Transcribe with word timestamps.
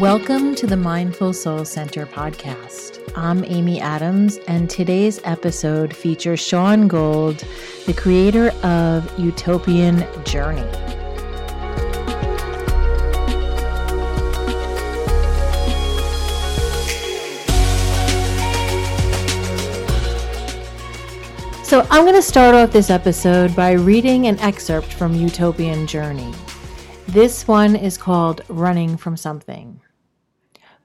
Welcome 0.00 0.56
to 0.56 0.66
the 0.66 0.76
Mindful 0.76 1.32
Soul 1.32 1.64
Center 1.64 2.04
podcast. 2.04 3.00
I'm 3.14 3.44
Amy 3.44 3.80
Adams, 3.80 4.38
and 4.48 4.68
today's 4.68 5.20
episode 5.22 5.94
features 5.94 6.40
Shaun 6.40 6.88
Gold, 6.88 7.44
the 7.86 7.94
creator 7.94 8.48
of 8.64 9.08
YouTopian 9.16 10.26
Journey. 10.26 10.62
So, 21.62 21.86
I'm 21.90 22.02
going 22.02 22.14
to 22.14 22.22
start 22.22 22.56
off 22.56 22.72
this 22.72 22.90
episode 22.90 23.54
by 23.54 23.72
reading 23.72 24.26
an 24.26 24.40
excerpt 24.40 24.92
from 24.92 25.14
YouTopian 25.14 25.86
Journey. 25.86 26.34
This 27.06 27.46
one 27.46 27.76
is 27.76 27.96
called 27.96 28.40
Running 28.48 28.96
from 28.96 29.16
Something. 29.16 29.80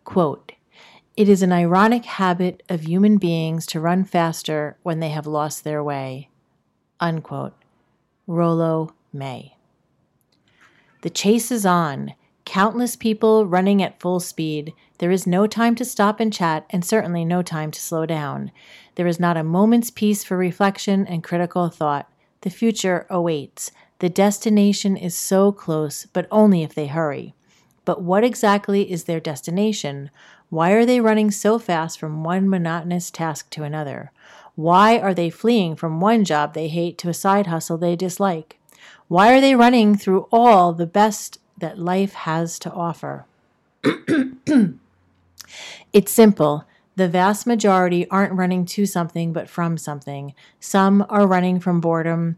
Quote 0.09 0.53
It 1.15 1.29
is 1.29 1.43
an 1.43 1.51
ironic 1.51 2.03
habit 2.05 2.63
of 2.67 2.81
human 2.81 3.19
beings 3.19 3.67
to 3.67 3.79
run 3.79 4.03
faster 4.03 4.75
when 4.81 5.01
they 5.01 5.09
have 5.09 5.27
lost 5.27 5.63
their 5.63 5.83
way. 5.83 6.29
Unquote. 6.99 7.53
Rollo 8.25 8.95
May. 9.13 9.55
The 11.03 11.11
chase 11.11 11.51
is 11.51 11.63
on. 11.63 12.15
Countless 12.43 12.95
people 12.95 13.45
running 13.45 13.83
at 13.83 13.99
full 13.99 14.19
speed. 14.19 14.73
There 14.97 15.11
is 15.11 15.27
no 15.27 15.45
time 15.45 15.75
to 15.75 15.85
stop 15.85 16.19
and 16.19 16.33
chat, 16.33 16.65
and 16.71 16.83
certainly 16.83 17.23
no 17.23 17.43
time 17.43 17.69
to 17.69 17.79
slow 17.79 18.07
down. 18.07 18.51
There 18.95 19.05
is 19.05 19.19
not 19.19 19.37
a 19.37 19.43
moment's 19.43 19.91
peace 19.91 20.23
for 20.23 20.37
reflection 20.37 21.05
and 21.05 21.23
critical 21.23 21.69
thought. 21.69 22.11
The 22.41 22.49
future 22.49 23.05
awaits. 23.11 23.71
The 23.99 24.09
destination 24.09 24.97
is 24.97 25.13
so 25.13 25.51
close, 25.51 26.07
but 26.07 26.27
only 26.31 26.63
if 26.63 26.73
they 26.73 26.87
hurry. 26.87 27.35
But 27.89 28.03
what 28.03 28.23
exactly 28.23 28.91
is 28.91 29.05
their 29.05 29.19
destination? 29.19 30.11
Why 30.51 30.73
are 30.73 30.85
they 30.85 31.01
running 31.01 31.31
so 31.31 31.57
fast 31.57 31.99
from 31.99 32.23
one 32.23 32.47
monotonous 32.47 33.09
task 33.09 33.49
to 33.49 33.63
another? 33.63 34.11
Why 34.53 34.99
are 34.99 35.15
they 35.15 35.31
fleeing 35.31 35.75
from 35.75 35.99
one 35.99 36.23
job 36.23 36.53
they 36.53 36.67
hate 36.67 36.99
to 36.99 37.09
a 37.09 37.15
side 37.15 37.47
hustle 37.47 37.79
they 37.79 37.95
dislike? 37.95 38.59
Why 39.07 39.33
are 39.33 39.41
they 39.41 39.55
running 39.55 39.97
through 39.97 40.27
all 40.31 40.71
the 40.71 40.85
best 40.85 41.39
that 41.57 41.79
life 41.79 42.13
has 42.13 42.59
to 42.59 42.71
offer? 42.71 43.25
it's 45.91 46.11
simple. 46.11 46.65
The 46.95 47.07
vast 47.07 47.47
majority 47.47 48.07
aren't 48.11 48.33
running 48.33 48.65
to 48.65 48.85
something 48.85 49.33
but 49.33 49.49
from 49.49 49.79
something. 49.79 50.35
Some 50.59 51.03
are 51.09 51.25
running 51.25 51.59
from 51.59 51.81
boredom, 51.81 52.37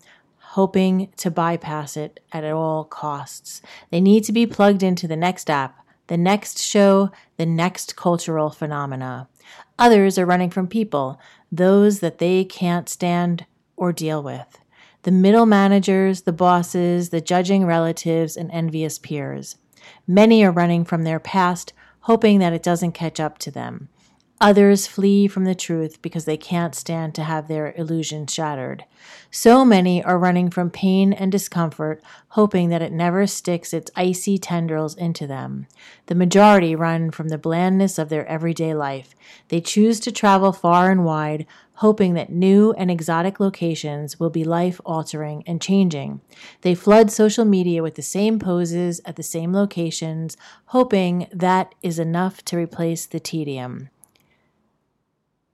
hoping 0.52 1.08
to 1.16 1.32
bypass 1.32 1.96
it 1.96 2.20
at 2.34 2.44
all 2.44 2.84
costs. 2.84 3.62
They 3.90 4.02
need 4.02 4.26
to 4.26 4.34
be 4.34 4.46
plugged 4.46 4.84
into 4.84 5.08
the 5.08 5.16
next 5.16 5.50
app, 5.50 5.86
the 6.08 6.18
next 6.18 6.60
show, 6.60 7.10
the 7.38 7.46
next 7.46 7.96
cultural 7.96 8.50
phenomena. 8.50 9.30
Others 9.80 10.18
are 10.18 10.26
running 10.26 10.50
from 10.50 10.68
people, 10.68 11.18
those 11.54 12.02
that 12.02 12.18
they 12.18 12.44
can't 12.44 12.90
stand 12.90 13.46
or 13.78 13.94
deal 13.94 14.22
with. 14.22 14.60
The 15.04 15.12
middle 15.12 15.46
managers, 15.46 16.24
the 16.24 16.34
bosses, 16.34 17.12
the 17.12 17.22
judging 17.22 17.66
relatives, 17.66 18.36
and 18.36 18.52
envious 18.52 19.00
peers. 19.00 19.56
Many 20.06 20.44
are 20.44 20.52
running 20.52 20.84
from 20.84 21.04
their 21.04 21.20
past, 21.20 21.72
hoping 22.02 22.40
that 22.40 22.52
it 22.52 22.62
doesn't 22.62 22.92
catch 22.92 23.22
up 23.22 23.38
to 23.40 23.52
them. 23.52 23.88
Others 24.42 24.88
flee 24.88 25.28
from 25.28 25.44
the 25.44 25.54
truth 25.54 26.02
because 26.02 26.26
they 26.26 26.36
can't 26.36 26.74
stand 26.74 27.14
to 27.14 27.24
have 27.26 27.48
their 27.48 27.76
illusion 27.78 28.26
shattered. 28.26 28.86
So 29.30 29.64
many 29.64 30.04
are 30.04 30.18
running 30.18 30.50
from 30.50 30.72
pain 30.72 31.14
and 31.14 31.32
discomfort, 31.32 32.02
hoping 32.30 32.70
that 32.70 32.82
it 32.82 32.92
never 32.92 33.28
sticks 33.28 33.72
its 33.72 33.92
icy 33.96 34.40
tendrils 34.40 34.96
into 34.96 35.28
them. 35.28 35.68
The 36.08 36.16
majority 36.16 36.76
run 36.76 37.12
from 37.12 37.28
the 37.28 37.38
blandness 37.38 38.00
of 38.00 38.10
their 38.10 38.26
everyday 38.26 38.74
life. 38.74 39.14
They 39.50 39.62
choose 39.62 40.00
to 40.00 40.12
travel 40.12 40.52
far 40.52 40.90
and 40.90 41.06
wide, 41.06 41.46
hoping 41.76 42.16
that 42.16 42.32
new 42.32 42.72
and 42.72 42.90
exotic 42.90 43.40
locations 43.40 44.20
will 44.20 44.32
be 44.32 44.44
life 44.44 44.82
altering 44.84 45.44
and 45.46 45.62
changing. 45.62 46.20
They 46.62 46.74
flood 46.74 47.12
social 47.12 47.46
media 47.46 47.84
with 47.84 47.94
the 47.94 48.02
same 48.02 48.40
poses 48.40 49.02
at 49.06 49.18
the 49.18 49.24
same 49.24 49.54
locations, 49.54 50.36
hoping 50.66 51.28
that 51.32 51.76
is 51.84 52.00
enough 52.00 52.44
to 52.46 52.58
replace 52.58 53.06
the 53.06 53.20
tedium. 53.20 53.91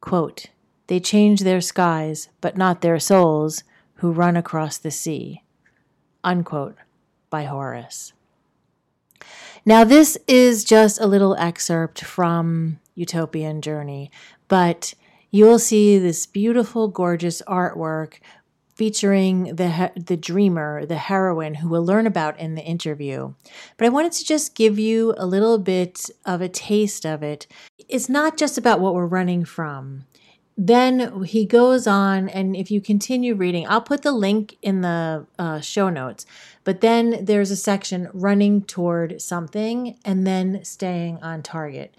Quote, 0.07 0.45
they 0.87 1.01
change 1.01 1.41
their 1.41 1.59
skies, 1.59 2.29
but 2.39 2.55
not 2.55 2.79
their 2.79 2.97
souls, 2.97 3.65
who 3.95 4.13
run 4.13 4.37
across 4.37 4.77
the 4.77 4.89
sea. 4.89 5.43
Unquote, 6.23 6.77
by 7.29 7.43
Horace. 7.43 8.13
Now, 9.65 9.83
this 9.83 10.17
is 10.25 10.63
just 10.63 11.01
a 11.01 11.07
little 11.07 11.35
excerpt 11.35 12.05
from 12.05 12.79
YouTopian 12.97 13.59
Journey, 13.59 14.09
but 14.47 14.93
you'll 15.29 15.59
see 15.59 15.97
this 15.97 16.25
beautiful, 16.25 16.87
gorgeous 16.87 17.41
artwork 17.41 18.19
featuring 18.77 19.55
the 19.55 19.91
the 19.95 20.15
dreamer, 20.15 20.85
the 20.85 20.97
heroine, 20.97 21.55
who 21.55 21.67
we'll 21.67 21.83
learn 21.83 22.05
about 22.05 22.39
in 22.39 22.53
the 22.53 22.61
interview. 22.61 23.33
But 23.75 23.87
I 23.87 23.89
wanted 23.89 24.11
to 24.13 24.23
just 24.23 24.53
give 24.53 24.77
you 24.77 25.15
a 25.17 25.25
little 25.25 25.57
bit 25.57 26.11
of 26.25 26.41
a 26.41 26.47
taste 26.47 27.03
of 27.03 27.23
it. 27.23 27.47
It's 27.89 28.07
not 28.07 28.37
just 28.37 28.55
about 28.55 28.79
what 28.79 28.93
we're 28.93 29.07
running 29.07 29.45
from. 29.45 30.05
Then 30.59 31.23
he 31.23 31.45
goes 31.45 31.87
on, 31.87 32.29
and 32.29 32.55
if 32.55 32.69
you 32.69 32.79
continue 32.79 33.33
reading, 33.33 33.67
I'll 33.67 33.81
put 33.81 34.03
the 34.03 34.11
link 34.11 34.57
in 34.61 34.81
the 34.81 35.25
uh, 35.39 35.59
show 35.59 35.89
notes. 35.89 36.25
But 36.63 36.81
then 36.81 37.25
there's 37.25 37.51
a 37.51 37.55
section 37.55 38.09
running 38.13 38.63
toward 38.63 39.21
something 39.21 39.97
and 40.05 40.25
then 40.25 40.63
staying 40.63 41.19
on 41.23 41.41
target. 41.41 41.95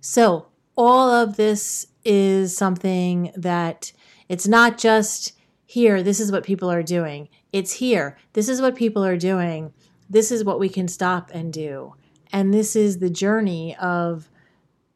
So, 0.00 0.46
all 0.76 1.10
of 1.10 1.36
this 1.36 1.86
is 2.04 2.56
something 2.56 3.32
that 3.36 3.92
it's 4.28 4.48
not 4.48 4.78
just 4.78 5.32
here, 5.70 6.02
this 6.02 6.18
is 6.18 6.32
what 6.32 6.42
people 6.42 6.68
are 6.68 6.82
doing. 6.82 7.28
It's 7.52 7.74
here, 7.74 8.18
this 8.32 8.48
is 8.48 8.60
what 8.60 8.74
people 8.74 9.04
are 9.04 9.16
doing. 9.16 9.72
This 10.08 10.32
is 10.32 10.42
what 10.42 10.58
we 10.58 10.68
can 10.68 10.88
stop 10.88 11.30
and 11.32 11.52
do. 11.52 11.94
And 12.32 12.52
this 12.52 12.74
is 12.74 12.98
the 12.98 13.08
journey 13.08 13.76
of 13.76 14.28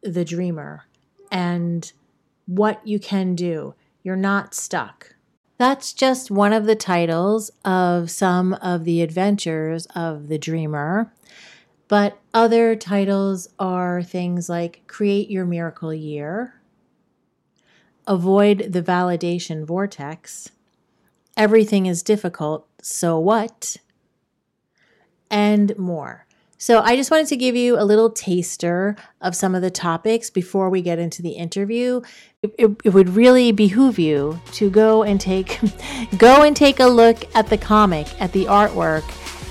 the 0.02 0.24
dreamer 0.24 0.86
and 1.30 1.92
what 2.46 2.84
you 2.84 2.98
can 2.98 3.36
do. 3.36 3.76
You're 4.02 4.16
not 4.16 4.52
stuck. 4.52 5.14
That's 5.58 5.92
just 5.92 6.32
one 6.32 6.52
of 6.52 6.66
the 6.66 6.74
titles 6.74 7.52
of 7.64 8.10
some 8.10 8.54
of 8.54 8.82
the 8.84 9.00
adventures 9.00 9.86
of 9.94 10.26
the 10.26 10.38
dreamer. 10.38 11.12
But 11.86 12.18
other 12.34 12.74
titles 12.74 13.48
are 13.60 14.02
things 14.02 14.48
like 14.48 14.82
Create 14.88 15.30
Your 15.30 15.44
Miracle 15.44 15.94
Year, 15.94 16.60
Avoid 18.08 18.72
the 18.72 18.82
Validation 18.82 19.64
Vortex, 19.64 20.50
everything 21.36 21.86
is 21.86 22.02
difficult, 22.02 22.66
so 22.82 23.18
what? 23.18 23.76
And 25.30 25.76
more. 25.78 26.26
So, 26.56 26.80
I 26.80 26.96
just 26.96 27.10
wanted 27.10 27.26
to 27.26 27.36
give 27.36 27.56
you 27.56 27.78
a 27.78 27.84
little 27.84 28.08
taster 28.08 28.96
of 29.20 29.36
some 29.36 29.54
of 29.54 29.60
the 29.60 29.70
topics 29.70 30.30
before 30.30 30.70
we 30.70 30.80
get 30.80 30.98
into 30.98 31.20
the 31.20 31.32
interview. 31.32 32.00
It, 32.42 32.54
it, 32.58 32.70
it, 32.84 32.94
would 32.94 33.10
really 33.10 33.52
behoove 33.52 33.98
you 33.98 34.40
to 34.52 34.70
go 34.70 35.02
and 35.02 35.20
take 35.20 35.60
go 36.16 36.42
and 36.42 36.56
take 36.56 36.80
a 36.80 36.86
look 36.86 37.24
at 37.34 37.48
the 37.48 37.58
comic, 37.58 38.06
at 38.20 38.32
the 38.32 38.46
artwork, 38.46 39.04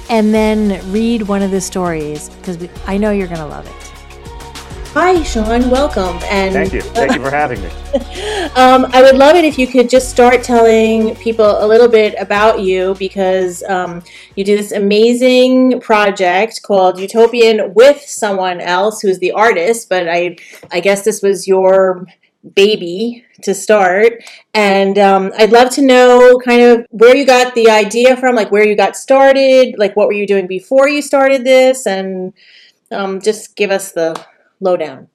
and 0.10 0.34
then 0.34 0.92
read 0.92 1.24
one 1.24 1.42
of 1.42 1.52
the 1.52 1.62
stories 1.62 2.30
because 2.30 2.58
I 2.88 2.98
know 2.98 3.12
you're 3.12 3.28
going 3.28 3.40
to 3.40 3.46
love 3.46 3.68
it. 3.68 3.93
Hi, 4.94 5.24
Shaun. 5.24 5.72
Welcome. 5.72 6.20
And 6.26 6.54
thank 6.54 6.72
you. 6.72 6.82
Thank 6.82 7.16
you 7.16 7.24
for 7.24 7.32
having 7.42 7.60
me. 7.64 7.68
um, 8.56 8.86
I 8.94 9.02
would 9.02 9.16
love 9.16 9.36
it 9.36 9.44
if 9.44 9.58
you 9.58 9.66
could 9.66 9.90
just 9.90 10.12
start 10.12 10.44
telling 10.44 11.16
people 11.16 11.64
a 11.64 11.66
little 11.66 11.88
bit 11.88 12.14
about 12.20 12.60
you 12.60 12.94
because 13.00 13.64
um, 13.64 14.04
you 14.36 14.44
do 14.44 14.56
this 14.56 14.72
amazing 14.72 15.82
project 15.82 16.62
called 16.62 16.98
YouTopian 16.98 17.74
with 17.74 18.02
someone 18.02 18.62
else 18.62 19.02
who's 19.02 19.18
the 19.18 19.32
artist. 19.32 19.90
But 19.90 20.08
I, 20.08 20.38
I 20.72 20.80
guess 20.80 21.04
this 21.04 21.24
was 21.24 21.48
your 21.48 22.06
baby 22.54 23.26
to 23.42 23.56
start. 23.56 24.24
And 24.54 25.00
um, 25.00 25.32
I'd 25.40 25.52
love 25.52 25.72
to 25.72 25.82
know 25.82 26.40
kind 26.46 26.62
of 26.62 26.86
where 26.92 27.18
you 27.18 27.26
got 27.26 27.56
the 27.56 27.72
idea 27.72 28.16
from, 28.16 28.36
like 28.36 28.52
where 28.52 28.64
you 28.64 28.76
got 28.76 28.96
started, 28.96 29.74
like 29.80 29.96
what 29.96 30.06
were 30.06 30.14
you 30.14 30.28
doing 30.28 30.46
before 30.46 30.88
you 30.88 31.02
started 31.02 31.44
this, 31.44 31.88
and 31.88 32.32
um, 32.92 33.20
just 33.22 33.56
give 33.56 33.72
us 33.72 33.92
the 33.92 34.24
lowdown? 34.64 35.08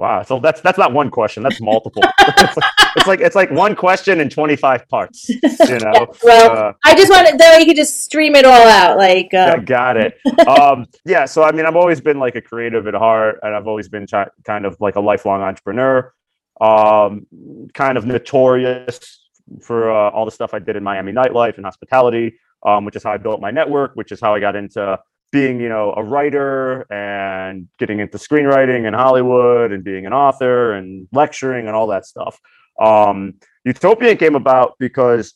Wow, 0.00 0.22
so 0.22 0.40
that's 0.40 0.62
that's 0.62 0.78
not 0.78 0.94
one 0.94 1.10
question. 1.10 1.42
That's 1.42 1.60
multiple. 1.60 2.02
it's, 2.20 2.56
like, 2.56 2.66
it's, 2.96 3.06
like, 3.06 3.20
it's 3.20 3.36
like 3.36 3.50
one 3.50 3.76
question 3.76 4.18
in 4.22 4.30
twenty 4.30 4.56
five 4.56 4.88
parts. 4.88 5.28
You 5.28 5.38
know. 5.78 6.06
well, 6.22 6.56
uh, 6.56 6.72
I 6.86 6.94
just 6.94 7.10
wanted 7.10 7.38
though 7.38 7.58
you 7.58 7.66
could 7.66 7.76
just 7.76 8.02
stream 8.02 8.34
it 8.34 8.46
all 8.46 8.66
out. 8.66 8.96
Like, 8.96 9.34
um... 9.34 9.62
got 9.66 9.98
it. 9.98 10.18
um, 10.48 10.86
yeah. 11.04 11.26
So 11.26 11.42
I 11.42 11.52
mean, 11.52 11.66
I've 11.66 11.76
always 11.76 12.00
been 12.00 12.18
like 12.18 12.34
a 12.34 12.40
creative 12.40 12.86
at 12.86 12.94
heart, 12.94 13.40
and 13.42 13.54
I've 13.54 13.66
always 13.66 13.90
been 13.90 14.06
kind 14.42 14.64
of 14.64 14.74
like 14.80 14.96
a 14.96 15.00
lifelong 15.00 15.42
entrepreneur. 15.42 16.14
Um, 16.62 17.26
kind 17.74 17.98
of 17.98 18.06
notorious 18.06 19.20
for 19.60 19.90
uh, 19.90 20.10
all 20.12 20.24
the 20.24 20.30
stuff 20.30 20.54
I 20.54 20.60
did 20.60 20.76
in 20.76 20.82
Miami 20.82 21.12
nightlife 21.12 21.56
and 21.56 21.66
hospitality, 21.66 22.38
um, 22.64 22.86
which 22.86 22.96
is 22.96 23.02
how 23.02 23.12
I 23.12 23.18
built 23.18 23.42
my 23.42 23.50
network, 23.50 23.92
which 23.96 24.12
is 24.12 24.20
how 24.20 24.34
I 24.34 24.40
got 24.40 24.56
into 24.56 24.98
being, 25.32 25.60
you 25.60 25.68
know, 25.68 25.92
a 25.96 26.02
writer 26.02 26.90
and 26.92 27.68
getting 27.78 28.00
into 28.00 28.18
screenwriting 28.18 28.86
in 28.86 28.94
Hollywood 28.94 29.72
and 29.72 29.84
being 29.84 30.06
an 30.06 30.12
author 30.12 30.72
and 30.72 31.06
lecturing 31.12 31.66
and 31.66 31.76
all 31.76 31.86
that 31.88 32.06
stuff. 32.06 32.38
Um, 32.80 33.34
YouTopian 33.66 34.18
came 34.18 34.34
about 34.34 34.74
because 34.78 35.34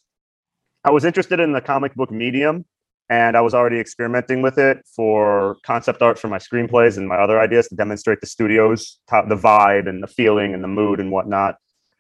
I 0.85 0.91
was 0.91 1.05
interested 1.05 1.41
in 1.41 1.53
the 1.53 1.61
comic 1.61 1.95
book 1.95 2.11
medium 2.11 2.65
and 3.09 3.37
I 3.37 3.41
was 3.43 3.55
already 3.55 3.79
experimenting 3.79 4.43
with 4.43 4.59
it 4.59 4.79
for 4.97 5.57
concept 5.63 6.03
art 6.03 6.19
for 6.19 6.29
my 6.29 6.39
screenplays 6.39 6.97
and 6.97 7.07
my 7.07 7.17
other 7.17 7.39
ideas 7.39 7.69
to 7.69 7.75
demonstrate 7.75 8.21
the 8.21 8.27
studio's 8.27 8.99
the 9.09 9.37
vibe 9.37 9.89
and 9.89 10.03
the 10.03 10.07
feeling 10.07 10.55
and 10.55 10.65
the 10.65 10.69
mood 10.69 11.01
and 11.01 11.11
whatnot. 11.11 11.57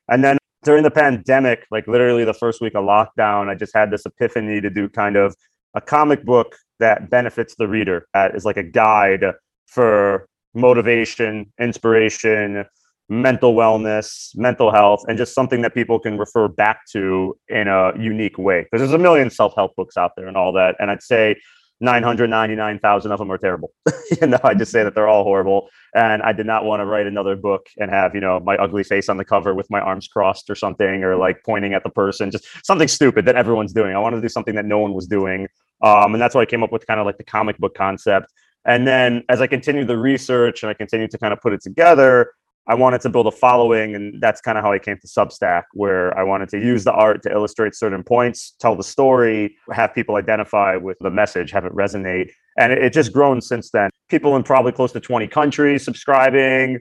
And 0.09 0.25
then 0.25 0.39
during 0.65 0.83
the 0.83 0.91
pandemic, 0.91 1.67
like 1.71 1.87
literally 1.87 2.25
the 2.25 2.35
first 2.35 2.61
week 2.61 2.75
of 2.75 2.85
lockdown, 2.85 3.49
I 3.49 3.55
just 3.55 3.75
had 3.75 3.91
this 3.91 4.07
epiphany 4.07 4.61
to 4.63 4.71
do 4.71 4.89
kind 4.89 5.17
of 5.17 5.37
a 5.75 5.81
comic 5.81 6.25
book 6.25 6.57
that 6.81 7.11
benefits 7.11 7.55
the 7.57 7.69
reader, 7.69 8.07
that 8.15 8.35
is 8.35 8.45
like 8.45 8.57
a 8.57 8.63
guide 8.63 9.25
for 9.67 10.27
motivation, 10.55 11.53
inspiration, 11.61 12.65
mental 13.09 13.55
wellness, 13.55 14.31
mental 14.35 14.71
health, 14.71 15.05
and 15.09 15.19
just 15.19 15.35
something 15.35 15.63
that 15.63 15.75
people 15.75 15.99
can 15.99 16.17
refer 16.17 16.49
back 16.49 16.81
to 16.93 17.37
in 17.49 17.69
a 17.69 17.93
unique 17.99 18.39
way. 18.39 18.63
Because 18.63 18.81
there's 18.81 18.99
a 18.99 19.03
million 19.03 19.31
self 19.31 19.55
help 19.55 19.77
books 19.77 19.97
out 19.97 20.13
there 20.17 20.27
and 20.27 20.37
all 20.37 20.53
that. 20.53 20.77
And 20.79 20.91
I'd 20.91 21.03
say 21.03 21.37
999,000 21.81 23.13
of 23.13 23.19
them 23.19 23.31
are 23.31 23.39
terrible. 23.39 23.73
you 24.21 24.27
know, 24.27 24.39
I 24.43 24.55
just 24.55 24.73
say 24.73 24.85
that 24.85 24.95
they're 24.95 25.09
all 25.09 25.25
horrible. 25.25 25.69
And 25.95 26.23
I 26.23 26.33
did 26.33 26.47
not 26.47 26.65
want 26.65 26.81
to 26.81 26.87
write 26.87 27.07
another 27.07 27.37
book 27.37 27.67
and 27.79 27.91
have, 27.91 28.15
you 28.15 28.21
know, 28.21 28.41
my 28.41 28.57
ugly 28.57 28.85
face 28.85 29.09
on 29.09 29.17
the 29.17 29.25
cover 29.25 29.55
with 29.55 29.71
my 29.71 29.81
arms 29.81 30.09
crossed 30.09 30.49
or 30.49 30.55
something, 30.55 31.05
or 31.05 31.17
like 31.17 31.43
pointing 31.45 31.75
at 31.75 31.83
the 31.83 31.91
person, 31.91 32.31
just 32.31 32.47
something 32.65 32.89
stupid 32.89 33.27
that 33.27 33.37
everyone's 33.37 33.73
doing. 33.73 33.95
I 33.95 33.99
wanted 33.99 34.17
to 34.17 34.23
do 34.23 34.29
something 34.29 34.55
that 34.55 34.65
no 34.65 34.79
one 34.79 34.95
was 34.95 35.07
doing. 35.07 35.49
Um, 35.85 36.15
and 36.15 36.21
that's 36.21 36.35
why 36.35 36.41
I 36.41 36.47
came 36.47 36.63
up 36.63 36.73
with 36.73 36.87
kind 36.87 36.99
of 36.99 37.07
like 37.07 37.19
the 37.19 37.25
comic 37.25 37.59
book 37.59 37.75
concept. 37.75 38.33
And 38.65 38.87
then 38.87 39.23
as 39.29 39.43
I 39.43 39.47
continued 39.47 39.87
the 39.87 39.99
research 39.99 40.63
and 40.63 40.71
I 40.71 40.75
continued 40.75 41.11
to 41.11 41.19
kind 41.19 41.35
of 41.35 41.41
put 41.41 41.53
it 41.53 41.63
together, 41.63 42.33
I 42.67 42.75
wanted 42.75 43.03
to 43.03 43.11
build 43.11 43.27
a 43.27 43.31
following, 43.31 43.95
and 43.95 44.23
that's 44.23 44.41
kind 44.41 44.57
of 44.57 44.65
how 44.65 44.73
I 44.73 44.79
came 44.79 44.97
to 44.99 45.07
Substack, 45.07 45.65
where 45.75 46.17
I 46.19 46.23
wanted 46.23 46.49
to 46.49 46.59
use 46.59 46.83
the 46.83 46.93
art 46.93 47.23
to 47.25 47.31
illustrate 47.31 47.75
certain 47.75 48.03
points, 48.03 48.55
tell 48.59 48.75
the 48.75 48.83
story, 48.83 49.57
have 49.71 49.95
people 49.95 50.17
identify 50.17 50.77
with 50.77 50.97
the 51.01 51.11
message, 51.11 51.51
have 51.51 51.67
it 51.67 51.75
resonate. 51.75 52.31
And 52.59 52.73
it, 52.73 52.83
it 52.83 52.93
just 52.95 53.13
grown 53.13 53.43
since 53.43 53.71
then. 53.71 53.91
People 54.09 54.35
in 54.37 54.45
probably 54.45 54.73
close 54.73 54.93
to 54.93 55.01
20 55.01 55.27
countries 55.27 55.85
subscribing, 55.85 56.79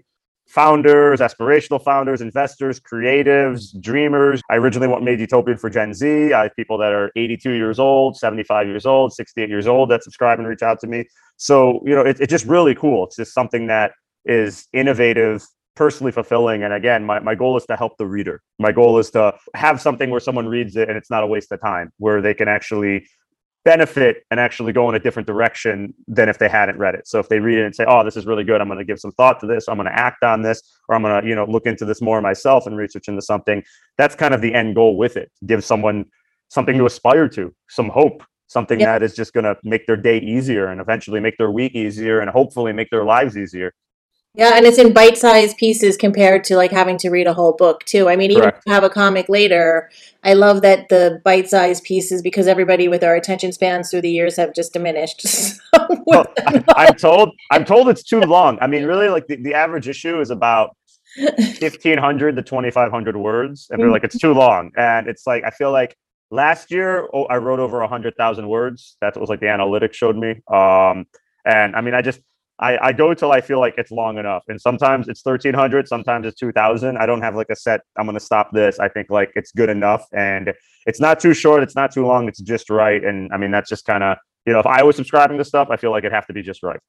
founders, 0.47 1.19
aspirational 1.19 1.83
founders, 1.83 2.21
investors, 2.21 2.79
creatives, 2.79 3.79
dreamers. 3.81 4.41
I 4.49 4.55
originally 4.57 5.01
made 5.01 5.19
YouTopian 5.19 5.59
for 5.59 5.69
Gen 5.69 5.93
Z. 5.93 6.33
I 6.33 6.43
have 6.43 6.55
people 6.55 6.77
that 6.77 6.91
are 6.93 7.11
82 7.15 7.51
years 7.51 7.79
old, 7.79 8.17
75 8.17 8.67
years 8.67 8.85
old, 8.85 9.13
68 9.13 9.49
years 9.49 9.67
old 9.67 9.89
that 9.89 10.03
subscribe 10.03 10.39
and 10.39 10.47
reach 10.47 10.61
out 10.61 10.79
to 10.81 10.87
me. 10.87 11.05
So, 11.37 11.81
you 11.85 11.95
know, 11.95 12.01
it, 12.01 12.19
it's 12.19 12.29
just 12.29 12.45
really 12.45 12.75
cool. 12.75 13.05
It's 13.05 13.15
just 13.15 13.33
something 13.33 13.67
that 13.67 13.93
is 14.25 14.67
innovative 14.73 15.43
personally 15.75 16.11
fulfilling. 16.11 16.63
And 16.63 16.73
again, 16.73 17.03
my, 17.03 17.19
my 17.19 17.35
goal 17.35 17.57
is 17.57 17.65
to 17.65 17.75
help 17.75 17.97
the 17.97 18.05
reader. 18.05 18.41
My 18.59 18.71
goal 18.71 18.99
is 18.99 19.09
to 19.11 19.33
have 19.55 19.81
something 19.81 20.09
where 20.09 20.19
someone 20.19 20.47
reads 20.47 20.75
it 20.75 20.87
and 20.87 20.97
it's 20.97 21.09
not 21.09 21.23
a 21.23 21.27
waste 21.27 21.51
of 21.51 21.61
time, 21.61 21.91
where 21.97 22.21
they 22.21 22.33
can 22.33 22.47
actually 22.47 23.07
benefit 23.65 24.25
and 24.29 24.39
actually 24.39 24.73
go 24.73 24.89
in 24.89 24.95
a 24.95 24.99
different 24.99 25.25
direction 25.25 25.93
than 26.07 26.29
if 26.29 26.37
they 26.37 26.49
hadn't 26.49 26.77
read 26.77 26.95
it. 26.95 27.07
So 27.07 27.19
if 27.19 27.29
they 27.29 27.39
read 27.39 27.57
it 27.57 27.65
and 27.65 27.75
say, 27.75 27.85
"Oh, 27.87 28.03
this 28.03 28.17
is 28.17 28.25
really 28.25 28.43
good. 28.43 28.61
I'm 28.61 28.67
going 28.67 28.79
to 28.79 28.85
give 28.85 28.99
some 28.99 29.11
thought 29.11 29.39
to 29.39 29.47
this. 29.47 29.67
I'm 29.67 29.77
going 29.77 29.87
to 29.87 29.97
act 29.97 30.23
on 30.23 30.41
this, 30.41 30.61
or 30.89 30.95
I'm 30.95 31.01
going 31.01 31.21
to, 31.21 31.27
you 31.27 31.35
know, 31.35 31.45
look 31.45 31.65
into 31.65 31.85
this 31.85 32.01
more 32.01 32.21
myself 32.21 32.67
and 32.67 32.75
research 32.75 33.07
into 33.07 33.21
something." 33.21 33.63
That's 33.97 34.15
kind 34.15 34.33
of 34.33 34.41
the 34.41 34.53
end 34.53 34.75
goal 34.75 34.97
with 34.97 35.17
it. 35.17 35.31
Give 35.45 35.63
someone 35.63 36.05
something 36.49 36.77
to 36.77 36.85
aspire 36.85 37.27
to, 37.29 37.53
some 37.69 37.89
hope, 37.89 38.23
something 38.47 38.79
yep. 38.79 38.87
that 38.87 39.03
is 39.03 39.15
just 39.15 39.33
going 39.33 39.45
to 39.45 39.57
make 39.63 39.87
their 39.87 39.97
day 39.97 40.19
easier 40.19 40.67
and 40.67 40.79
eventually 40.79 41.19
make 41.19 41.37
their 41.37 41.51
week 41.51 41.73
easier 41.73 42.19
and 42.19 42.29
hopefully 42.29 42.73
make 42.73 42.89
their 42.89 43.03
lives 43.03 43.37
easier. 43.37 43.73
Yeah, 44.35 44.53
and 44.55 44.65
it's 44.65 44.79
in 44.79 44.93
bite-sized 44.93 45.57
pieces 45.57 45.95
compared 45.95 46.43
to 46.45 46.55
like 46.55 46.71
having 46.71 46.97
to 46.97 47.09
read 47.11 47.27
a 47.27 47.33
whole 47.33 47.53
book 47.53 47.83
too. 47.85 48.09
I 48.09 48.15
mean, 48.15 48.31
even 48.31 48.41
Correct. 48.41 48.57
if 48.57 48.63
you 48.65 48.73
have 48.73 48.83
a 48.83 48.89
comic 48.89 49.29
later, 49.29 49.91
I 50.23 50.33
love 50.33 50.63
that 50.63 50.89
the 50.89 51.21
bite-sized 51.23 51.83
pieces 51.83 52.23
because 52.23 52.47
everybody 52.47 52.87
with 52.87 53.03
our 53.03 53.15
attention 53.15 53.51
spans 53.51 53.91
through 53.91 54.01
the 54.01 54.09
years 54.09 54.35
have 54.37 54.55
just 54.55 54.73
diminished. 54.73 55.25
So 55.73 55.87
well, 56.05 56.25
I, 56.75 56.87
am 56.87 56.95
told 56.95 57.31
I'm 57.51 57.65
told 57.65 57.89
it's 57.89 58.03
too 58.03 58.19
long. 58.19 58.59
I 58.61 58.67
mean, 58.67 58.85
really, 58.85 59.09
like 59.09 59.25
the, 59.25 59.37
the 59.37 59.55
average 59.55 59.87
issue 59.87 60.19
is 60.21 60.29
about 60.29 60.75
fifteen 61.57 61.97
hundred 61.97 62.35
to 62.35 62.43
twenty 62.43 62.69
five 62.69 62.91
hundred 62.91 63.17
words, 63.17 63.67
and 63.71 63.81
they're 63.81 63.89
like, 63.89 64.03
it's 64.03 64.17
too 64.17 64.33
long. 64.33 64.71
And 64.77 65.07
it's 65.07 65.25
like 65.25 65.43
I 65.43 65.49
feel 65.49 65.71
like 65.71 65.97
last 66.29 66.69
year 66.69 67.09
oh, 67.11 67.25
I 67.25 67.37
wrote 67.37 67.59
over 67.59 67.85
hundred 67.87 68.15
thousand 68.17 68.47
words. 68.47 68.97
That 69.01 69.19
was 69.19 69.29
like 69.29 69.39
the 69.39 69.47
analytics 69.47 69.93
showed 69.93 70.15
me. 70.15 70.41
Um, 70.47 71.07
and 71.43 71.75
I 71.75 71.81
mean, 71.81 71.95
I 71.95 72.03
just 72.03 72.19
I, 72.63 72.87
I 72.87 72.93
go 72.93 73.13
till 73.13 73.33
I 73.33 73.41
feel 73.41 73.59
like 73.59 73.75
it's 73.77 73.91
long 73.91 74.17
enough. 74.17 74.43
And 74.47 74.59
sometimes 74.59 75.09
it's 75.09 75.23
1300, 75.23 75.87
sometimes 75.87 76.25
it's 76.25 76.39
2000. 76.39 76.97
I 76.97 77.05
don't 77.05 77.21
have 77.21 77.35
like 77.35 77.49
a 77.51 77.55
set, 77.55 77.81
I'm 77.97 78.05
going 78.05 78.17
to 78.17 78.23
stop 78.23 78.51
this. 78.53 78.79
I 78.79 78.87
think 78.87 79.09
like 79.09 79.31
it's 79.35 79.51
good 79.51 79.69
enough. 79.69 80.05
And 80.13 80.53
it's 80.85 81.01
not 81.01 81.19
too 81.19 81.33
short, 81.33 81.61
it's 81.61 81.75
not 81.75 81.91
too 81.91 82.05
long, 82.05 82.29
it's 82.29 82.39
just 82.39 82.69
right. 82.69 83.03
And 83.03 83.29
I 83.33 83.37
mean, 83.37 83.51
that's 83.51 83.69
just 83.69 83.85
kind 83.85 84.01
of, 84.01 84.17
you 84.45 84.53
know, 84.53 84.59
if 84.59 84.65
I 84.65 84.81
was 84.83 84.95
subscribing 84.95 85.37
to 85.39 85.43
stuff, 85.43 85.67
I 85.71 85.75
feel 85.75 85.91
like 85.91 86.05
it'd 86.05 86.13
have 86.13 86.27
to 86.27 86.33
be 86.33 86.41
just 86.41 86.63
right. 86.63 86.79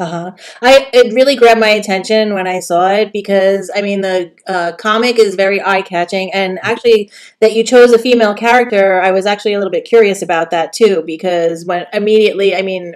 Uh-huh. 0.00 0.32
I 0.62 0.88
it 0.94 1.12
really 1.12 1.36
grabbed 1.36 1.60
my 1.60 1.68
attention 1.68 2.32
when 2.32 2.46
I 2.46 2.60
saw 2.60 2.90
it 2.90 3.12
because 3.12 3.70
I 3.74 3.82
mean 3.82 4.00
the 4.00 4.32
uh, 4.46 4.72
comic 4.78 5.18
is 5.18 5.34
very 5.34 5.62
eye 5.62 5.82
catching 5.82 6.32
and 6.32 6.58
actually 6.62 7.10
that 7.40 7.52
you 7.52 7.62
chose 7.62 7.92
a 7.92 7.98
female 7.98 8.32
character 8.32 9.02
I 9.02 9.10
was 9.10 9.26
actually 9.26 9.52
a 9.52 9.58
little 9.58 9.70
bit 9.70 9.84
curious 9.84 10.22
about 10.22 10.50
that 10.52 10.72
too 10.72 11.02
because 11.04 11.66
when 11.66 11.84
immediately 11.92 12.56
I 12.56 12.62
mean 12.62 12.94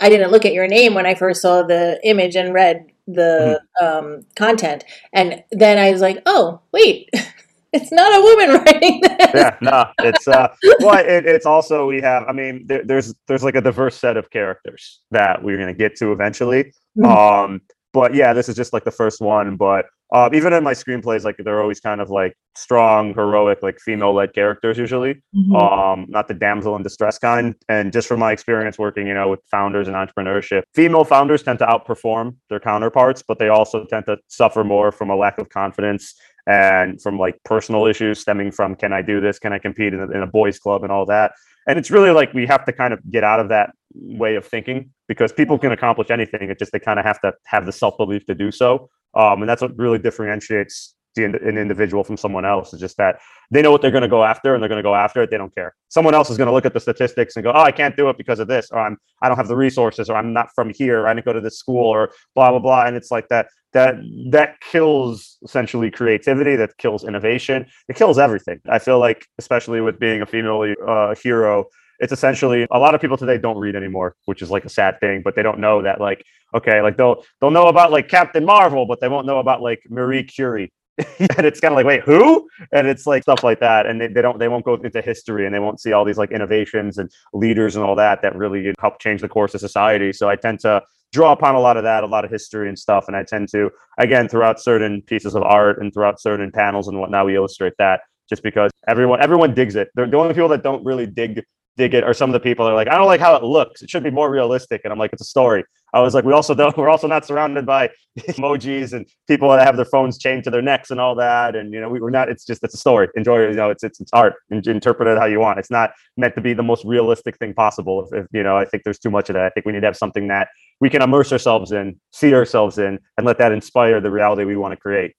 I 0.00 0.08
didn't 0.08 0.30
look 0.30 0.44
at 0.44 0.52
your 0.52 0.66
name 0.66 0.94
when 0.94 1.06
I 1.06 1.14
first 1.14 1.42
saw 1.42 1.62
the 1.62 2.00
image 2.04 2.36
and 2.36 2.54
read 2.54 2.86
the 3.06 3.60
mm-hmm. 3.80 4.06
um, 4.06 4.26
content, 4.36 4.84
and 5.12 5.42
then 5.50 5.78
I 5.78 5.90
was 5.90 6.00
like, 6.00 6.22
"Oh, 6.26 6.60
wait, 6.72 7.08
it's 7.72 7.90
not 7.90 8.16
a 8.16 8.22
woman 8.22 8.62
writing 8.64 9.00
this." 9.00 9.30
Yeah, 9.34 9.56
no, 9.60 9.86
it's 10.00 10.28
uh, 10.28 10.54
well, 10.80 10.98
it, 10.98 11.26
it's 11.26 11.46
also 11.46 11.86
we 11.86 12.00
have. 12.00 12.24
I 12.28 12.32
mean, 12.32 12.66
there, 12.66 12.84
there's 12.84 13.14
there's 13.26 13.42
like 13.42 13.56
a 13.56 13.60
diverse 13.60 13.96
set 13.96 14.16
of 14.16 14.30
characters 14.30 15.00
that 15.10 15.42
we're 15.42 15.58
gonna 15.58 15.74
get 15.74 15.96
to 15.96 16.12
eventually. 16.12 16.72
Mm-hmm. 16.96 17.04
Um, 17.06 17.60
but 17.92 18.14
yeah, 18.14 18.32
this 18.32 18.48
is 18.48 18.56
just 18.56 18.72
like 18.72 18.84
the 18.84 18.90
first 18.90 19.20
one. 19.20 19.56
But 19.56 19.86
uh, 20.12 20.30
even 20.32 20.52
in 20.52 20.64
my 20.64 20.72
screenplays, 20.72 21.24
like 21.24 21.36
they're 21.38 21.60
always 21.60 21.80
kind 21.80 22.00
of 22.00 22.08
like 22.08 22.34
strong, 22.54 23.12
heroic, 23.14 23.62
like 23.62 23.78
female-led 23.78 24.32
characters 24.32 24.78
usually. 24.78 25.14
Mm-hmm. 25.36 25.54
Um, 25.54 26.06
not 26.08 26.28
the 26.28 26.34
damsel 26.34 26.76
in 26.76 26.82
distress 26.82 27.18
kind. 27.18 27.54
And 27.68 27.92
just 27.92 28.08
from 28.08 28.20
my 28.20 28.32
experience 28.32 28.78
working, 28.78 29.06
you 29.06 29.14
know, 29.14 29.28
with 29.28 29.40
founders 29.50 29.86
and 29.86 29.96
entrepreneurship, 29.96 30.62
female 30.74 31.04
founders 31.04 31.42
tend 31.42 31.58
to 31.58 31.66
outperform 31.66 32.36
their 32.48 32.60
counterparts, 32.60 33.22
but 33.26 33.38
they 33.38 33.48
also 33.48 33.84
tend 33.84 34.06
to 34.06 34.16
suffer 34.28 34.64
more 34.64 34.92
from 34.92 35.10
a 35.10 35.16
lack 35.16 35.38
of 35.38 35.50
confidence 35.50 36.14
and 36.46 37.00
from 37.02 37.18
like 37.18 37.38
personal 37.44 37.86
issues 37.86 38.18
stemming 38.18 38.50
from 38.50 38.74
can 38.74 38.92
I 38.92 39.02
do 39.02 39.20
this? 39.20 39.38
Can 39.38 39.52
I 39.52 39.58
compete 39.58 39.92
in 39.92 40.00
a, 40.00 40.10
in 40.10 40.22
a 40.22 40.26
boys' 40.26 40.58
club 40.58 40.82
and 40.82 40.90
all 40.90 41.04
that? 41.06 41.32
And 41.66 41.78
it's 41.78 41.90
really 41.90 42.10
like 42.10 42.32
we 42.32 42.46
have 42.46 42.64
to 42.64 42.72
kind 42.72 42.94
of 42.94 43.00
get 43.10 43.22
out 43.22 43.40
of 43.40 43.50
that 43.50 43.74
way 43.94 44.34
of 44.36 44.46
thinking 44.46 44.90
because 45.06 45.32
people 45.32 45.58
can 45.58 45.72
accomplish 45.72 46.10
anything. 46.10 46.50
It's 46.50 46.58
just 46.58 46.72
they 46.72 46.78
kind 46.78 46.98
of 46.98 47.04
have 47.04 47.20
to 47.22 47.32
have 47.44 47.66
the 47.66 47.72
self 47.72 47.96
belief 47.96 48.26
to 48.26 48.34
do 48.34 48.50
so. 48.50 48.88
Um, 49.14 49.42
and 49.42 49.48
that's 49.48 49.62
what 49.62 49.76
really 49.78 49.98
differentiates 49.98 50.94
the, 51.14 51.24
an 51.24 51.58
individual 51.58 52.04
from 52.04 52.16
someone 52.16 52.44
else 52.44 52.72
is 52.72 52.80
just 52.80 52.96
that 52.98 53.18
they 53.50 53.62
know 53.62 53.72
what 53.72 53.82
they're 53.82 53.90
going 53.90 54.02
to 54.02 54.08
go 54.08 54.24
after 54.24 54.54
and 54.54 54.62
they're 54.62 54.68
going 54.68 54.78
to 54.78 54.82
go 54.82 54.94
after 54.94 55.22
it. 55.22 55.30
They 55.30 55.38
don't 55.38 55.54
care. 55.54 55.74
Someone 55.88 56.14
else 56.14 56.30
is 56.30 56.36
going 56.36 56.46
to 56.46 56.52
look 56.52 56.66
at 56.66 56.74
the 56.74 56.80
statistics 56.80 57.36
and 57.36 57.42
go, 57.42 57.52
"Oh, 57.52 57.62
I 57.62 57.72
can't 57.72 57.96
do 57.96 58.08
it 58.08 58.16
because 58.18 58.38
of 58.38 58.48
this," 58.48 58.70
or 58.70 58.78
"I'm 58.78 58.96
I 59.22 59.28
don't 59.28 59.36
have 59.36 59.48
the 59.48 59.56
resources," 59.56 60.08
or 60.10 60.16
"I'm 60.16 60.32
not 60.32 60.48
from 60.54 60.70
here," 60.70 61.00
or 61.00 61.08
"I 61.08 61.14
didn't 61.14 61.26
go 61.26 61.32
to 61.32 61.40
this 61.40 61.58
school," 61.58 61.86
or 61.86 62.12
blah 62.34 62.50
blah 62.50 62.60
blah. 62.60 62.84
And 62.84 62.96
it's 62.96 63.10
like 63.10 63.28
that 63.28 63.48
that 63.72 63.96
that 64.30 64.60
kills 64.60 65.38
essentially 65.42 65.90
creativity. 65.90 66.56
That 66.56 66.76
kills 66.78 67.04
innovation. 67.04 67.66
It 67.88 67.96
kills 67.96 68.18
everything. 68.18 68.60
I 68.68 68.78
feel 68.78 68.98
like, 68.98 69.26
especially 69.38 69.80
with 69.80 69.98
being 69.98 70.22
a 70.22 70.26
female 70.26 70.74
uh, 70.86 71.14
hero, 71.14 71.66
it's 71.98 72.12
essentially 72.12 72.66
a 72.70 72.78
lot 72.78 72.94
of 72.94 73.00
people 73.00 73.16
today 73.16 73.38
don't 73.38 73.58
read 73.58 73.76
anymore, 73.76 74.14
which 74.26 74.42
is 74.42 74.50
like 74.50 74.64
a 74.64 74.68
sad 74.68 75.00
thing, 75.00 75.22
but 75.22 75.34
they 75.34 75.42
don't 75.42 75.58
know 75.58 75.82
that 75.82 76.00
like 76.00 76.24
okay, 76.54 76.80
like 76.80 76.96
they'll 76.96 77.24
they'll 77.40 77.50
know 77.50 77.68
about 77.68 77.90
like 77.90 78.08
Captain 78.08 78.44
Marvel, 78.44 78.86
but 78.86 79.00
they 79.00 79.08
won't 79.08 79.26
know 79.26 79.38
about 79.38 79.62
like 79.62 79.80
Marie 79.88 80.24
Curie. 80.24 80.72
and 81.20 81.46
it's 81.46 81.60
kind 81.60 81.72
of 81.72 81.76
like 81.76 81.86
wait 81.86 82.02
who? 82.02 82.48
And 82.72 82.88
it's 82.88 83.06
like 83.06 83.22
stuff 83.22 83.44
like 83.44 83.60
that 83.60 83.86
and 83.86 84.00
they, 84.00 84.08
they 84.08 84.22
don't 84.22 84.38
they 84.38 84.48
won't 84.48 84.64
go 84.64 84.74
into 84.74 85.00
history 85.00 85.46
and 85.46 85.54
they 85.54 85.60
won't 85.60 85.80
see 85.80 85.92
all 85.92 86.04
these 86.04 86.18
like 86.18 86.32
innovations 86.32 86.98
and 86.98 87.10
leaders 87.32 87.76
and 87.76 87.84
all 87.84 87.94
that 87.96 88.22
that 88.22 88.34
really 88.34 88.74
help 88.80 89.00
change 89.00 89.20
the 89.20 89.28
course 89.28 89.54
of 89.54 89.60
society. 89.60 90.12
So 90.12 90.28
i 90.28 90.34
tend 90.34 90.58
to 90.60 90.82
draw 91.12 91.32
upon 91.32 91.54
a 91.54 91.60
lot 91.60 91.76
of 91.76 91.84
that 91.84 92.02
a 92.02 92.06
lot 92.06 92.24
of 92.24 92.30
history 92.30 92.68
and 92.68 92.78
stuff 92.78 93.04
and 93.06 93.16
i 93.16 93.22
tend 93.22 93.48
to 93.48 93.70
again 93.96 94.28
throughout 94.28 94.60
certain 94.60 95.00
pieces 95.00 95.34
of 95.34 95.42
art 95.42 95.80
and 95.80 95.94
throughout 95.94 96.20
certain 96.20 96.52
panels 96.52 96.86
and 96.86 97.00
whatnot 97.00 97.24
we 97.24 97.34
illustrate 97.34 97.72
that 97.78 98.00
just 98.28 98.42
because 98.42 98.70
everyone 98.86 99.20
everyone 99.20 99.54
digs 99.54 99.76
it. 99.76 99.88
They're, 99.94 100.06
the 100.06 100.16
only 100.16 100.34
people 100.34 100.48
that 100.48 100.62
don't 100.62 100.84
really 100.84 101.06
dig 101.06 101.44
dig 101.78 101.94
it 101.94 102.04
or 102.04 102.12
some 102.12 102.28
of 102.28 102.34
the 102.34 102.40
people 102.40 102.68
are 102.68 102.74
like 102.74 102.88
i 102.88 102.96
don't 102.98 103.06
like 103.06 103.20
how 103.20 103.34
it 103.34 103.42
looks 103.42 103.80
it 103.80 103.88
should 103.88 104.02
be 104.02 104.10
more 104.10 104.30
realistic 104.30 104.82
and 104.84 104.92
i'm 104.92 104.98
like 104.98 105.12
it's 105.12 105.22
a 105.22 105.24
story 105.24 105.64
I 105.94 106.00
was 106.00 106.14
like, 106.14 106.24
we 106.24 106.32
also 106.32 106.54
don't, 106.54 106.76
we're 106.76 106.88
also 106.88 107.06
not 107.06 107.24
surrounded 107.24 107.64
by 107.66 107.90
emojis 108.18 108.92
and 108.92 109.06
people 109.26 109.50
that 109.50 109.64
have 109.64 109.76
their 109.76 109.84
phones 109.84 110.18
chained 110.18 110.44
to 110.44 110.50
their 110.50 110.62
necks 110.62 110.90
and 110.90 111.00
all 111.00 111.14
that. 111.16 111.56
And 111.56 111.72
you 111.72 111.80
know, 111.80 111.88
we, 111.88 112.00
are 112.00 112.10
not. 112.10 112.28
It's 112.28 112.44
just 112.44 112.62
it's 112.62 112.74
a 112.74 112.78
story. 112.78 113.08
Enjoy. 113.14 113.48
You 113.48 113.54
know, 113.54 113.70
it's 113.70 113.82
it's 113.82 114.00
it's 114.00 114.12
art. 114.12 114.34
And 114.50 114.66
interpret 114.66 115.08
it 115.08 115.18
how 115.18 115.26
you 115.26 115.40
want. 115.40 115.58
It's 115.58 115.70
not 115.70 115.92
meant 116.16 116.34
to 116.34 116.40
be 116.40 116.52
the 116.52 116.62
most 116.62 116.84
realistic 116.84 117.38
thing 117.38 117.54
possible. 117.54 118.06
If, 118.06 118.24
if 118.24 118.26
you 118.32 118.42
know, 118.42 118.56
I 118.56 118.64
think 118.64 118.84
there's 118.84 118.98
too 118.98 119.10
much 119.10 119.30
of 119.30 119.34
that. 119.34 119.44
I 119.44 119.50
think 119.50 119.66
we 119.66 119.72
need 119.72 119.80
to 119.80 119.86
have 119.86 119.96
something 119.96 120.28
that 120.28 120.48
we 120.80 120.90
can 120.90 121.02
immerse 121.02 121.32
ourselves 121.32 121.72
in, 121.72 121.98
see 122.12 122.34
ourselves 122.34 122.78
in, 122.78 122.98
and 123.16 123.26
let 123.26 123.38
that 123.38 123.52
inspire 123.52 124.00
the 124.00 124.10
reality 124.10 124.44
we 124.44 124.56
want 124.56 124.72
to 124.72 124.76
create. 124.76 125.14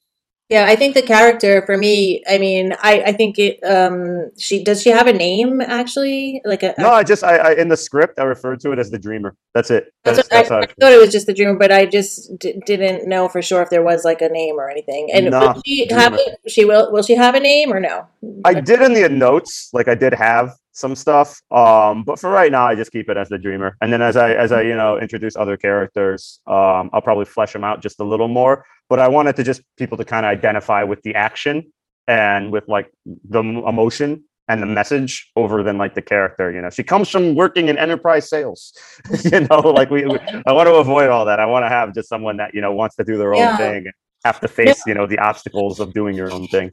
Yeah, 0.49 0.65
I 0.65 0.75
think 0.75 0.95
the 0.95 1.03
character 1.03 1.63
for 1.67 1.77
me, 1.77 2.23
I 2.27 2.39
mean, 2.39 2.73
I, 2.81 3.03
I 3.07 3.11
think 3.11 3.37
it 3.37 3.63
um 3.63 4.31
she 4.35 4.63
does 4.63 4.81
she 4.81 4.89
have 4.89 5.05
a 5.05 5.13
name 5.13 5.61
actually? 5.61 6.41
Like 6.43 6.63
a 6.63 6.73
No, 6.79 6.89
I 6.89 7.03
just 7.03 7.23
I, 7.23 7.37
I 7.37 7.53
in 7.53 7.67
the 7.67 7.77
script 7.77 8.17
I 8.17 8.23
referred 8.23 8.59
to 8.61 8.71
it 8.71 8.79
as 8.79 8.89
the 8.89 8.97
dreamer. 8.97 9.35
That's 9.53 9.69
it. 9.69 9.93
That's, 10.03 10.17
that's, 10.17 10.29
that's 10.29 10.51
I, 10.51 10.59
I, 10.61 10.65
thought 10.65 10.91
it 10.91 10.99
was 10.99 11.11
just 11.11 11.27
the 11.27 11.35
dreamer, 11.35 11.53
but 11.55 11.71
I 11.71 11.85
just 11.85 12.39
d- 12.39 12.59
didn't 12.65 13.07
know 13.07 13.29
for 13.29 13.43
sure 13.43 13.61
if 13.61 13.69
there 13.69 13.83
was 13.83 14.03
like 14.03 14.23
a 14.23 14.29
name 14.29 14.59
or 14.59 14.71
anything. 14.71 15.09
And 15.13 15.29
nah, 15.29 15.53
will 15.53 15.61
she 15.63 15.85
dreamer. 15.85 16.01
have 16.01 16.13
it, 16.15 16.39
she 16.47 16.65
will 16.65 16.91
will 16.91 17.03
she 17.03 17.13
have 17.13 17.35
a 17.35 17.39
name 17.39 17.71
or 17.71 17.79
no? 17.79 18.07
I 18.43 18.59
did 18.59 18.81
in 18.81 18.93
the 18.93 19.07
notes, 19.07 19.69
like 19.71 19.87
I 19.87 19.93
did 19.93 20.15
have 20.15 20.53
some 20.71 20.95
stuff. 20.95 21.41
Um, 21.51 22.03
but 22.03 22.19
for 22.19 22.31
right 22.31 22.51
now, 22.51 22.65
I 22.65 22.73
just 22.73 22.91
keep 22.91 23.09
it 23.09 23.17
as 23.17 23.29
the 23.29 23.37
dreamer. 23.37 23.77
And 23.81 23.93
then 23.93 24.01
as 24.01 24.17
I 24.17 24.33
as 24.33 24.51
I 24.51 24.61
you 24.63 24.75
know 24.75 24.99
introduce 24.99 25.35
other 25.35 25.57
characters, 25.57 26.39
um, 26.47 26.89
I'll 26.91 27.01
probably 27.01 27.25
flesh 27.25 27.53
them 27.53 27.63
out 27.63 27.83
just 27.83 27.99
a 27.99 28.03
little 28.03 28.27
more. 28.27 28.65
But 28.89 28.99
I 28.99 29.07
wanted 29.07 29.35
to 29.37 29.43
just 29.43 29.61
people 29.77 29.97
to 29.97 30.05
kind 30.05 30.25
of 30.25 30.31
identify 30.31 30.83
with 30.83 31.01
the 31.03 31.15
action 31.15 31.71
and 32.07 32.51
with 32.51 32.67
like 32.67 32.91
the 33.05 33.39
emotion 33.39 34.23
and 34.47 34.63
the 34.63 34.65
message 34.65 35.31
over 35.35 35.61
than 35.61 35.77
like 35.77 35.93
the 35.93 36.01
character. 36.01 36.51
You 36.51 36.61
know, 36.61 36.71
she 36.71 36.83
comes 36.83 37.07
from 37.07 37.35
working 37.35 37.69
in 37.69 37.77
enterprise 37.77 38.27
sales. 38.27 38.73
you 39.31 39.41
know, 39.41 39.59
like 39.59 39.91
we, 39.91 40.05
we, 40.05 40.17
I 40.45 40.51
want 40.51 40.67
to 40.67 40.73
avoid 40.73 41.09
all 41.09 41.23
that. 41.25 41.39
I 41.39 41.45
want 41.45 41.65
to 41.65 41.69
have 41.69 41.93
just 41.93 42.09
someone 42.09 42.37
that 42.37 42.53
you 42.53 42.61
know 42.61 42.73
wants 42.73 42.95
to 42.95 43.03
do 43.03 43.17
their 43.17 43.33
own 43.33 43.41
yeah. 43.41 43.57
thing 43.57 43.77
and 43.85 43.93
have 44.25 44.39
to 44.41 44.47
face 44.47 44.81
yeah. 44.85 44.91
you 44.91 44.93
know 44.95 45.05
the 45.05 45.19
obstacles 45.19 45.79
of 45.79 45.93
doing 45.93 46.15
your 46.15 46.31
own 46.31 46.47
thing. 46.47 46.71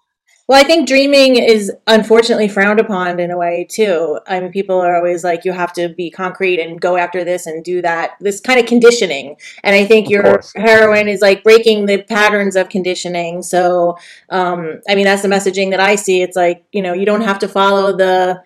Well, 0.48 0.60
I 0.60 0.62
think 0.62 0.86
dreaming 0.86 1.36
is 1.36 1.72
unfortunately 1.88 2.46
frowned 2.46 2.78
upon 2.78 3.18
in 3.18 3.32
a 3.32 3.36
way 3.36 3.66
too. 3.68 4.20
I 4.28 4.38
mean, 4.38 4.52
people 4.52 4.80
are 4.80 4.94
always 4.94 5.24
like, 5.24 5.44
you 5.44 5.52
have 5.52 5.72
to 5.72 5.88
be 5.88 6.08
concrete 6.08 6.60
and 6.60 6.80
go 6.80 6.96
after 6.96 7.24
this 7.24 7.46
and 7.46 7.64
do 7.64 7.82
that. 7.82 8.12
This 8.20 8.40
kind 8.40 8.60
of 8.60 8.66
conditioning. 8.66 9.36
And 9.64 9.74
I 9.74 9.84
think 9.84 10.06
of 10.06 10.12
your 10.12 10.22
course. 10.22 10.52
heroine 10.54 11.08
is 11.08 11.20
like 11.20 11.42
breaking 11.42 11.86
the 11.86 12.02
patterns 12.02 12.54
of 12.54 12.68
conditioning. 12.68 13.42
So, 13.42 13.98
um, 14.30 14.80
I 14.88 14.94
mean, 14.94 15.04
that's 15.04 15.22
the 15.22 15.28
messaging 15.28 15.70
that 15.70 15.80
I 15.80 15.96
see. 15.96 16.22
It's 16.22 16.36
like, 16.36 16.64
you 16.70 16.80
know, 16.80 16.92
you 16.92 17.06
don't 17.06 17.22
have 17.22 17.40
to 17.40 17.48
follow 17.48 17.96
the, 17.96 18.40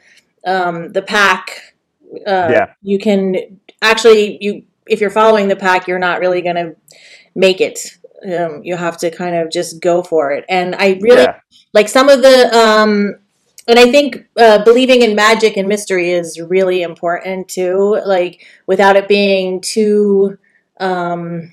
um, 0.47 0.93
the 0.93 1.03
pack. 1.03 1.75
Uh, 2.27 2.49
yeah. 2.51 2.73
You 2.81 2.99
can 2.99 3.61
actually, 3.83 4.39
you, 4.41 4.63
if 4.87 5.03
you're 5.03 5.11
following 5.11 5.49
the 5.49 5.57
pack, 5.57 5.87
you're 5.87 5.99
not 5.99 6.21
really 6.21 6.41
going 6.41 6.57
to 6.57 6.77
make 7.35 7.61
it 7.61 7.99
um, 8.25 8.63
you 8.63 8.77
have 8.77 8.97
to 8.99 9.11
kind 9.11 9.37
of 9.37 9.51
just 9.51 9.81
go 9.81 10.03
for 10.03 10.33
it. 10.33 10.45
And 10.49 10.75
I 10.75 10.99
really 11.01 11.23
yeah. 11.23 11.41
like 11.73 11.89
some 11.89 12.09
of 12.09 12.23
the, 12.23 12.57
um, 12.57 13.17
and 13.69 13.79
I 13.79 13.91
think 13.91 14.27
uh, 14.37 14.65
believing 14.65 15.03
in 15.03 15.15
magic 15.15 15.57
and 15.57 15.69
mystery 15.69 16.11
is 16.11 16.41
really 16.41 16.83
important 16.83 17.49
too. 17.49 18.01
Like 18.05 18.47
without 18.67 18.97
it 18.97 19.07
being 19.07 19.61
too 19.61 20.39
um, 20.81 21.53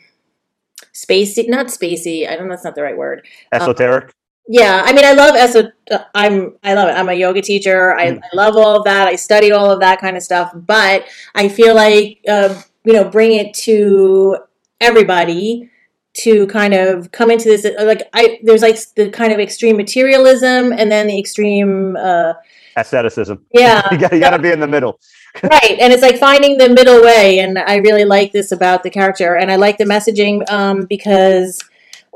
spacey, 0.93 1.47
not 1.47 1.67
spacey. 1.67 2.27
I 2.27 2.35
don't 2.35 2.47
know. 2.47 2.53
That's 2.53 2.63
not 2.63 2.75
the 2.75 2.81
right 2.81 2.97
word. 2.97 3.27
Esoteric. 3.51 4.05
Um, 4.05 4.11
yeah, 4.49 4.81
I 4.85 4.93
mean, 4.93 5.03
I 5.03 5.11
love 5.11 5.35
eso. 5.35 5.71
I'm 6.15 6.55
I 6.63 6.73
love 6.73 6.87
it. 6.87 6.93
I'm 6.93 7.09
a 7.09 7.13
yoga 7.13 7.41
teacher. 7.41 7.93
I, 7.95 8.11
mm. 8.11 8.21
I, 8.23 8.35
love 8.35 8.55
all 8.55 8.77
of 8.77 8.85
that. 8.85 9.07
I 9.07 9.17
study 9.17 9.51
all 9.51 9.69
of 9.69 9.81
that 9.81 9.99
kind 9.99 10.15
of 10.15 10.23
stuff. 10.23 10.53
But 10.55 11.05
I 11.35 11.49
feel 11.49 11.75
like 11.75 12.21
uh, 12.27 12.59
you 12.85 12.93
know, 12.93 13.03
bring 13.09 13.33
it 13.33 13.53
to 13.65 14.37
everybody 14.79 15.69
to 16.17 16.47
kind 16.47 16.73
of 16.73 17.11
come 17.11 17.29
into 17.29 17.45
this 17.45 17.65
like 17.79 18.09
I 18.13 18.39
there's 18.43 18.61
like 18.61 18.77
the 18.95 19.09
kind 19.09 19.31
of 19.31 19.39
extreme 19.39 19.77
materialism 19.77 20.73
and 20.73 20.91
then 20.91 21.07
the 21.07 21.19
extreme 21.19 21.95
uh 21.95 22.33
asceticism. 22.75 23.45
Yeah. 23.53 23.87
you 23.91 23.97
got 23.99 24.13
you 24.13 24.19
got 24.19 24.31
to 24.31 24.39
be 24.39 24.51
in 24.51 24.59
the 24.59 24.67
middle. 24.67 24.99
right. 25.43 25.77
And 25.79 25.93
it's 25.93 26.01
like 26.01 26.17
finding 26.17 26.57
the 26.57 26.69
middle 26.69 27.01
way 27.01 27.39
and 27.39 27.59
I 27.59 27.77
really 27.77 28.05
like 28.05 28.31
this 28.31 28.51
about 28.51 28.83
the 28.83 28.89
character 28.89 29.35
and 29.35 29.51
I 29.51 29.55
like 29.55 29.77
the 29.77 29.85
messaging 29.85 30.49
um 30.49 30.85
because 30.85 31.63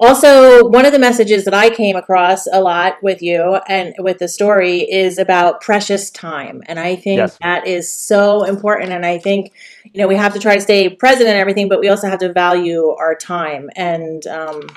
also, 0.02 0.68
one 0.68 0.88
of 0.88 0.94
the 0.94 0.98
messages 1.00 1.46
that 1.46 1.54
I 1.54 1.70
came 1.70 1.96
across 1.96 2.48
a 2.48 2.60
lot 2.60 2.96
with 3.04 3.22
you 3.22 3.60
and 3.68 3.94
with 4.00 4.18
the 4.18 4.28
story 4.28 4.80
is 4.80 5.20
about 5.20 5.62
precious 5.62 6.10
time. 6.10 6.64
And 6.66 6.80
I 6.80 6.96
think 6.96 7.20
yes. 7.20 7.38
that 7.44 7.68
is 7.68 7.94
so 7.94 8.44
important. 8.44 8.92
And 8.94 9.06
I 9.06 9.20
think, 9.20 9.54
you 9.84 10.02
know, 10.02 10.08
we 10.08 10.16
have 10.16 10.34
to 10.34 10.40
try 10.40 10.56
to 10.56 10.62
stay 10.62 10.90
present 10.90 11.30
and 11.30 11.38
everything, 11.38 11.70
but 11.70 11.80
we 11.80 11.88
also 11.88 12.08
have 12.10 12.18
to 12.20 12.34
value 12.34 12.88
our 12.88 13.14
time. 13.14 13.70
And, 13.76 14.26
um, 14.26 14.68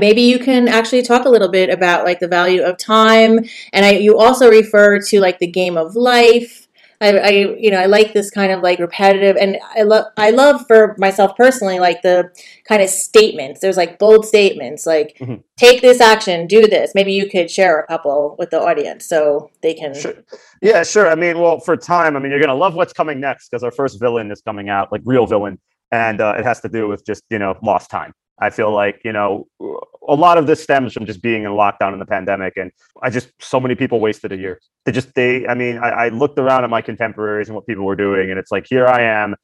maybe 0.00 0.22
you 0.22 0.38
can 0.38 0.68
actually 0.68 1.02
talk 1.02 1.26
a 1.26 1.28
little 1.28 1.50
bit 1.50 1.68
about 1.68 2.04
like 2.04 2.18
the 2.18 2.26
value 2.26 2.62
of 2.62 2.76
time 2.78 3.38
and 3.72 3.84
I, 3.84 3.92
you 3.92 4.18
also 4.18 4.50
refer 4.50 5.00
to 5.00 5.20
like 5.20 5.38
the 5.38 5.46
game 5.46 5.76
of 5.76 5.94
life 5.94 6.63
I, 7.04 7.18
I, 7.18 7.30
you 7.30 7.70
know 7.70 7.78
I 7.78 7.86
like 7.86 8.12
this 8.12 8.30
kind 8.30 8.50
of 8.50 8.62
like 8.62 8.78
repetitive 8.78 9.36
and 9.36 9.58
I 9.76 9.82
love 9.82 10.06
I 10.16 10.30
love 10.30 10.66
for 10.66 10.94
myself 10.98 11.36
personally 11.36 11.78
like 11.78 12.02
the 12.02 12.30
kind 12.66 12.82
of 12.82 12.88
statements 12.88 13.60
there's 13.60 13.76
like 13.76 13.98
bold 13.98 14.24
statements 14.24 14.86
like 14.86 15.16
mm-hmm. 15.20 15.36
take 15.58 15.82
this 15.82 16.00
action 16.00 16.46
do 16.46 16.66
this 16.66 16.92
maybe 16.94 17.12
you 17.12 17.28
could 17.28 17.50
share 17.50 17.80
a 17.80 17.86
couple 17.86 18.36
with 18.38 18.50
the 18.50 18.60
audience 18.60 19.06
so 19.06 19.50
they 19.62 19.74
can 19.74 19.94
sure. 19.94 20.14
yeah 20.62 20.82
sure 20.82 21.08
I 21.08 21.14
mean 21.14 21.38
well 21.38 21.60
for 21.60 21.76
time 21.76 22.16
I 22.16 22.20
mean 22.20 22.30
you're 22.30 22.40
gonna 22.40 22.54
love 22.54 22.74
what's 22.74 22.92
coming 22.92 23.20
next 23.20 23.48
because 23.50 23.62
our 23.62 23.72
first 23.72 24.00
villain 24.00 24.30
is 24.30 24.40
coming 24.40 24.68
out 24.68 24.90
like 24.90 25.02
real 25.04 25.26
villain 25.26 25.58
and 25.92 26.20
uh, 26.20 26.34
it 26.38 26.44
has 26.44 26.60
to 26.60 26.68
do 26.68 26.88
with 26.88 27.04
just 27.04 27.22
you 27.30 27.38
know 27.38 27.56
lost 27.62 27.90
time 27.90 28.12
I 28.40 28.50
feel 28.50 28.72
like, 28.72 29.00
you 29.04 29.12
know, 29.12 29.46
a 30.08 30.14
lot 30.14 30.38
of 30.38 30.46
this 30.46 30.62
stems 30.62 30.92
from 30.92 31.06
just 31.06 31.22
being 31.22 31.44
in 31.44 31.50
lockdown 31.52 31.92
in 31.92 31.98
the 31.98 32.06
pandemic. 32.06 32.56
And 32.56 32.72
I 33.02 33.10
just, 33.10 33.30
so 33.40 33.60
many 33.60 33.74
people 33.74 34.00
wasted 34.00 34.32
a 34.32 34.36
year. 34.36 34.60
They 34.84 34.92
just, 34.92 35.14
they, 35.14 35.46
I 35.46 35.54
mean, 35.54 35.78
I, 35.78 35.88
I 35.88 36.08
looked 36.08 36.38
around 36.38 36.64
at 36.64 36.70
my 36.70 36.82
contemporaries 36.82 37.48
and 37.48 37.54
what 37.54 37.66
people 37.66 37.84
were 37.84 37.96
doing. 37.96 38.30
And 38.30 38.38
it's 38.38 38.50
like, 38.50 38.66
here 38.68 38.86
I 38.86 39.02
am, 39.02 39.36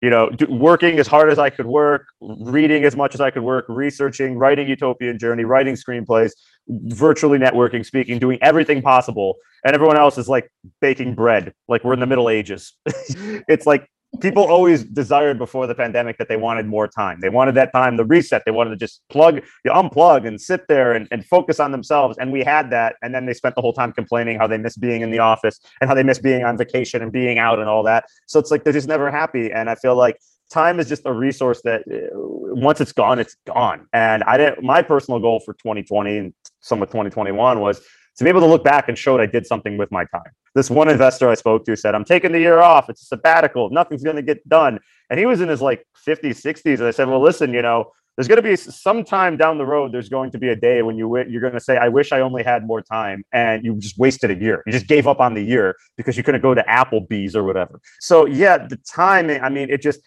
you 0.00 0.10
know, 0.10 0.30
do, 0.30 0.46
working 0.46 0.98
as 0.98 1.06
hard 1.06 1.30
as 1.30 1.38
I 1.38 1.50
could 1.50 1.66
work, 1.66 2.06
reading 2.20 2.84
as 2.84 2.96
much 2.96 3.14
as 3.14 3.20
I 3.20 3.30
could 3.30 3.42
work, 3.42 3.66
researching, 3.68 4.38
writing 4.38 4.66
YouTopian 4.66 5.20
Journey, 5.20 5.44
writing 5.44 5.74
screenplays, 5.74 6.32
virtually 6.68 7.38
networking, 7.38 7.84
speaking, 7.84 8.18
doing 8.18 8.38
everything 8.40 8.80
possible. 8.80 9.36
And 9.64 9.74
everyone 9.74 9.98
else 9.98 10.16
is 10.16 10.28
like 10.28 10.50
baking 10.80 11.14
bread, 11.14 11.52
like 11.68 11.84
we're 11.84 11.94
in 11.94 12.00
the 12.00 12.06
Middle 12.06 12.30
Ages. 12.30 12.74
it's 12.86 13.66
like 13.66 13.88
people 14.20 14.44
always 14.44 14.84
desired 14.84 15.38
before 15.38 15.66
the 15.66 15.74
pandemic 15.74 16.18
that 16.18 16.28
they 16.28 16.36
wanted 16.36 16.66
more 16.66 16.88
time. 16.88 17.20
They 17.20 17.28
wanted 17.28 17.54
that 17.56 17.72
time, 17.72 17.96
the 17.96 18.04
reset. 18.04 18.42
They 18.44 18.50
wanted 18.50 18.70
to 18.70 18.76
just 18.76 19.02
plug, 19.10 19.42
you 19.64 19.70
unplug 19.70 20.26
and 20.26 20.40
sit 20.40 20.66
there 20.68 20.92
and, 20.92 21.06
and 21.10 21.24
focus 21.24 21.60
on 21.60 21.72
themselves. 21.72 22.16
And 22.18 22.32
we 22.32 22.42
had 22.42 22.70
that. 22.70 22.96
And 23.02 23.14
then 23.14 23.26
they 23.26 23.34
spent 23.34 23.54
the 23.54 23.60
whole 23.60 23.72
time 23.72 23.92
complaining 23.92 24.38
how 24.38 24.46
they 24.46 24.58
miss 24.58 24.76
being 24.76 25.02
in 25.02 25.10
the 25.10 25.18
office 25.18 25.60
and 25.80 25.88
how 25.88 25.94
they 25.94 26.02
miss 26.02 26.18
being 26.18 26.44
on 26.44 26.56
vacation 26.56 27.02
and 27.02 27.12
being 27.12 27.38
out 27.38 27.58
and 27.58 27.68
all 27.68 27.82
that. 27.84 28.04
So 28.26 28.40
it's 28.40 28.50
like 28.50 28.64
they're 28.64 28.72
just 28.72 28.88
never 28.88 29.10
happy. 29.10 29.52
And 29.52 29.68
I 29.68 29.74
feel 29.74 29.94
like 29.94 30.18
time 30.50 30.80
is 30.80 30.88
just 30.88 31.02
a 31.04 31.12
resource 31.12 31.60
that 31.62 31.82
uh, 31.82 32.08
once 32.14 32.80
it's 32.80 32.92
gone, 32.92 33.18
it's 33.18 33.36
gone. 33.46 33.86
And 33.92 34.22
I 34.24 34.36
didn't, 34.38 34.62
my 34.62 34.82
personal 34.82 35.20
goal 35.20 35.40
for 35.40 35.52
2020 35.54 36.16
and 36.16 36.34
some 36.60 36.82
of 36.82 36.88
2021 36.88 37.60
was 37.60 37.80
to 38.18 38.24
be 38.24 38.30
able 38.30 38.40
to 38.40 38.46
look 38.46 38.64
back 38.64 38.88
and 38.88 38.98
show 38.98 39.16
that 39.16 39.22
I 39.22 39.26
did 39.26 39.46
something 39.46 39.78
with 39.78 39.90
my 39.90 40.04
time 40.06 40.32
this 40.58 40.70
one 40.70 40.88
investor 40.88 41.28
I 41.30 41.34
spoke 41.34 41.64
to 41.66 41.76
said, 41.76 41.94
I'm 41.94 42.04
taking 42.04 42.32
the 42.32 42.40
year 42.40 42.58
off. 42.58 42.90
It's 42.90 43.02
a 43.02 43.06
sabbatical. 43.06 43.70
Nothing's 43.70 44.02
going 44.02 44.16
to 44.16 44.22
get 44.22 44.46
done. 44.48 44.80
And 45.08 45.18
he 45.18 45.24
was 45.24 45.40
in 45.40 45.48
his 45.48 45.62
like 45.62 45.86
50s, 46.06 46.42
60s. 46.42 46.78
And 46.78 46.84
I 46.84 46.90
said, 46.90 47.08
well, 47.08 47.22
listen, 47.22 47.54
you 47.54 47.62
know, 47.62 47.92
there's 48.16 48.26
going 48.26 48.42
to 48.42 48.42
be 48.42 48.56
some 48.56 49.04
time 49.04 49.36
down 49.36 49.58
the 49.58 49.64
road, 49.64 49.92
there's 49.92 50.08
going 50.08 50.32
to 50.32 50.38
be 50.38 50.48
a 50.48 50.56
day 50.56 50.82
when 50.82 50.98
you 50.98 51.16
you're 51.28 51.40
going 51.40 51.52
to 51.52 51.60
say, 51.60 51.76
I 51.76 51.88
wish 51.88 52.10
I 52.10 52.18
only 52.20 52.42
had 52.42 52.66
more 52.66 52.82
time. 52.82 53.22
And 53.32 53.64
you 53.64 53.76
just 53.76 53.96
wasted 53.96 54.32
a 54.32 54.34
year. 54.34 54.64
You 54.66 54.72
just 54.72 54.88
gave 54.88 55.06
up 55.06 55.20
on 55.20 55.34
the 55.34 55.42
year 55.42 55.76
because 55.96 56.16
you 56.16 56.24
couldn't 56.24 56.40
go 56.40 56.52
to 56.52 56.64
Applebee's 56.64 57.36
or 57.36 57.44
whatever. 57.44 57.80
So 58.00 58.26
yeah, 58.26 58.58
the 58.58 58.76
time, 58.78 59.30
I 59.30 59.48
mean, 59.48 59.70
it 59.70 59.80
just, 59.80 60.00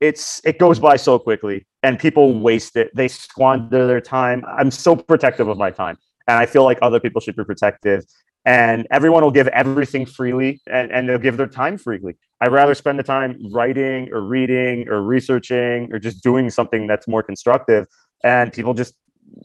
it's 0.00 0.42
it 0.44 0.58
goes 0.58 0.78
by 0.78 0.94
so 0.94 1.18
quickly 1.18 1.66
and 1.82 1.98
people 1.98 2.38
waste 2.38 2.76
it 2.76 2.94
they 2.94 3.08
squander 3.08 3.86
their 3.86 3.98
time 3.98 4.44
i'm 4.46 4.70
so 4.70 4.94
protective 4.94 5.48
of 5.48 5.56
my 5.56 5.70
time 5.70 5.96
and 6.28 6.38
i 6.38 6.46
feel 6.46 6.64
like 6.64 6.78
other 6.82 7.00
people 7.00 7.20
should 7.20 7.36
be 7.36 7.44
protective 7.44 8.04
and 8.46 8.86
everyone 8.92 9.24
will 9.24 9.32
give 9.32 9.48
everything 9.48 10.06
freely 10.06 10.60
and, 10.68 10.92
and 10.92 11.08
they'll 11.08 11.18
give 11.18 11.36
their 11.36 11.48
time 11.48 11.76
freely. 11.76 12.16
I'd 12.40 12.52
rather 12.52 12.76
spend 12.76 12.96
the 12.96 13.02
time 13.02 13.38
writing 13.50 14.08
or 14.12 14.20
reading 14.20 14.88
or 14.88 15.02
researching 15.02 15.92
or 15.92 15.98
just 15.98 16.22
doing 16.22 16.48
something 16.48 16.86
that's 16.86 17.08
more 17.08 17.24
constructive. 17.24 17.88
And 18.22 18.52
people 18.52 18.72
just 18.72 18.94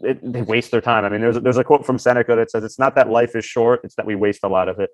it, 0.04 0.20
they 0.22 0.44
waste 0.44 0.70
their 0.70 0.82
time. 0.82 1.04
I 1.04 1.10
mean, 1.10 1.22
there's 1.22 1.40
there's 1.40 1.58
a 1.58 1.64
quote 1.64 1.84
from 1.86 1.98
Seneca 1.98 2.36
that 2.36 2.52
says, 2.52 2.64
"It's 2.64 2.78
not 2.78 2.94
that 2.96 3.10
life 3.10 3.36
is 3.36 3.44
short; 3.44 3.82
it's 3.84 3.96
that 3.96 4.06
we 4.06 4.14
waste 4.14 4.42
a 4.44 4.48
lot 4.48 4.70
of 4.70 4.80
it." 4.80 4.92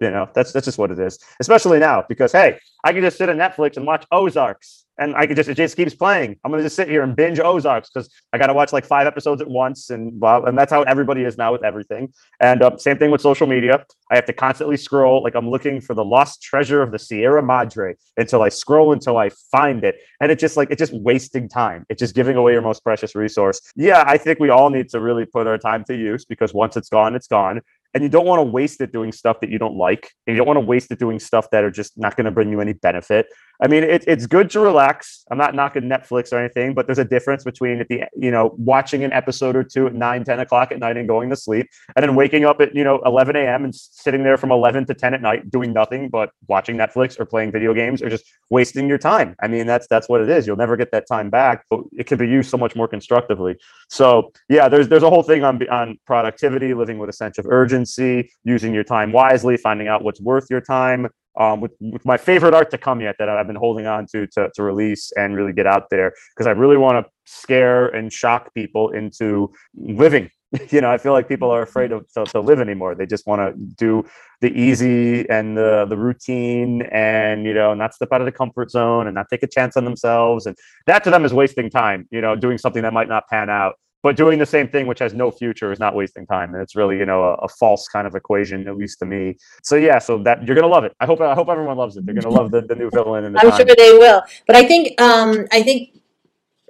You 0.00 0.10
know, 0.10 0.28
that's 0.34 0.52
that's 0.52 0.64
just 0.64 0.76
what 0.76 0.90
it 0.90 0.98
is. 0.98 1.18
Especially 1.38 1.78
now, 1.78 2.04
because 2.08 2.32
hey, 2.32 2.58
I 2.82 2.92
can 2.92 3.02
just 3.02 3.16
sit 3.16 3.28
on 3.28 3.36
Netflix 3.36 3.76
and 3.76 3.86
watch 3.86 4.04
Ozarks 4.10 4.83
and 4.98 5.14
I 5.16 5.26
could 5.26 5.36
just 5.36 5.48
it 5.48 5.56
just 5.56 5.76
keeps 5.76 5.94
playing. 5.94 6.36
I'm 6.44 6.50
gonna 6.50 6.62
just 6.62 6.76
sit 6.76 6.88
here 6.88 7.02
and 7.02 7.16
binge 7.16 7.40
Ozarks 7.40 7.90
because 7.90 8.10
I 8.32 8.38
got 8.38 8.46
to 8.46 8.54
watch 8.54 8.72
like 8.72 8.84
five 8.84 9.06
episodes 9.06 9.40
at 9.42 9.48
once, 9.48 9.90
and 9.90 10.20
well, 10.20 10.46
and 10.46 10.56
that's 10.56 10.72
how 10.72 10.82
everybody 10.82 11.24
is 11.24 11.36
now 11.36 11.52
with 11.52 11.64
everything. 11.64 12.12
And 12.40 12.62
uh, 12.62 12.76
same 12.76 12.98
thing 12.98 13.10
with 13.10 13.20
social 13.20 13.46
media. 13.46 13.84
I 14.10 14.16
have 14.16 14.26
to 14.26 14.32
constantly 14.32 14.76
scroll, 14.76 15.22
like 15.22 15.34
I'm 15.34 15.48
looking 15.48 15.80
for 15.80 15.94
the 15.94 16.04
lost 16.04 16.42
treasure 16.42 16.82
of 16.82 16.92
the 16.92 16.98
Sierra 16.98 17.42
Madre 17.42 17.94
until 18.16 18.42
I 18.42 18.48
scroll 18.48 18.92
until 18.92 19.16
I 19.16 19.30
find 19.50 19.84
it, 19.84 19.96
and 20.20 20.30
it's 20.30 20.40
just 20.40 20.56
like 20.56 20.70
it's 20.70 20.80
just 20.80 20.94
wasting 20.94 21.48
time. 21.48 21.86
It's 21.88 22.00
just 22.00 22.14
giving 22.14 22.36
away 22.36 22.52
your 22.52 22.62
most 22.62 22.84
precious 22.84 23.14
resource. 23.14 23.60
Yeah, 23.74 24.04
I 24.06 24.18
think 24.18 24.38
we 24.38 24.50
all 24.50 24.70
need 24.70 24.88
to 24.90 25.00
really 25.00 25.26
put 25.26 25.46
our 25.46 25.58
time 25.58 25.84
to 25.84 25.96
use 25.96 26.24
because 26.24 26.54
once 26.54 26.76
it's 26.76 26.88
gone, 26.88 27.14
it's 27.14 27.28
gone 27.28 27.60
and 27.94 28.02
you 28.02 28.08
don't 28.08 28.26
want 28.26 28.40
to 28.40 28.44
waste 28.44 28.80
it 28.80 28.92
doing 28.92 29.12
stuff 29.12 29.40
that 29.40 29.50
you 29.50 29.58
don't 29.58 29.76
like 29.76 30.10
and 30.26 30.34
you 30.34 30.38
don't 30.38 30.46
want 30.46 30.56
to 30.56 30.66
waste 30.66 30.90
it 30.90 30.98
doing 30.98 31.18
stuff 31.18 31.48
that 31.50 31.62
are 31.64 31.70
just 31.70 31.96
not 31.96 32.16
going 32.16 32.24
to 32.24 32.30
bring 32.30 32.50
you 32.50 32.60
any 32.60 32.72
benefit 32.72 33.26
i 33.62 33.66
mean 33.66 33.82
it, 33.82 34.04
it's 34.06 34.26
good 34.26 34.50
to 34.50 34.60
relax. 34.60 35.24
I'm 35.30 35.38
not 35.38 35.54
knocking 35.54 35.84
netflix 35.84 36.32
or 36.32 36.38
anything 36.38 36.74
but 36.74 36.86
there's 36.86 36.98
a 36.98 37.04
difference 37.04 37.44
between 37.44 37.80
at 37.80 37.88
the 37.88 38.04
you 38.16 38.30
know 38.30 38.54
watching 38.58 39.04
an 39.04 39.12
episode 39.12 39.56
or 39.56 39.64
two 39.64 39.86
at 39.86 39.94
9 39.94 40.24
10 40.24 40.40
o'clock 40.40 40.72
at 40.72 40.78
night 40.78 40.96
and 40.96 41.08
going 41.08 41.30
to 41.30 41.36
sleep 41.36 41.68
and 41.96 42.02
then 42.02 42.14
waking 42.14 42.44
up 42.44 42.60
at 42.60 42.74
you 42.74 42.84
know 42.84 43.00
11 43.04 43.36
a.m 43.36 43.64
and 43.64 43.74
sitting 43.74 44.22
there 44.22 44.36
from 44.36 44.50
11 44.52 44.86
to 44.86 44.94
10 44.94 45.14
at 45.14 45.22
night 45.22 45.50
doing 45.50 45.72
nothing 45.72 46.08
but 46.08 46.30
watching 46.48 46.76
netflix 46.76 47.18
or 47.18 47.24
playing 47.24 47.52
video 47.52 47.74
games 47.74 48.02
or 48.02 48.08
just 48.08 48.24
wasting 48.50 48.88
your 48.88 48.98
time. 48.98 49.34
I 49.42 49.48
mean 49.48 49.66
that's 49.66 49.86
that's 49.88 50.08
what 50.08 50.20
it 50.20 50.28
is. 50.28 50.46
You'll 50.46 50.56
never 50.56 50.76
get 50.76 50.90
that 50.92 51.06
time 51.06 51.30
back 51.30 51.64
but 51.70 51.80
it 51.92 52.06
can 52.06 52.18
be 52.18 52.28
used 52.28 52.50
so 52.50 52.56
much 52.56 52.76
more 52.76 52.88
constructively. 52.88 53.56
So 53.88 54.32
yeah 54.48 54.68
there's 54.68 54.88
there's 54.88 55.02
a 55.02 55.10
whole 55.10 55.22
thing 55.22 55.44
on 55.44 55.66
on 55.68 55.98
productivity 56.06 56.74
living 56.74 56.98
with 56.98 57.10
a 57.10 57.12
sense 57.12 57.38
of 57.38 57.46
urgency 57.46 58.30
using 58.44 58.74
your 58.74 58.84
time 58.84 59.12
wisely, 59.12 59.56
finding 59.56 59.88
out 59.88 60.02
what's 60.02 60.20
worth 60.20 60.46
your 60.50 60.60
time. 60.60 61.08
Um, 61.36 61.60
with, 61.60 61.72
with 61.80 62.04
my 62.04 62.16
favorite 62.16 62.54
art 62.54 62.70
to 62.70 62.78
come 62.78 63.00
yet 63.00 63.16
that 63.18 63.28
I've 63.28 63.48
been 63.48 63.56
holding 63.56 63.86
on 63.86 64.06
to 64.12 64.26
to, 64.28 64.50
to 64.54 64.62
release 64.62 65.10
and 65.16 65.34
really 65.34 65.52
get 65.52 65.66
out 65.66 65.90
there 65.90 66.12
because 66.30 66.46
I 66.46 66.52
really 66.52 66.76
want 66.76 67.04
to 67.04 67.10
scare 67.24 67.88
and 67.88 68.12
shock 68.12 68.54
people 68.54 68.90
into 68.90 69.52
living. 69.74 70.30
you 70.70 70.80
know, 70.80 70.90
I 70.90 70.98
feel 70.98 71.12
like 71.12 71.28
people 71.28 71.50
are 71.50 71.62
afraid 71.62 71.90
of, 71.90 72.06
to, 72.12 72.24
to 72.26 72.40
live 72.40 72.60
anymore. 72.60 72.94
They 72.94 73.06
just 73.06 73.26
want 73.26 73.40
to 73.40 73.58
do 73.58 74.04
the 74.40 74.52
easy 74.52 75.28
and 75.30 75.56
the 75.56 75.86
the 75.88 75.96
routine 75.96 76.82
and 76.92 77.46
you 77.46 77.54
know 77.54 77.72
not 77.72 77.94
step 77.94 78.12
out 78.12 78.20
of 78.20 78.26
the 78.26 78.32
comfort 78.32 78.70
zone 78.70 79.06
and 79.06 79.14
not 79.14 79.26
take 79.30 79.42
a 79.42 79.46
chance 79.46 79.74
on 79.74 79.86
themselves 79.86 80.44
and 80.44 80.54
that 80.86 81.02
to 81.02 81.08
them 81.08 81.24
is 81.24 81.32
wasting 81.32 81.70
time 81.70 82.06
you 82.10 82.20
know 82.20 82.36
doing 82.36 82.58
something 82.58 82.82
that 82.82 82.92
might 82.92 83.08
not 83.08 83.26
pan 83.28 83.48
out 83.48 83.76
but 84.04 84.16
doing 84.16 84.38
the 84.38 84.46
same 84.46 84.68
thing 84.68 84.86
which 84.86 85.00
has 85.00 85.14
no 85.14 85.30
future 85.32 85.72
is 85.72 85.80
not 85.80 85.96
wasting 85.96 86.24
time 86.26 86.54
and 86.54 86.62
it's 86.62 86.76
really 86.76 86.96
you 86.98 87.06
know 87.06 87.24
a, 87.24 87.34
a, 87.36 87.48
false 87.48 87.88
kind 87.88 88.06
of 88.06 88.14
equation 88.14 88.68
at 88.68 88.76
least 88.76 89.00
to 89.00 89.06
me 89.06 89.36
so 89.62 89.74
yeah 89.74 89.98
so 89.98 90.18
that 90.18 90.46
you're 90.46 90.54
gonna 90.54 90.68
love 90.68 90.84
it 90.84 90.94
i 91.00 91.06
hope 91.06 91.20
i 91.20 91.34
hope 91.34 91.48
everyone 91.48 91.76
loves 91.76 91.96
it 91.96 92.06
they're 92.06 92.14
gonna 92.14 92.32
love 92.32 92.52
the, 92.52 92.60
the 92.60 92.74
new 92.76 92.90
villain 92.90 93.24
and 93.24 93.36
i'm 93.38 93.50
time. 93.50 93.66
sure 93.66 93.76
they 93.76 93.92
will 93.98 94.22
but 94.46 94.54
i 94.54 94.64
think 94.64 95.00
um 95.00 95.46
i 95.50 95.60
think 95.60 95.90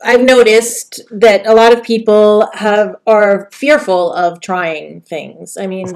I've 0.02 0.22
noticed 0.22 1.00
that 1.12 1.46
a 1.46 1.54
lot 1.54 1.72
of 1.72 1.82
people 1.82 2.50
have 2.52 2.96
are 3.06 3.48
fearful 3.52 4.12
of 4.12 4.40
trying 4.40 5.00
things. 5.02 5.56
I 5.56 5.66
mean, 5.66 5.86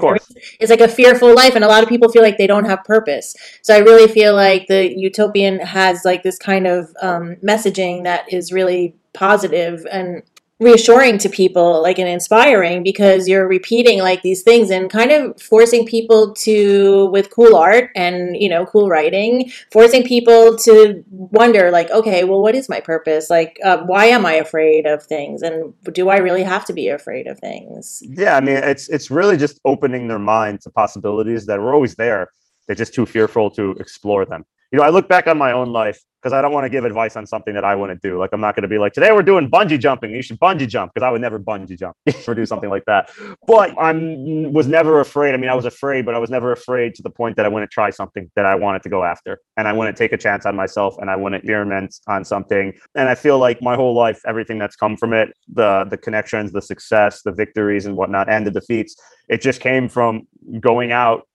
it's 0.59 0.69
like 0.69 0.79
a 0.79 0.87
fearful 0.87 1.35
life, 1.35 1.53
and 1.53 1.63
a 1.63 1.67
lot 1.67 1.83
of 1.83 1.89
people 1.89 2.09
feel 2.09 2.23
like 2.23 2.37
they 2.37 2.47
don't 2.47 2.65
have 2.65 2.83
purpose. 2.85 3.35
So 3.61 3.75
I 3.75 3.79
really 3.79 4.07
feel 4.07 4.33
like 4.33 4.67
the 4.67 4.95
YouTopian 4.95 5.61
has 5.63 6.05
like 6.05 6.23
this 6.23 6.39
kind 6.39 6.65
of 6.65 6.89
um, 7.01 7.35
messaging 7.43 8.03
that 8.03 8.31
is 8.33 8.53
really 8.53 8.95
positive 9.13 9.85
and 9.91 10.23
reassuring 10.59 11.17
to 11.17 11.29
people 11.29 11.81
like 11.81 11.97
and 11.97 12.09
inspiring 12.09 12.83
because 12.83 13.29
you're 13.29 13.47
repeating 13.47 13.99
like 13.99 14.21
these 14.23 14.41
things 14.41 14.69
and 14.69 14.89
kind 14.89 15.11
of 15.11 15.41
forcing 15.41 15.85
people 15.85 16.33
to 16.33 17.05
with 17.07 17.29
cool 17.29 17.55
art 17.55 17.91
and 17.95 18.35
you 18.35 18.49
know 18.49 18.65
cool 18.65 18.89
writing 18.89 19.49
forcing 19.71 20.03
people 20.03 20.57
to 20.57 21.01
wonder 21.09 21.71
like 21.71 21.89
okay 21.91 22.25
well 22.25 22.41
what 22.41 22.55
is 22.55 22.67
my 22.67 22.81
purpose? 22.81 23.29
Like 23.29 23.57
uh, 23.63 23.77
why 23.85 24.05
am 24.05 24.25
i 24.25 24.33
afraid 24.33 24.85
of 24.85 25.03
things? 25.03 25.41
And 25.41 25.73
do 25.93 26.09
i 26.09 26.17
really 26.17 26.43
have 26.43 26.65
to 26.65 26.73
be 26.73 26.89
afraid 26.89 27.27
of 27.27 27.39
things? 27.39 28.03
Yeah 28.05 28.35
i 28.35 28.41
mean 28.41 28.57
it's 28.57 28.89
it's 28.89 29.09
really 29.09 29.37
just 29.37 29.59
opening 29.63 30.07
their 30.09 30.19
mind 30.19 30.61
to 30.61 30.69
possibilities 30.69 31.45
that 31.45 31.59
were 31.59 31.73
always 31.73 31.95
there. 31.95 32.31
They're 32.67 32.75
just 32.75 32.93
too 32.93 33.05
fearful 33.05 33.49
to 33.51 33.71
explore 33.79 34.25
them 34.25 34.45
you 34.71 34.79
know 34.79 34.83
i 34.83 34.89
look 34.89 35.07
back 35.07 35.27
on 35.27 35.37
my 35.37 35.51
own 35.51 35.71
life 35.71 35.99
because 36.21 36.33
I 36.33 36.41
don't 36.41 36.51
want 36.51 36.65
to 36.65 36.69
give 36.69 36.83
advice 36.83 37.15
on 37.15 37.25
something 37.25 37.53
that 37.53 37.63
I 37.63 37.75
to 37.91 38.07
do. 38.07 38.19
Like 38.19 38.31
I'm 38.33 38.41
not 38.41 38.55
going 38.55 38.63
to 38.63 38.67
be 38.67 38.77
like 38.77 38.93
today 38.93 39.11
we're 39.11 39.23
doing 39.23 39.49
bungee 39.49 39.79
jumping. 39.79 40.11
You 40.11 40.21
should 40.21 40.39
bungee 40.39 40.67
jump 40.67 40.93
because 40.93 41.05
I 41.05 41.11
would 41.11 41.21
never 41.21 41.39
bungee 41.39 41.77
jump 41.77 41.95
or 42.27 42.35
do 42.35 42.45
something 42.45 42.69
like 42.69 42.83
that. 42.85 43.09
But 43.47 43.77
I 43.77 43.93
was 43.93 44.67
never 44.67 44.99
afraid. 44.99 45.33
I 45.33 45.37
mean, 45.37 45.49
I 45.49 45.55
was 45.55 45.65
afraid, 45.65 46.05
but 46.05 46.15
I 46.15 46.19
was 46.19 46.29
never 46.29 46.51
afraid 46.51 46.95
to 46.95 47.03
the 47.03 47.09
point 47.09 47.37
that 47.37 47.45
I 47.45 47.49
to 47.63 47.73
try 47.73 47.89
something 47.89 48.29
that 48.35 48.45
I 48.45 48.55
wanted 48.55 48.83
to 48.83 48.89
go 48.89 49.03
after, 49.03 49.39
and 49.57 49.67
I 49.67 49.73
to 49.95 49.97
take 49.97 50.11
a 50.11 50.17
chance 50.17 50.45
on 50.45 50.55
myself, 50.55 50.95
and 50.99 51.09
I 51.09 51.15
to 51.33 51.39
experiment 51.39 51.95
on 52.07 52.25
something. 52.25 52.73
And 52.95 53.07
I 53.07 53.15
feel 53.15 53.39
like 53.39 53.61
my 53.61 53.75
whole 53.75 53.93
life, 53.93 54.21
everything 54.27 54.59
that's 54.59 54.75
come 54.75 54.97
from 54.97 55.13
it, 55.13 55.29
the 55.53 55.85
the 55.89 55.97
connections, 55.97 56.51
the 56.51 56.61
success, 56.61 57.21
the 57.21 57.31
victories, 57.31 57.85
and 57.85 57.95
whatnot, 57.95 58.29
and 58.29 58.45
the 58.45 58.51
defeats, 58.51 58.95
it 59.29 59.41
just 59.41 59.61
came 59.61 59.87
from 59.87 60.27
going 60.59 60.91
out 60.91 61.28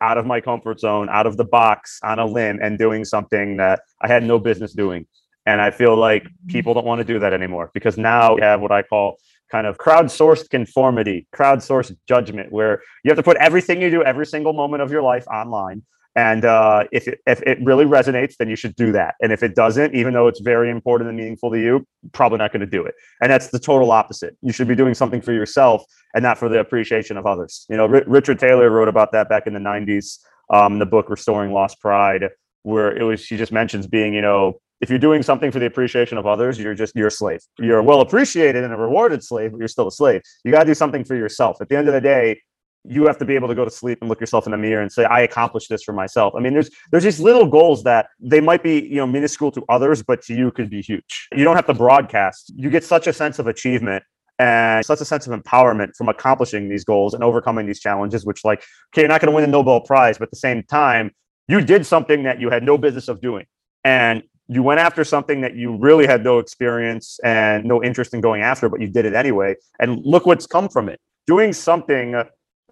out 0.00 0.18
of 0.18 0.26
my 0.26 0.40
comfort 0.40 0.80
zone, 0.80 1.08
out 1.08 1.26
of 1.26 1.36
the 1.36 1.44
box 1.44 1.98
on 2.02 2.18
a 2.18 2.26
limb 2.26 2.58
and 2.62 2.78
doing 2.78 3.04
something 3.04 3.56
that 3.56 3.80
I 4.00 4.08
had 4.08 4.22
no 4.22 4.38
business 4.38 4.72
doing. 4.72 5.06
And 5.46 5.60
I 5.60 5.70
feel 5.70 5.96
like 5.96 6.24
mm-hmm. 6.24 6.48
people 6.48 6.74
don't 6.74 6.84
want 6.84 7.00
to 7.00 7.04
do 7.04 7.18
that 7.18 7.32
anymore 7.32 7.70
because 7.74 7.96
now 7.96 8.34
we 8.34 8.42
have 8.42 8.60
what 8.60 8.72
I 8.72 8.82
call 8.82 9.18
kind 9.50 9.66
of 9.66 9.78
crowdsourced 9.78 10.50
conformity, 10.50 11.26
crowdsourced 11.34 11.96
judgment, 12.06 12.52
where 12.52 12.82
you 13.02 13.08
have 13.10 13.16
to 13.16 13.22
put 13.22 13.36
everything 13.38 13.80
you 13.80 13.90
do 13.90 14.02
every 14.02 14.26
single 14.26 14.52
moment 14.52 14.82
of 14.82 14.92
your 14.92 15.02
life 15.02 15.26
online. 15.26 15.82
And 16.16 16.44
uh, 16.44 16.84
if, 16.90 17.06
it, 17.06 17.20
if 17.26 17.42
it 17.42 17.58
really 17.62 17.84
resonates, 17.84 18.36
then 18.38 18.48
you 18.48 18.56
should 18.56 18.74
do 18.74 18.90
that. 18.92 19.14
And 19.20 19.32
if 19.32 19.42
it 19.42 19.54
doesn't, 19.54 19.94
even 19.94 20.14
though 20.14 20.26
it's 20.26 20.40
very 20.40 20.70
important 20.70 21.08
and 21.08 21.16
meaningful 21.16 21.50
to 21.52 21.60
you, 21.60 21.86
probably 22.12 22.38
not 22.38 22.52
going 22.52 22.60
to 22.60 22.66
do 22.66 22.84
it. 22.84 22.94
And 23.22 23.30
that's 23.30 23.48
the 23.48 23.58
total 23.58 23.92
opposite. 23.92 24.36
You 24.42 24.52
should 24.52 24.68
be 24.68 24.74
doing 24.74 24.94
something 24.94 25.20
for 25.20 25.32
yourself 25.32 25.84
and 26.14 26.22
not 26.22 26.38
for 26.38 26.48
the 26.48 26.58
appreciation 26.58 27.16
of 27.16 27.26
others. 27.26 27.66
You 27.68 27.76
know, 27.76 27.84
R- 27.84 28.04
Richard 28.06 28.38
Taylor 28.38 28.70
wrote 28.70 28.88
about 28.88 29.12
that 29.12 29.28
back 29.28 29.46
in 29.46 29.52
the 29.52 29.60
90s, 29.60 30.18
um, 30.50 30.78
the 30.78 30.86
book 30.86 31.08
Restoring 31.08 31.52
Lost 31.52 31.80
Pride, 31.80 32.24
where 32.62 32.96
it 32.96 33.04
was, 33.04 33.20
she 33.20 33.36
just 33.36 33.52
mentions 33.52 33.86
being, 33.86 34.12
you 34.12 34.22
know, 34.22 34.60
if 34.80 34.90
you're 34.90 34.98
doing 34.98 35.22
something 35.22 35.50
for 35.50 35.58
the 35.58 35.66
appreciation 35.66 36.18
of 36.18 36.26
others, 36.26 36.58
you're 36.58 36.74
just 36.74 36.94
you're 36.94 37.08
a 37.08 37.12
slave. 37.12 37.40
You're 37.58 37.82
well 37.82 38.00
appreciated 38.00 38.62
and 38.62 38.72
a 38.72 38.76
rewarded 38.76 39.24
slave, 39.24 39.52
but 39.52 39.58
you're 39.58 39.68
still 39.68 39.88
a 39.88 39.92
slave. 39.92 40.22
You 40.44 40.52
got 40.52 40.60
to 40.60 40.66
do 40.66 40.74
something 40.74 41.04
for 41.04 41.16
yourself. 41.16 41.60
At 41.60 41.68
the 41.68 41.76
end 41.76 41.88
of 41.88 41.94
the 41.94 42.00
day, 42.00 42.40
you 42.88 43.06
have 43.06 43.18
to 43.18 43.24
be 43.24 43.34
able 43.34 43.48
to 43.48 43.54
go 43.54 43.64
to 43.64 43.70
sleep 43.70 43.98
and 44.00 44.08
look 44.08 44.20
yourself 44.20 44.46
in 44.46 44.52
the 44.52 44.58
mirror 44.58 44.80
and 44.80 44.90
say 44.90 45.04
i 45.04 45.20
accomplished 45.20 45.68
this 45.68 45.82
for 45.82 45.92
myself. 45.92 46.34
I 46.36 46.40
mean 46.40 46.52
there's 46.52 46.70
there's 46.90 47.04
these 47.04 47.20
little 47.20 47.46
goals 47.46 47.82
that 47.84 48.08
they 48.20 48.40
might 48.40 48.62
be 48.62 48.80
you 48.80 48.96
know 48.96 49.06
minuscule 49.06 49.50
to 49.52 49.64
others 49.68 50.02
but 50.02 50.22
to 50.22 50.34
you 50.34 50.50
could 50.50 50.70
be 50.70 50.82
huge. 50.82 51.28
You 51.34 51.44
don't 51.44 51.56
have 51.56 51.66
to 51.66 51.74
broadcast. 51.74 52.52
You 52.56 52.70
get 52.70 52.84
such 52.84 53.06
a 53.06 53.12
sense 53.12 53.38
of 53.38 53.46
achievement 53.46 54.04
and 54.38 54.84
such 54.84 55.00
a 55.00 55.04
sense 55.04 55.26
of 55.26 55.38
empowerment 55.40 55.96
from 55.96 56.08
accomplishing 56.08 56.68
these 56.68 56.84
goals 56.84 57.12
and 57.12 57.24
overcoming 57.24 57.66
these 57.66 57.80
challenges 57.80 58.24
which 58.24 58.44
like 58.44 58.62
okay 58.92 59.02
you're 59.02 59.08
not 59.08 59.20
going 59.20 59.30
to 59.30 59.34
win 59.34 59.42
the 59.42 59.50
nobel 59.50 59.80
prize 59.80 60.18
but 60.18 60.24
at 60.24 60.30
the 60.30 60.36
same 60.36 60.62
time 60.62 61.10
you 61.48 61.62
did 61.62 61.86
something 61.86 62.22
that 62.24 62.40
you 62.40 62.50
had 62.50 62.62
no 62.62 62.78
business 62.78 63.08
of 63.08 63.20
doing. 63.20 63.46
And 63.82 64.22
you 64.48 64.62
went 64.62 64.80
after 64.80 65.02
something 65.02 65.40
that 65.40 65.56
you 65.56 65.76
really 65.76 66.06
had 66.06 66.22
no 66.22 66.38
experience 66.38 67.18
and 67.24 67.64
no 67.64 67.82
interest 67.82 68.14
in 68.14 68.20
going 68.20 68.42
after 68.42 68.68
but 68.68 68.80
you 68.80 68.86
did 68.86 69.04
it 69.06 69.14
anyway. 69.14 69.56
And 69.80 70.00
look 70.04 70.26
what's 70.26 70.46
come 70.46 70.68
from 70.68 70.88
it. 70.88 71.00
Doing 71.26 71.52
something 71.52 72.14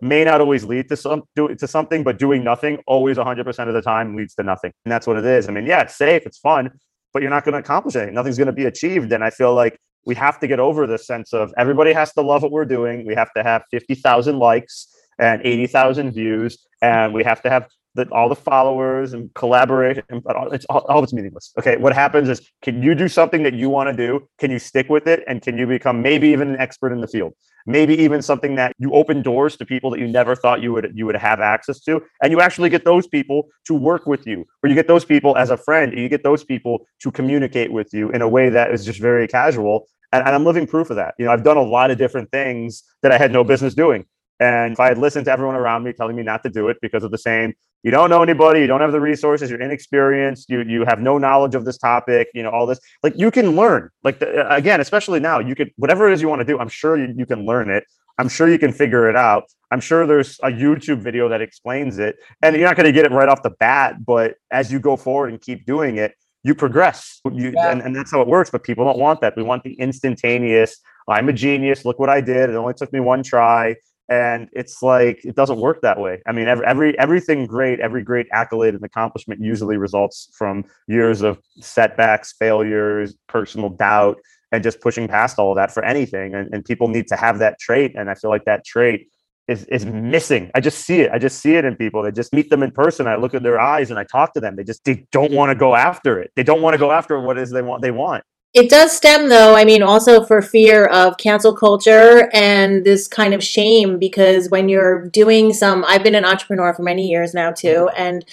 may 0.00 0.24
not 0.24 0.40
always 0.40 0.64
lead 0.64 0.88
to 0.88 0.96
some 0.96 1.22
do 1.34 1.54
to 1.54 1.66
something, 1.66 2.02
but 2.02 2.18
doing 2.18 2.44
nothing 2.44 2.78
always 2.86 3.16
100% 3.16 3.68
of 3.68 3.74
the 3.74 3.82
time 3.82 4.16
leads 4.16 4.34
to 4.34 4.42
nothing. 4.42 4.72
And 4.84 4.92
that's 4.92 5.06
what 5.06 5.16
it 5.16 5.24
is. 5.24 5.48
I 5.48 5.52
mean, 5.52 5.66
yeah, 5.66 5.82
it's 5.82 5.96
safe, 5.96 6.26
it's 6.26 6.38
fun, 6.38 6.70
but 7.12 7.22
you're 7.22 7.30
not 7.30 7.44
going 7.44 7.54
to 7.54 7.60
accomplish 7.60 7.96
anything. 7.96 8.14
Nothing's 8.14 8.36
going 8.36 8.46
to 8.46 8.52
be 8.52 8.66
achieved. 8.66 9.12
And 9.12 9.24
I 9.24 9.30
feel 9.30 9.54
like 9.54 9.78
we 10.04 10.14
have 10.14 10.38
to 10.40 10.46
get 10.46 10.60
over 10.60 10.86
the 10.86 10.98
sense 10.98 11.32
of 11.32 11.52
everybody 11.56 11.92
has 11.92 12.12
to 12.14 12.20
love 12.20 12.42
what 12.42 12.52
we're 12.52 12.64
doing. 12.64 13.06
We 13.06 13.14
have 13.14 13.32
to 13.34 13.42
have 13.42 13.62
50,000 13.70 14.38
likes 14.38 14.88
and 15.18 15.40
80,000 15.42 16.12
views, 16.12 16.58
and 16.82 17.14
we 17.14 17.24
have 17.24 17.42
to 17.42 17.50
have 17.50 17.68
the, 17.96 18.08
all 18.12 18.28
the 18.28 18.36
followers 18.36 19.12
and 19.12 19.32
collaborate. 19.34 20.04
And 20.08 20.22
it's 20.52 20.64
all, 20.66 20.86
all 20.88 20.98
of 20.98 21.04
it's 21.04 21.12
meaningless. 21.12 21.52
Okay, 21.58 21.76
what 21.76 21.92
happens 21.92 22.28
is, 22.28 22.48
can 22.62 22.82
you 22.82 22.94
do 22.94 23.08
something 23.08 23.42
that 23.42 23.54
you 23.54 23.68
want 23.68 23.88
to 23.90 23.96
do? 23.96 24.28
Can 24.38 24.50
you 24.50 24.58
stick 24.58 24.88
with 24.88 25.06
it, 25.06 25.24
and 25.26 25.42
can 25.42 25.58
you 25.58 25.66
become 25.66 26.02
maybe 26.02 26.28
even 26.28 26.48
an 26.48 26.60
expert 26.60 26.92
in 26.92 27.00
the 27.00 27.08
field? 27.08 27.34
maybe 27.66 27.94
even 27.94 28.22
something 28.22 28.54
that 28.54 28.72
you 28.78 28.92
open 28.92 29.22
doors 29.22 29.56
to 29.56 29.66
people 29.66 29.90
that 29.90 29.98
you 29.98 30.06
never 30.06 30.34
thought 30.34 30.62
you 30.62 30.72
would 30.72 30.92
you 30.94 31.04
would 31.04 31.16
have 31.16 31.40
access 31.40 31.80
to 31.80 32.00
and 32.22 32.30
you 32.30 32.40
actually 32.40 32.70
get 32.70 32.84
those 32.84 33.06
people 33.06 33.48
to 33.64 33.74
work 33.74 34.06
with 34.06 34.26
you 34.26 34.46
or 34.62 34.68
you 34.68 34.74
get 34.74 34.86
those 34.86 35.04
people 35.04 35.36
as 35.36 35.50
a 35.50 35.56
friend 35.56 35.92
and 35.92 36.00
you 36.00 36.08
get 36.08 36.22
those 36.22 36.44
people 36.44 36.86
to 37.00 37.10
communicate 37.10 37.72
with 37.72 37.92
you 37.92 38.10
in 38.12 38.22
a 38.22 38.28
way 38.28 38.48
that 38.48 38.72
is 38.72 38.84
just 38.84 39.00
very 39.00 39.26
casual 39.26 39.86
and, 40.12 40.24
and 40.24 40.34
i'm 40.34 40.44
living 40.44 40.66
proof 40.66 40.90
of 40.90 40.96
that 40.96 41.14
you 41.18 41.24
know 41.24 41.32
i've 41.32 41.44
done 41.44 41.56
a 41.56 41.62
lot 41.62 41.90
of 41.90 41.98
different 41.98 42.30
things 42.30 42.84
that 43.02 43.10
i 43.10 43.18
had 43.18 43.32
no 43.32 43.42
business 43.42 43.74
doing 43.74 44.06
and 44.40 44.72
if 44.72 44.80
I 44.80 44.88
had 44.88 44.98
listened 44.98 45.24
to 45.26 45.30
everyone 45.32 45.54
around 45.54 45.84
me 45.84 45.92
telling 45.92 46.16
me 46.16 46.22
not 46.22 46.42
to 46.44 46.50
do 46.50 46.68
it 46.68 46.76
because 46.82 47.04
of 47.04 47.10
the 47.10 47.18
same, 47.18 47.54
you 47.82 47.90
don't 47.90 48.10
know 48.10 48.22
anybody, 48.22 48.60
you 48.60 48.66
don't 48.66 48.80
have 48.80 48.92
the 48.92 49.00
resources, 49.00 49.50
you're 49.50 49.60
inexperienced, 49.60 50.50
you 50.50 50.62
you 50.62 50.84
have 50.84 51.00
no 51.00 51.18
knowledge 51.18 51.54
of 51.54 51.64
this 51.64 51.78
topic, 51.78 52.28
you 52.34 52.42
know, 52.42 52.50
all 52.50 52.66
this, 52.66 52.80
like 53.02 53.14
you 53.16 53.30
can 53.30 53.54
learn. 53.56 53.90
Like 54.02 54.18
the, 54.18 54.44
uh, 54.50 54.56
again, 54.56 54.80
especially 54.80 55.20
now, 55.20 55.38
you 55.38 55.54
could 55.54 55.70
whatever 55.76 56.08
it 56.08 56.12
is 56.14 56.22
you 56.22 56.28
want 56.28 56.40
to 56.40 56.44
do, 56.44 56.58
I'm 56.58 56.68
sure 56.68 56.96
you, 56.96 57.14
you 57.16 57.26
can 57.26 57.44
learn 57.46 57.70
it. 57.70 57.84
I'm 58.18 58.28
sure 58.30 58.48
you 58.48 58.58
can 58.58 58.72
figure 58.72 59.10
it 59.10 59.16
out. 59.16 59.44
I'm 59.70 59.80
sure 59.80 60.06
there's 60.06 60.38
a 60.42 60.48
YouTube 60.48 61.00
video 61.00 61.28
that 61.28 61.42
explains 61.42 61.98
it. 61.98 62.16
And 62.42 62.56
you're 62.56 62.66
not 62.66 62.76
going 62.76 62.86
to 62.86 62.92
get 62.92 63.04
it 63.04 63.12
right 63.12 63.28
off 63.28 63.42
the 63.42 63.50
bat, 63.50 64.06
but 64.06 64.36
as 64.50 64.72
you 64.72 64.78
go 64.80 64.96
forward 64.96 65.30
and 65.30 65.40
keep 65.40 65.66
doing 65.66 65.98
it, 65.98 66.14
you 66.42 66.54
progress. 66.54 67.20
You, 67.30 67.52
Yeah. 67.54 67.70
and, 67.72 67.82
and 67.82 67.94
that's 67.94 68.10
how 68.12 68.22
it 68.22 68.26
works. 68.28 68.48
But 68.48 68.62
people 68.64 68.84
don't 68.86 68.98
want 68.98 69.20
that. 69.20 69.36
We 69.36 69.42
want 69.42 69.64
the 69.64 69.74
instantaneous. 69.74 70.78
I'm 71.08 71.28
a 71.28 71.32
genius. 71.32 71.84
Look 71.84 71.98
what 71.98 72.08
I 72.08 72.20
did. 72.22 72.48
It 72.48 72.56
only 72.56 72.72
took 72.74 72.90
me 72.92 73.00
one 73.00 73.22
try. 73.22 73.76
And 74.08 74.48
it's 74.52 74.82
like 74.82 75.24
it 75.24 75.34
doesn't 75.34 75.58
work 75.58 75.82
that 75.82 75.98
way. 75.98 76.22
I 76.26 76.32
mean, 76.32 76.46
every, 76.46 76.66
every 76.66 76.98
everything 76.98 77.46
great, 77.46 77.80
every 77.80 78.02
great 78.02 78.28
accolade 78.32 78.74
and 78.74 78.84
accomplishment 78.84 79.40
usually 79.40 79.76
results 79.76 80.30
from 80.38 80.64
years 80.86 81.22
of 81.22 81.40
setbacks, 81.58 82.34
failures, 82.38 83.16
personal 83.26 83.70
doubt, 83.70 84.18
and 84.52 84.62
just 84.62 84.80
pushing 84.80 85.08
past 85.08 85.38
all 85.38 85.50
of 85.50 85.56
that 85.56 85.72
for 85.72 85.84
anything. 85.84 86.34
And, 86.34 86.52
and 86.54 86.64
people 86.64 86.86
need 86.88 87.08
to 87.08 87.16
have 87.16 87.40
that 87.40 87.58
trait. 87.58 87.94
And 87.96 88.08
I 88.08 88.14
feel 88.14 88.30
like 88.30 88.44
that 88.44 88.64
trait 88.64 89.08
is 89.48 89.64
is 89.64 89.86
missing. 89.86 90.50
I 90.54 90.60
just 90.60 90.78
see 90.84 91.00
it. 91.00 91.10
I 91.12 91.18
just 91.18 91.40
see 91.40 91.54
it 91.54 91.64
in 91.64 91.76
people. 91.76 92.02
They 92.02 92.12
just 92.12 92.32
meet 92.32 92.50
them 92.50 92.62
in 92.62 92.70
person. 92.70 93.06
I 93.06 93.16
look 93.16 93.34
at 93.34 93.42
their 93.42 93.60
eyes 93.60 93.90
and 93.90 93.98
I 93.98 94.04
talk 94.04 94.34
to 94.34 94.40
them. 94.40 94.56
They 94.56 94.64
just 94.64 94.84
they 94.84 95.06
don't 95.12 95.32
want 95.32 95.50
to 95.50 95.54
go 95.54 95.74
after 95.74 96.20
it. 96.20 96.32
They 96.36 96.42
don't 96.42 96.62
want 96.62 96.74
to 96.74 96.78
go 96.78 96.90
after 96.90 97.20
what 97.20 97.38
it 97.38 97.42
is 97.42 97.50
they 97.50 97.62
want. 97.62 97.82
They 97.82 97.90
want. 97.90 98.24
It 98.54 98.70
does 98.70 98.96
stem, 98.96 99.28
though, 99.28 99.54
I 99.54 99.66
mean, 99.66 99.82
also 99.82 100.24
for 100.24 100.40
fear 100.40 100.86
of 100.86 101.18
cancel 101.18 101.54
culture 101.54 102.30
and 102.32 102.84
this 102.84 103.06
kind 103.06 103.34
of 103.34 103.44
shame 103.44 103.98
because 103.98 104.48
when 104.48 104.70
you're 104.70 105.08
doing 105.08 105.52
some, 105.52 105.84
I've 105.86 106.02
been 106.02 106.14
an 106.14 106.24
entrepreneur 106.24 106.72
for 106.72 106.82
many 106.82 107.06
years 107.06 107.34
now, 107.34 107.52
too. 107.52 107.88
Mm-hmm. 107.90 108.02
And 108.02 108.24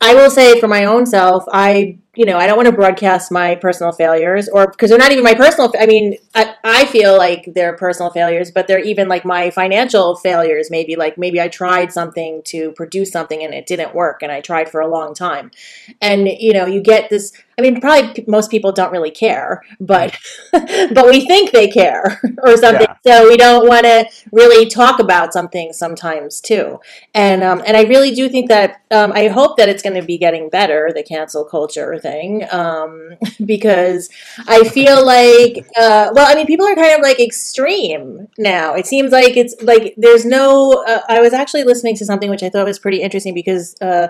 I 0.00 0.14
will 0.14 0.30
say 0.30 0.60
for 0.60 0.68
my 0.68 0.84
own 0.84 1.06
self, 1.06 1.44
I, 1.50 1.96
you 2.14 2.26
know, 2.26 2.36
I 2.36 2.46
don't 2.46 2.56
want 2.56 2.66
to 2.66 2.72
broadcast 2.72 3.32
my 3.32 3.54
personal 3.54 3.92
failures 3.92 4.46
or 4.46 4.66
because 4.66 4.90
they're 4.90 4.98
not 4.98 5.10
even 5.10 5.24
my 5.24 5.32
personal, 5.32 5.72
I 5.80 5.86
mean, 5.86 6.16
I, 6.34 6.54
I 6.62 6.84
feel 6.86 7.16
like 7.16 7.50
they're 7.54 7.74
personal 7.78 8.10
failures, 8.10 8.50
but 8.50 8.66
they're 8.66 8.84
even 8.84 9.08
like 9.08 9.24
my 9.24 9.48
financial 9.48 10.16
failures. 10.16 10.70
Maybe 10.70 10.96
like 10.96 11.16
maybe 11.16 11.40
I 11.40 11.48
tried 11.48 11.92
something 11.92 12.42
to 12.44 12.72
produce 12.72 13.10
something 13.10 13.42
and 13.42 13.54
it 13.54 13.66
didn't 13.66 13.94
work 13.94 14.22
and 14.22 14.30
I 14.30 14.42
tried 14.42 14.68
for 14.68 14.82
a 14.82 14.88
long 14.88 15.14
time. 15.14 15.50
And, 16.02 16.28
you 16.28 16.52
know, 16.52 16.66
you 16.66 16.82
get 16.82 17.08
this, 17.08 17.32
I 17.58 17.62
mean, 17.62 17.80
probably 17.80 18.24
most 18.28 18.50
people 18.50 18.70
don't 18.70 18.92
really 18.92 19.10
care, 19.10 19.62
but 19.80 20.16
but 20.52 21.06
we 21.08 21.26
think 21.26 21.52
they 21.52 21.68
care 21.68 22.20
or 22.42 22.56
something. 22.56 22.86
So 23.06 23.28
we 23.28 23.36
don't 23.36 23.66
want 23.66 23.84
to 23.84 24.06
really 24.30 24.68
talk 24.68 25.00
about 25.00 25.32
something 25.32 25.72
sometimes 25.72 26.40
too. 26.40 26.80
And 27.14 27.42
um, 27.42 27.62
and 27.66 27.76
I 27.76 27.84
really 27.84 28.14
do 28.14 28.28
think 28.28 28.48
that 28.48 28.82
um, 28.90 29.12
I 29.12 29.28
hope 29.28 29.56
that 29.56 29.70
it's 29.70 29.82
going 29.82 29.98
to 29.98 30.06
be 30.06 30.18
getting 30.18 30.50
better 30.50 30.90
the 30.94 31.02
cancel 31.02 31.44
culture 31.44 31.98
thing 31.98 32.46
um, 32.50 33.12
because 33.44 34.10
I 34.46 34.64
feel 34.64 35.04
like 35.04 35.66
uh, 35.78 36.10
well, 36.12 36.30
I 36.30 36.34
mean, 36.34 36.46
people 36.46 36.66
are 36.66 36.74
kind 36.74 36.94
of 36.94 37.00
like 37.00 37.20
extreme 37.20 38.28
now. 38.36 38.74
It 38.74 38.86
seems 38.86 39.12
like 39.12 39.36
it's 39.36 39.54
like 39.62 39.94
there's 39.96 40.26
no. 40.26 40.84
Uh, 40.86 41.00
I 41.08 41.20
was 41.20 41.32
actually 41.32 41.64
listening 41.64 41.96
to 41.96 42.04
something 42.04 42.28
which 42.28 42.42
I 42.42 42.50
thought 42.50 42.66
was 42.66 42.78
pretty 42.78 43.00
interesting 43.00 43.32
because 43.32 43.76
uh, 43.80 44.08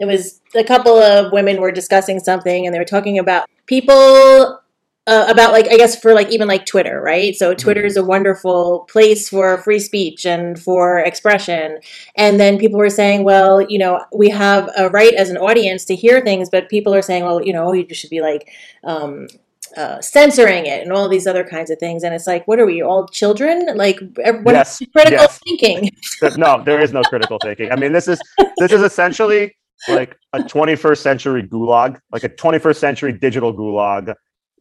it 0.00 0.06
was 0.06 0.40
a 0.54 0.64
couple 0.64 0.96
of 0.98 1.32
women 1.32 1.60
were 1.60 1.72
discussing 1.72 2.20
something 2.20 2.66
and 2.66 2.74
they 2.74 2.78
were 2.78 2.84
talking 2.84 3.18
about 3.18 3.48
people 3.66 4.60
uh, 5.08 5.24
about 5.26 5.52
like 5.52 5.66
I 5.68 5.78
guess 5.78 5.98
for 5.98 6.12
like 6.12 6.28
even 6.30 6.46
like 6.46 6.66
Twitter, 6.66 7.00
right? 7.00 7.34
So 7.34 7.54
Twitter 7.54 7.82
is 7.82 7.96
a 7.96 8.04
wonderful 8.04 8.80
place 8.90 9.30
for 9.30 9.56
free 9.62 9.78
speech 9.78 10.26
and 10.26 10.60
for 10.60 10.98
expression. 10.98 11.78
And 12.14 12.38
then 12.38 12.58
people 12.58 12.78
were 12.78 12.90
saying, 12.90 13.24
well, 13.24 13.62
you 13.62 13.78
know, 13.78 14.04
we 14.14 14.28
have 14.28 14.68
a 14.76 14.90
right 14.90 15.14
as 15.14 15.30
an 15.30 15.38
audience 15.38 15.86
to 15.86 15.96
hear 15.96 16.20
things, 16.20 16.50
but 16.50 16.68
people 16.68 16.94
are 16.94 17.00
saying, 17.00 17.24
well, 17.24 17.42
you 17.42 17.54
know, 17.54 17.72
you 17.72 17.86
should 17.94 18.10
be 18.10 18.20
like 18.20 18.50
um, 18.84 19.28
uh, 19.78 19.98
censoring 20.02 20.66
it 20.66 20.82
and 20.82 20.92
all 20.92 21.08
these 21.08 21.26
other 21.26 21.44
kinds 21.44 21.70
of 21.70 21.78
things. 21.78 22.02
And 22.02 22.14
it's 22.14 22.26
like, 22.26 22.46
what 22.46 22.60
are 22.60 22.66
we 22.66 22.82
all 22.82 23.08
children? 23.08 23.66
Like, 23.76 23.98
what 24.42 24.54
Yes, 24.54 24.82
is 24.82 24.88
critical 24.92 25.20
yes. 25.20 25.38
thinking? 25.38 25.90
No, 26.36 26.62
there 26.62 26.80
is 26.80 26.92
no 26.92 27.00
critical 27.02 27.38
thinking. 27.42 27.72
I 27.72 27.76
mean, 27.76 27.92
this 27.92 28.08
is 28.08 28.20
this 28.58 28.72
is 28.72 28.82
essentially 28.90 29.56
like 29.88 30.16
a 30.32 30.38
21st 30.40 30.98
century 30.98 31.42
gulag, 31.42 31.98
like 32.10 32.24
a 32.24 32.28
21st 32.28 32.76
century 32.76 33.12
digital 33.12 33.54
gulag. 33.54 34.14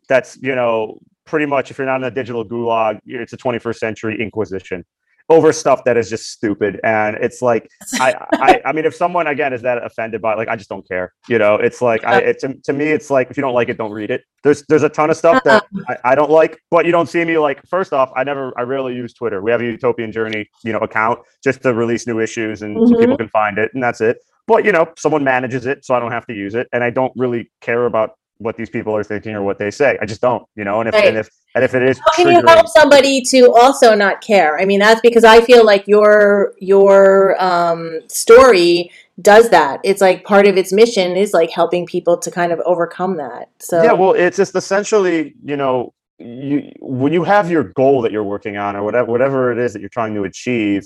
That's 0.09 0.37
you 0.41 0.55
know 0.55 0.99
pretty 1.25 1.45
much 1.45 1.71
if 1.71 1.77
you're 1.77 1.87
not 1.87 1.97
in 1.97 2.03
a 2.05 2.11
digital 2.11 2.45
gulag, 2.45 2.99
it's 3.05 3.33
a 3.33 3.37
21st 3.37 3.75
century 3.77 4.21
inquisition 4.21 4.85
over 5.29 5.51
stuff 5.51 5.83
that 5.83 5.97
is 5.97 6.09
just 6.09 6.31
stupid. 6.31 6.79
And 6.85 7.17
it's 7.17 7.41
like 7.41 7.69
I 7.99 8.15
I, 8.33 8.61
I 8.65 8.71
mean, 8.71 8.85
if 8.85 8.95
someone 8.95 9.27
again 9.27 9.51
is 9.51 9.61
that 9.63 9.83
offended 9.83 10.21
by 10.21 10.33
it, 10.33 10.37
like 10.37 10.47
I 10.47 10.55
just 10.55 10.69
don't 10.69 10.87
care. 10.87 11.13
You 11.27 11.37
know, 11.37 11.55
it's 11.55 11.81
like 11.81 12.05
I 12.05 12.19
it, 12.19 12.39
to, 12.39 12.53
to 12.63 12.71
me, 12.73 12.85
it's 12.85 13.09
like 13.09 13.29
if 13.29 13.35
you 13.35 13.41
don't 13.41 13.53
like 13.53 13.67
it, 13.67 13.77
don't 13.77 13.91
read 13.91 14.09
it. 14.09 14.23
There's 14.43 14.63
there's 14.69 14.83
a 14.83 14.89
ton 14.89 15.09
of 15.09 15.17
stuff 15.17 15.43
that 15.43 15.65
I, 15.89 15.97
I 16.05 16.15
don't 16.15 16.31
like, 16.31 16.59
but 16.71 16.85
you 16.85 16.93
don't 16.93 17.09
see 17.09 17.25
me 17.25 17.37
like. 17.37 17.59
First 17.67 17.91
off, 17.91 18.09
I 18.15 18.23
never 18.23 18.57
I 18.57 18.61
rarely 18.61 18.95
use 18.95 19.13
Twitter. 19.13 19.41
We 19.41 19.51
have 19.51 19.59
a 19.59 19.65
YouTopian 19.65 20.13
Journey 20.13 20.47
you 20.63 20.71
know 20.71 20.79
account 20.79 21.19
just 21.43 21.61
to 21.63 21.73
release 21.73 22.07
new 22.07 22.21
issues 22.21 22.61
and 22.61 22.77
so 22.87 22.95
Mhm. 22.95 22.99
people 23.01 23.17
can 23.17 23.27
find 23.27 23.57
it, 23.57 23.71
and 23.73 23.83
that's 23.83 23.99
it. 23.99 24.19
But 24.47 24.65
you 24.65 24.71
know, 24.71 24.91
someone 24.97 25.23
manages 25.23 25.65
it, 25.65 25.85
so 25.85 25.93
I 25.93 25.99
don't 25.99 26.11
have 26.11 26.25
to 26.27 26.33
use 26.33 26.55
it, 26.55 26.67
and 26.71 26.83
I 26.83 26.89
don't 26.89 27.13
really 27.15 27.51
care 27.61 27.85
about 27.85 28.17
what 28.39 28.55
these 28.55 28.69
people 28.69 28.95
are 28.95 29.03
thinking 29.03 29.33
or 29.35 29.41
what 29.41 29.57
they 29.57 29.71
say. 29.71 29.97
I 30.01 30.05
just 30.05 30.21
don't, 30.21 30.45
you 30.55 30.63
know. 30.63 30.79
And 30.79 30.89
if 30.89 30.95
Right. 30.95 31.05
and 31.05 31.17
if 31.17 31.29
and 31.55 31.63
if 31.63 31.73
it 31.73 31.83
is 31.83 31.99
How 31.99 32.23
can 32.23 32.31
you 32.31 32.41
help 32.47 32.67
somebody 32.67 33.21
to 33.21 33.51
also 33.51 33.95
not 33.95 34.21
care? 34.21 34.59
I 34.59 34.65
mean, 34.65 34.79
that's 34.79 35.01
because 35.01 35.23
I 35.23 35.41
feel 35.41 35.65
like 35.65 35.87
your 35.87 36.53
your 36.59 37.41
um, 37.43 37.99
story 38.07 38.91
does 39.21 39.49
that. 39.49 39.79
It's 39.83 40.01
like 40.01 40.23
part 40.23 40.45
of 40.47 40.57
its 40.57 40.71
mission 40.71 41.17
is 41.17 41.33
like 41.33 41.49
helping 41.49 41.85
people 41.85 42.17
to 42.19 42.29
kind 42.29 42.51
of 42.51 42.59
overcome 42.65 43.17
that. 43.17 43.49
So 43.59 43.83
yeah 43.83 43.93
well 43.93 44.13
it's 44.13 44.37
just 44.37 44.55
essentially 44.55 45.33
you 45.43 45.57
know 45.57 45.93
you 46.19 46.71
when 46.79 47.13
you 47.13 47.23
have 47.23 47.49
your 47.51 47.63
goal 47.63 48.01
that 48.01 48.11
you're 48.11 48.23
working 48.23 48.57
on 48.57 48.75
or 48.75 48.83
whatever 48.83 49.11
whatever 49.11 49.51
it 49.51 49.57
is 49.57 49.73
that 49.73 49.79
you're 49.79 49.89
trying 49.89 50.13
to 50.15 50.23
achieve 50.23 50.85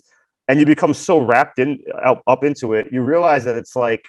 and 0.52 0.60
you 0.60 0.66
become 0.66 0.94
so 0.94 1.18
wrapped 1.18 1.60
in 1.60 1.80
up, 2.04 2.22
up 2.28 2.44
into 2.44 2.74
it 2.74 2.88
you 2.92 3.02
realize 3.02 3.46
that 3.46 3.56
it's 3.56 3.76
like 3.76 4.06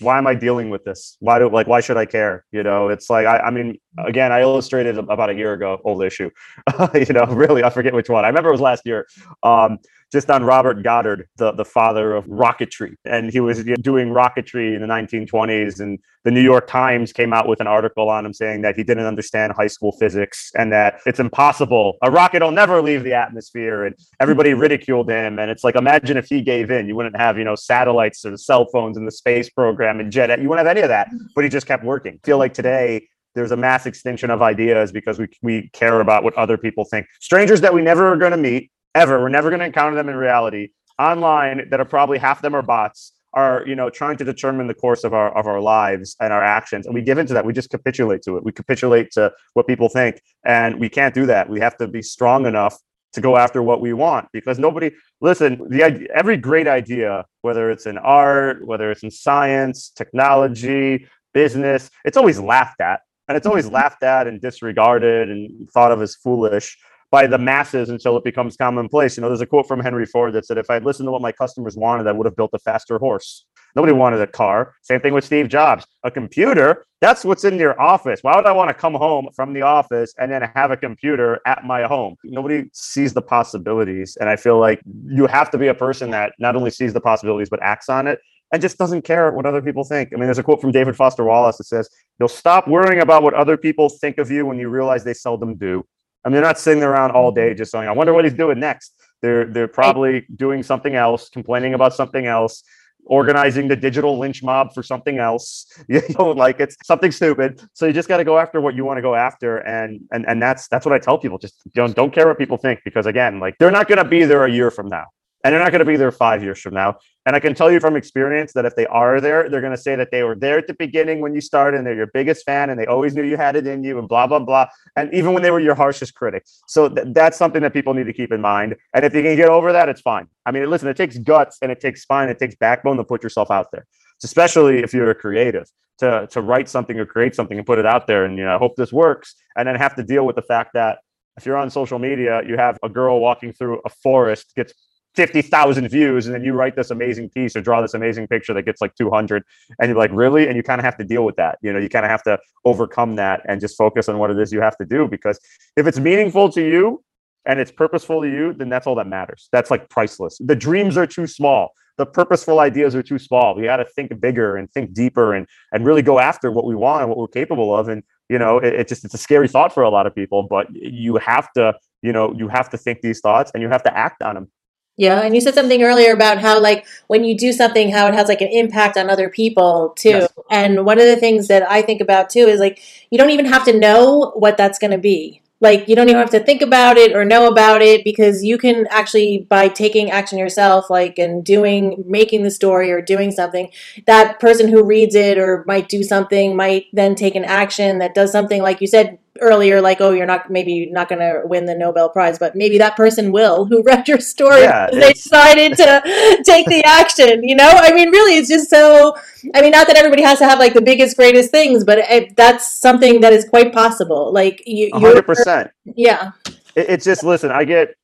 why 0.00 0.16
am 0.16 0.26
i 0.26 0.34
dealing 0.34 0.70
with 0.70 0.84
this? 0.84 1.18
Why 1.20 1.38
do 1.38 1.50
like 1.50 1.66
why 1.66 1.80
should 1.80 1.96
i 1.98 2.06
care? 2.06 2.46
You 2.52 2.62
know 2.62 2.88
it's 2.88 3.10
like 3.10 3.26
i, 3.26 3.38
I 3.38 3.50
mean 3.50 3.78
again 3.98 4.32
i 4.32 4.40
illustrated 4.40 4.96
about 4.96 5.28
a 5.28 5.34
year 5.34 5.52
ago 5.52 5.80
old 5.84 6.02
issue 6.02 6.30
you 6.94 7.12
know 7.12 7.24
really 7.26 7.62
i 7.64 7.70
forget 7.70 7.92
which 7.92 8.08
one. 8.08 8.24
I 8.24 8.28
remember 8.28 8.48
it 8.48 8.52
was 8.52 8.60
last 8.60 8.82
year. 8.86 9.06
Um 9.42 9.78
just 10.12 10.30
on 10.30 10.44
Robert 10.44 10.82
Goddard, 10.82 11.26
the, 11.36 11.52
the 11.52 11.64
father 11.64 12.14
of 12.14 12.26
rocketry. 12.26 12.94
And 13.06 13.32
he 13.32 13.40
was 13.40 13.58
you 13.60 13.70
know, 13.70 13.76
doing 13.76 14.08
rocketry 14.08 14.74
in 14.74 14.82
the 14.82 14.86
1920s. 14.86 15.80
And 15.80 15.98
the 16.24 16.30
New 16.30 16.42
York 16.42 16.66
Times 16.66 17.12
came 17.12 17.32
out 17.32 17.48
with 17.48 17.60
an 17.60 17.66
article 17.66 18.10
on 18.10 18.26
him 18.26 18.34
saying 18.34 18.60
that 18.62 18.76
he 18.76 18.84
didn't 18.84 19.06
understand 19.06 19.54
high 19.56 19.66
school 19.66 19.92
physics 19.92 20.52
and 20.54 20.70
that 20.70 21.00
it's 21.06 21.18
impossible. 21.18 21.96
A 22.02 22.10
rocket 22.10 22.42
will 22.42 22.50
never 22.50 22.82
leave 22.82 23.04
the 23.04 23.14
atmosphere. 23.14 23.86
And 23.86 23.96
everybody 24.20 24.52
ridiculed 24.54 25.08
him. 25.08 25.38
And 25.38 25.50
it's 25.50 25.64
like, 25.64 25.76
imagine 25.76 26.18
if 26.18 26.26
he 26.26 26.42
gave 26.42 26.70
in. 26.70 26.86
You 26.86 26.94
wouldn't 26.94 27.16
have, 27.16 27.38
you 27.38 27.44
know, 27.44 27.54
satellites 27.54 28.24
or 28.26 28.36
cell 28.36 28.66
phones 28.66 28.98
in 28.98 29.06
the 29.06 29.12
space 29.12 29.48
program 29.48 29.98
and 29.98 30.12
jet. 30.12 30.28
You 30.40 30.48
wouldn't 30.48 30.66
have 30.66 30.76
any 30.76 30.82
of 30.82 30.90
that. 30.90 31.08
Mm-hmm. 31.08 31.26
But 31.34 31.44
he 31.44 31.50
just 31.50 31.66
kept 31.66 31.84
working. 31.84 32.20
I 32.22 32.26
feel 32.26 32.38
like 32.38 32.52
today, 32.52 33.08
there's 33.34 33.50
a 33.50 33.56
mass 33.56 33.86
extinction 33.86 34.28
of 34.28 34.42
ideas 34.42 34.92
because 34.92 35.18
we, 35.18 35.26
we 35.40 35.70
care 35.72 36.02
about 36.02 36.22
what 36.22 36.34
other 36.34 36.58
people 36.58 36.84
think. 36.84 37.06
Strangers 37.18 37.62
that 37.62 37.72
we 37.72 37.80
never 37.80 38.06
are 38.12 38.16
going 38.16 38.32
to 38.32 38.36
meet 38.36 38.70
ever. 38.94 39.20
We're 39.20 39.28
never 39.28 39.50
going 39.50 39.60
to 39.60 39.66
encounter 39.66 39.96
them 39.96 40.08
in 40.08 40.16
reality. 40.16 40.68
Online 40.98 41.68
that 41.70 41.80
are 41.80 41.84
probably 41.84 42.18
half 42.18 42.38
of 42.38 42.42
them 42.42 42.54
are 42.54 42.62
bots 42.62 43.12
are 43.34 43.64
you 43.66 43.74
know 43.74 43.88
trying 43.88 44.16
to 44.16 44.24
determine 44.24 44.66
the 44.66 44.74
course 44.74 45.04
of 45.04 45.14
our 45.14 45.36
of 45.36 45.46
our 45.46 45.60
lives 45.60 46.16
and 46.20 46.32
our 46.32 46.42
actions. 46.42 46.86
And 46.86 46.94
we 46.94 47.02
give 47.02 47.18
into 47.18 47.34
that. 47.34 47.44
We 47.44 47.52
just 47.52 47.70
capitulate 47.70 48.22
to 48.22 48.36
it. 48.36 48.44
We 48.44 48.52
capitulate 48.52 49.10
to 49.12 49.32
what 49.54 49.66
people 49.66 49.88
think. 49.88 50.20
And 50.44 50.78
we 50.78 50.88
can't 50.88 51.14
do 51.14 51.26
that. 51.26 51.48
We 51.48 51.60
have 51.60 51.76
to 51.78 51.88
be 51.88 52.02
strong 52.02 52.46
enough 52.46 52.78
to 53.14 53.20
go 53.20 53.36
after 53.36 53.62
what 53.62 53.80
we 53.80 53.92
want 53.92 54.28
because 54.32 54.58
nobody 54.58 54.90
listen 55.20 55.68
the 55.68 56.08
every 56.14 56.36
great 56.36 56.66
idea 56.66 57.26
whether 57.42 57.70
it's 57.70 57.84
in 57.84 57.98
art 57.98 58.66
whether 58.66 58.90
it's 58.90 59.02
in 59.02 59.10
science 59.10 59.90
technology 59.90 61.06
business 61.34 61.90
it's 62.04 62.16
always 62.16 62.38
laughed 62.38 62.80
at. 62.80 63.00
And 63.28 63.36
it's 63.36 63.46
always 63.46 63.66
mm-hmm. 63.66 63.76
laughed 63.76 64.02
at 64.02 64.26
and 64.26 64.40
disregarded 64.40 65.30
and 65.30 65.70
thought 65.70 65.92
of 65.92 66.02
as 66.02 66.16
foolish 66.16 66.76
by 67.12 67.28
the 67.28 67.38
masses 67.38 67.90
until 67.90 68.16
it 68.16 68.24
becomes 68.24 68.56
commonplace. 68.56 69.16
You 69.16 69.20
know, 69.20 69.28
there's 69.28 69.40
a 69.40 69.46
quote 69.46 69.68
from 69.68 69.78
Henry 69.78 70.06
Ford 70.06 70.32
that 70.32 70.46
said, 70.46 70.58
"If 70.58 70.68
I'd 70.68 70.84
listened 70.84 71.06
to 71.06 71.12
what 71.12 71.22
my 71.22 71.30
customers 71.30 71.76
wanted, 71.76 72.08
I 72.08 72.12
would 72.12 72.26
have 72.26 72.34
built 72.34 72.50
a 72.54 72.58
faster 72.58 72.98
horse." 72.98 73.44
Nobody 73.74 73.92
wanted 73.92 74.20
a 74.20 74.26
car. 74.26 74.74
Same 74.82 75.00
thing 75.00 75.14
with 75.14 75.24
Steve 75.24 75.48
Jobs. 75.48 75.86
A 76.04 76.10
computer, 76.10 76.84
that's 77.00 77.24
what's 77.24 77.44
in 77.44 77.58
your 77.58 77.80
office. 77.80 78.20
Why 78.22 78.36
would 78.36 78.46
I 78.46 78.52
want 78.52 78.68
to 78.68 78.74
come 78.74 78.94
home 78.94 79.28
from 79.34 79.54
the 79.54 79.62
office 79.62 80.12
and 80.18 80.30
then 80.30 80.42
have 80.54 80.70
a 80.70 80.76
computer 80.76 81.40
at 81.46 81.64
my 81.64 81.84
home? 81.84 82.16
Nobody 82.24 82.64
sees 82.72 83.14
the 83.14 83.22
possibilities. 83.22 84.16
And 84.20 84.28
I 84.28 84.36
feel 84.36 84.58
like 84.58 84.80
you 85.06 85.26
have 85.26 85.50
to 85.52 85.58
be 85.58 85.68
a 85.68 85.74
person 85.74 86.10
that 86.10 86.32
not 86.38 86.54
only 86.54 86.70
sees 86.70 86.92
the 86.92 87.00
possibilities, 87.00 87.48
but 87.48 87.62
acts 87.62 87.88
on 87.88 88.06
it 88.06 88.20
and 88.52 88.60
just 88.60 88.76
doesn't 88.76 89.02
care 89.02 89.32
what 89.32 89.46
other 89.46 89.62
people 89.62 89.84
think. 89.84 90.10
I 90.12 90.16
mean, 90.16 90.26
there's 90.26 90.38
a 90.38 90.42
quote 90.42 90.60
from 90.60 90.72
David 90.72 90.94
Foster 90.94 91.24
Wallace 91.24 91.56
that 91.56 91.64
says, 91.64 91.88
You'll 92.20 92.28
stop 92.28 92.68
worrying 92.68 93.00
about 93.00 93.22
what 93.22 93.32
other 93.32 93.56
people 93.56 93.88
think 93.88 94.18
of 94.18 94.30
you 94.30 94.44
when 94.44 94.58
you 94.58 94.68
realize 94.68 95.02
they 95.02 95.14
seldom 95.14 95.56
do. 95.56 95.84
I 96.24 96.28
mean, 96.28 96.34
they're 96.34 96.42
not 96.42 96.58
sitting 96.58 96.82
around 96.82 97.12
all 97.12 97.32
day 97.32 97.50
mm-hmm. 97.50 97.58
just 97.58 97.72
saying, 97.72 97.88
I 97.88 97.92
wonder 97.92 98.12
what 98.12 98.24
he's 98.24 98.34
doing 98.34 98.60
next. 98.60 98.94
They're 99.22 99.44
they're 99.46 99.68
probably 99.68 100.26
doing 100.34 100.62
something 100.62 100.94
else, 100.94 101.28
complaining 101.28 101.74
about 101.74 101.94
something 101.94 102.26
else, 102.26 102.64
organizing 103.04 103.68
the 103.68 103.76
digital 103.76 104.18
lynch 104.18 104.42
mob 104.42 104.74
for 104.74 104.82
something 104.82 105.18
else. 105.18 105.66
You 105.88 106.02
know, 106.18 106.30
like 106.30 106.58
it's 106.60 106.76
something 106.84 107.12
stupid. 107.12 107.62
So 107.74 107.86
you 107.86 107.92
just 107.92 108.08
got 108.08 108.16
to 108.16 108.24
go 108.24 108.38
after 108.38 108.60
what 108.60 108.74
you 108.74 108.84
want 108.84 108.98
to 108.98 109.02
go 109.02 109.14
after, 109.14 109.58
and 109.58 110.00
and 110.10 110.24
and 110.26 110.42
that's 110.42 110.68
that's 110.68 110.86
what 110.86 110.94
I 110.94 110.98
tell 110.98 111.18
people. 111.18 111.38
Just 111.38 111.54
don't 111.74 111.94
don't 111.94 112.12
care 112.12 112.26
what 112.26 112.38
people 112.38 112.56
think 112.56 112.80
because 112.84 113.06
again, 113.06 113.38
like 113.38 113.56
they're 113.58 113.70
not 113.70 113.88
going 113.88 113.98
to 113.98 114.08
be 114.08 114.24
there 114.24 114.44
a 114.44 114.50
year 114.50 114.70
from 114.70 114.88
now. 114.88 115.06
And 115.44 115.52
they're 115.52 115.62
not 115.62 115.72
going 115.72 115.80
to 115.80 115.84
be 115.84 115.96
there 115.96 116.12
five 116.12 116.42
years 116.42 116.60
from 116.60 116.74
now. 116.74 116.98
And 117.26 117.34
I 117.34 117.40
can 117.40 117.54
tell 117.54 117.70
you 117.70 117.80
from 117.80 117.96
experience 117.96 118.52
that 118.52 118.64
if 118.64 118.74
they 118.76 118.86
are 118.86 119.20
there, 119.20 119.48
they're 119.48 119.60
going 119.60 119.74
to 119.74 119.80
say 119.80 119.96
that 119.96 120.10
they 120.10 120.22
were 120.22 120.34
there 120.34 120.58
at 120.58 120.66
the 120.66 120.74
beginning 120.74 121.20
when 121.20 121.34
you 121.34 121.40
started 121.40 121.78
and 121.78 121.86
they're 121.86 121.94
your 121.94 122.08
biggest 122.08 122.44
fan 122.44 122.70
and 122.70 122.78
they 122.78 122.86
always 122.86 123.14
knew 123.14 123.22
you 123.22 123.36
had 123.36 123.56
it 123.56 123.66
in 123.66 123.82
you 123.82 123.98
and 123.98 124.08
blah, 124.08 124.26
blah, 124.26 124.38
blah. 124.38 124.66
And 124.96 125.12
even 125.12 125.32
when 125.32 125.42
they 125.42 125.50
were 125.50 125.60
your 125.60 125.74
harshest 125.74 126.14
critic. 126.14 126.44
So 126.66 126.88
th- 126.88 127.08
that's 127.10 127.36
something 127.36 127.62
that 127.62 127.72
people 127.72 127.94
need 127.94 128.06
to 128.06 128.12
keep 128.12 128.32
in 128.32 128.40
mind. 128.40 128.76
And 128.94 129.04
if 129.04 129.14
you 129.14 129.22
can 129.22 129.36
get 129.36 129.48
over 129.48 129.72
that, 129.72 129.88
it's 129.88 130.00
fine. 130.00 130.26
I 130.46 130.52
mean, 130.52 130.68
listen, 130.68 130.88
it 130.88 130.96
takes 130.96 131.18
guts 131.18 131.58
and 131.62 131.70
it 131.70 131.80
takes 131.80 132.02
spine, 132.02 132.28
it 132.28 132.38
takes 132.38 132.54
backbone 132.56 132.96
to 132.96 133.04
put 133.04 133.22
yourself 133.22 133.50
out 133.50 133.66
there, 133.72 133.86
especially 134.22 134.78
if 134.80 134.92
you're 134.92 135.10
a 135.10 135.14
creative. 135.14 135.68
To, 135.98 136.26
to 136.32 136.40
write 136.40 136.68
something 136.68 136.98
or 136.98 137.06
create 137.06 137.36
something 137.36 137.56
and 137.56 137.64
put 137.64 137.78
it 137.78 137.86
out 137.86 138.08
there 138.08 138.24
and 138.24 138.36
you 138.36 138.44
know 138.44 138.56
I 138.56 138.58
hope 138.58 138.74
this 138.74 138.92
works 138.92 139.36
and 139.56 139.68
then 139.68 139.76
have 139.76 139.94
to 139.94 140.02
deal 140.02 140.26
with 140.26 140.34
the 140.34 140.42
fact 140.42 140.70
that 140.74 140.98
if 141.36 141.46
you're 141.46 141.56
on 141.56 141.70
social 141.70 141.98
media, 141.98 142.42
you 142.44 142.56
have 142.56 142.76
a 142.82 142.88
girl 142.88 143.20
walking 143.20 143.52
through 143.52 143.80
a 143.84 143.88
forest, 143.88 144.52
gets 144.56 144.72
50,000 145.14 145.88
views, 145.88 146.26
and 146.26 146.34
then 146.34 146.44
you 146.44 146.52
write 146.52 146.76
this 146.76 146.90
amazing 146.90 147.28
piece 147.30 147.54
or 147.54 147.60
draw 147.60 147.82
this 147.82 147.94
amazing 147.94 148.26
picture 148.28 148.54
that 148.54 148.62
gets 148.62 148.80
like 148.80 148.94
200. 148.94 149.44
And 149.78 149.88
you're 149.88 149.98
like, 149.98 150.10
really? 150.12 150.48
And 150.48 150.56
you 150.56 150.62
kind 150.62 150.80
of 150.80 150.84
have 150.84 150.96
to 150.98 151.04
deal 151.04 151.24
with 151.24 151.36
that. 151.36 151.58
You 151.62 151.72
know, 151.72 151.78
you 151.78 151.88
kind 151.88 152.04
of 152.04 152.10
have 152.10 152.22
to 152.24 152.38
overcome 152.64 153.16
that 153.16 153.42
and 153.46 153.60
just 153.60 153.76
focus 153.76 154.08
on 154.08 154.18
what 154.18 154.30
it 154.30 154.38
is 154.38 154.52
you 154.52 154.60
have 154.60 154.76
to 154.78 154.84
do. 154.84 155.06
Because 155.08 155.38
if 155.76 155.86
it's 155.86 155.98
meaningful 155.98 156.50
to 156.52 156.62
you 156.62 157.02
and 157.44 157.60
it's 157.60 157.72
purposeful 157.72 158.22
to 158.22 158.28
you, 158.28 158.52
then 158.52 158.68
that's 158.68 158.86
all 158.86 158.94
that 158.94 159.06
matters. 159.06 159.48
That's 159.52 159.70
like 159.70 159.88
priceless. 159.88 160.38
The 160.40 160.56
dreams 160.56 160.96
are 160.96 161.06
too 161.06 161.26
small. 161.26 161.72
The 161.98 162.06
purposeful 162.06 162.58
ideas 162.58 162.94
are 162.94 163.02
too 163.02 163.18
small. 163.18 163.54
We 163.54 163.64
got 163.64 163.76
to 163.76 163.84
think 163.84 164.18
bigger 164.18 164.56
and 164.56 164.70
think 164.72 164.94
deeper 164.94 165.34
and 165.34 165.46
and 165.72 165.84
really 165.84 166.00
go 166.00 166.18
after 166.18 166.50
what 166.50 166.64
we 166.64 166.74
want 166.74 167.02
and 167.02 167.10
what 167.10 167.18
we're 167.18 167.28
capable 167.28 167.76
of. 167.76 167.88
And 167.88 168.02
you 168.32 168.38
know 168.38 168.58
it, 168.58 168.72
it, 168.72 168.88
just 168.88 169.04
it's 169.04 169.12
a 169.12 169.18
scary 169.18 169.46
thought 169.46 169.72
for 169.74 169.82
a 169.82 169.90
lot 169.90 170.06
of 170.06 170.14
people 170.14 170.42
but 170.42 170.66
you 170.74 171.16
have 171.16 171.52
to 171.52 171.74
you 172.00 172.12
know 172.12 172.32
you 172.32 172.48
have 172.48 172.70
to 172.70 172.78
think 172.78 173.02
these 173.02 173.20
thoughts 173.20 173.50
and 173.52 173.62
you 173.62 173.68
have 173.68 173.82
to 173.82 173.94
act 173.96 174.22
on 174.22 174.34
them 174.34 174.50
yeah 174.96 175.20
and 175.20 175.34
you 175.34 175.40
said 175.40 175.54
something 175.54 175.82
earlier 175.82 176.12
about 176.12 176.38
how 176.38 176.60
like 176.60 176.86
when 177.06 177.24
you 177.24 177.36
do 177.36 177.52
something 177.52 177.90
how 177.90 178.06
it 178.06 178.14
has 178.14 178.28
like 178.28 178.40
an 178.40 178.48
impact 178.48 178.96
on 178.96 179.08
other 179.08 179.28
people 179.28 179.94
too 179.96 180.08
yes. 180.08 180.32
and 180.50 180.84
one 180.84 180.98
of 180.98 181.06
the 181.06 181.16
things 181.16 181.48
that 181.48 181.68
i 181.70 181.80
think 181.80 182.00
about 182.00 182.28
too 182.28 182.46
is 182.46 182.60
like 182.60 182.80
you 183.10 183.18
don't 183.18 183.30
even 183.30 183.46
have 183.46 183.64
to 183.64 183.78
know 183.78 184.32
what 184.36 184.56
that's 184.56 184.78
going 184.78 184.90
to 184.90 184.98
be 184.98 185.42
like 185.62 185.88
you 185.88 185.94
don't 185.94 186.08
even 186.08 186.20
have 186.20 186.30
to 186.30 186.40
think 186.40 186.60
about 186.60 186.98
it 186.98 187.14
or 187.14 187.24
know 187.24 187.46
about 187.46 187.80
it 187.80 188.04
because 188.04 188.44
you 188.44 188.58
can 188.58 188.86
actually 188.90 189.46
by 189.48 189.68
taking 189.68 190.10
action 190.10 190.36
yourself 190.36 190.90
like 190.90 191.18
and 191.18 191.44
doing 191.44 192.02
making 192.06 192.42
the 192.42 192.50
story 192.50 192.90
or 192.90 193.00
doing 193.00 193.30
something 193.30 193.70
that 194.06 194.40
person 194.40 194.68
who 194.68 194.84
reads 194.84 195.14
it 195.14 195.38
or 195.38 195.64
might 195.66 195.88
do 195.88 196.02
something 196.02 196.54
might 196.54 196.86
then 196.92 197.14
take 197.14 197.36
an 197.36 197.44
action 197.44 197.98
that 197.98 198.14
does 198.14 198.32
something 198.32 198.60
like 198.60 198.80
you 198.80 198.86
said 198.86 199.18
earlier 199.40 199.80
like 199.80 200.00
oh 200.00 200.10
you're 200.10 200.26
not 200.26 200.50
maybe 200.50 200.86
not 200.90 201.08
going 201.08 201.18
to 201.18 201.42
win 201.46 201.64
the 201.64 201.74
nobel 201.74 202.08
prize 202.08 202.38
but 202.38 202.54
maybe 202.54 202.76
that 202.78 202.94
person 202.96 203.32
will 203.32 203.64
who 203.64 203.82
read 203.86 204.06
your 204.06 204.20
story. 204.20 204.62
Yeah, 204.62 204.88
they 204.90 205.12
decided 205.12 205.76
to 205.76 206.42
take 206.44 206.66
the 206.66 206.82
action 206.84 207.42
you 207.42 207.56
know? 207.56 207.70
I 207.70 207.92
mean 207.92 208.10
really 208.10 208.36
it's 208.36 208.48
just 208.48 208.68
so 208.68 209.16
i 209.54 209.62
mean 209.62 209.70
not 209.70 209.86
that 209.86 209.96
everybody 209.96 210.22
has 210.22 210.38
to 210.38 210.44
have 210.44 210.58
like 210.58 210.74
the 210.74 210.82
biggest 210.82 211.16
greatest 211.16 211.50
things 211.50 211.84
but 211.84 211.98
it, 211.98 212.36
that's 212.36 212.70
something 212.70 213.20
that 213.20 213.32
is 213.32 213.48
quite 213.48 213.72
possible. 213.72 214.32
Like 214.32 214.62
you 214.66 214.90
100% 214.92 215.70
yeah. 215.94 216.32
It, 216.76 216.90
it's 216.90 217.04
just 217.04 217.24
listen 217.24 217.50
i 217.50 217.64
get 217.64 217.94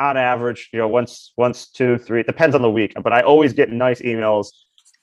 on 0.00 0.16
average 0.16 0.70
you 0.72 0.78
know 0.78 0.88
once 0.88 1.32
once 1.36 1.66
two 1.66 1.98
three 1.98 2.22
depends 2.22 2.54
on 2.54 2.62
the 2.62 2.70
week 2.70 2.92
but 3.02 3.12
i 3.12 3.20
always 3.20 3.52
get 3.52 3.70
nice 3.70 4.00
emails 4.02 4.48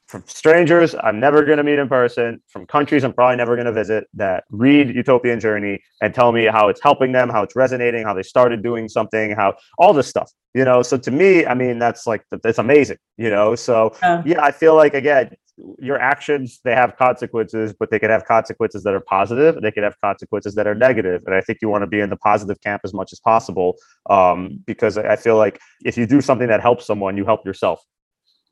from 0.09 0.23
strangers 0.25 0.95
I'm 1.03 1.19
never 1.19 1.45
going 1.45 1.59
to 1.59 1.63
meet 1.63 1.77
in 1.77 1.87
person, 1.87 2.41
from 2.47 2.65
countries 2.65 3.03
I'm 3.03 3.13
probably 3.13 3.37
never 3.37 3.55
going 3.55 3.67
to 3.67 3.71
visit 3.71 4.07
that 4.15 4.43
read 4.49 4.87
YouTopian 4.87 5.39
Journey 5.39 5.79
and 6.01 6.15
tell 6.15 6.31
me 6.31 6.45
how 6.45 6.67
it's 6.67 6.81
helping 6.81 7.11
them, 7.11 7.29
how 7.29 7.43
it's 7.43 7.55
resonating, 7.55 8.03
how 8.05 8.15
they 8.15 8.23
started 8.23 8.63
doing 8.63 8.89
something, 8.89 9.31
how 9.31 9.53
all 9.77 9.93
this 9.93 10.07
stuff, 10.07 10.31
you 10.55 10.65
know. 10.65 10.81
So 10.81 10.97
to 10.97 11.11
me, 11.11 11.45
I 11.45 11.53
mean, 11.53 11.77
that's 11.77 12.07
like 12.07 12.23
that's 12.43 12.57
amazing, 12.57 12.97
you 13.17 13.29
know. 13.29 13.53
So 13.53 13.93
yeah, 14.01 14.23
yeah 14.25 14.43
I 14.43 14.51
feel 14.51 14.75
like 14.75 14.95
again, 14.95 15.35
your 15.77 15.99
actions 15.99 16.59
they 16.63 16.73
have 16.73 16.97
consequences, 16.97 17.75
but 17.79 17.91
they 17.91 17.99
could 17.99 18.09
have 18.09 18.25
consequences 18.25 18.81
that 18.83 18.95
are 18.95 19.01
positive. 19.01 19.61
They 19.61 19.71
could 19.71 19.83
have 19.83 20.01
consequences 20.01 20.55
that 20.55 20.65
are 20.65 20.75
negative, 20.75 21.21
and 21.27 21.35
I 21.35 21.41
think 21.41 21.59
you 21.61 21.69
want 21.69 21.83
to 21.83 21.87
be 21.87 21.99
in 21.99 22.09
the 22.09 22.17
positive 22.17 22.59
camp 22.61 22.81
as 22.83 22.95
much 22.95 23.13
as 23.13 23.19
possible 23.19 23.75
um, 24.09 24.63
because 24.65 24.97
I 24.97 25.17
feel 25.17 25.37
like 25.37 25.59
if 25.85 25.97
you 25.97 26.07
do 26.07 26.19
something 26.19 26.47
that 26.47 26.61
helps 26.61 26.87
someone, 26.87 27.15
you 27.15 27.25
help 27.25 27.45
yourself. 27.45 27.79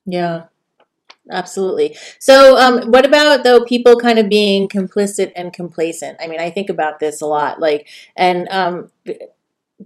Yeah, 0.06 0.44
absolutely. 1.32 1.98
So, 2.20 2.58
um, 2.58 2.92
what 2.92 3.06
about 3.06 3.44
though 3.44 3.64
people 3.64 3.98
kind 3.98 4.20
of 4.20 4.30
being 4.30 4.68
complicit 4.68 5.32
and 5.36 5.54
complacent? 5.54 6.18
I 6.22 6.28
mean, 6.28 6.40
I 6.40 6.50
think 6.50 6.70
about 6.70 7.00
this 7.00 7.22
a 7.22 7.26
lot, 7.26 7.60
like, 7.60 7.88
and 8.16 8.48
um, 8.50 8.92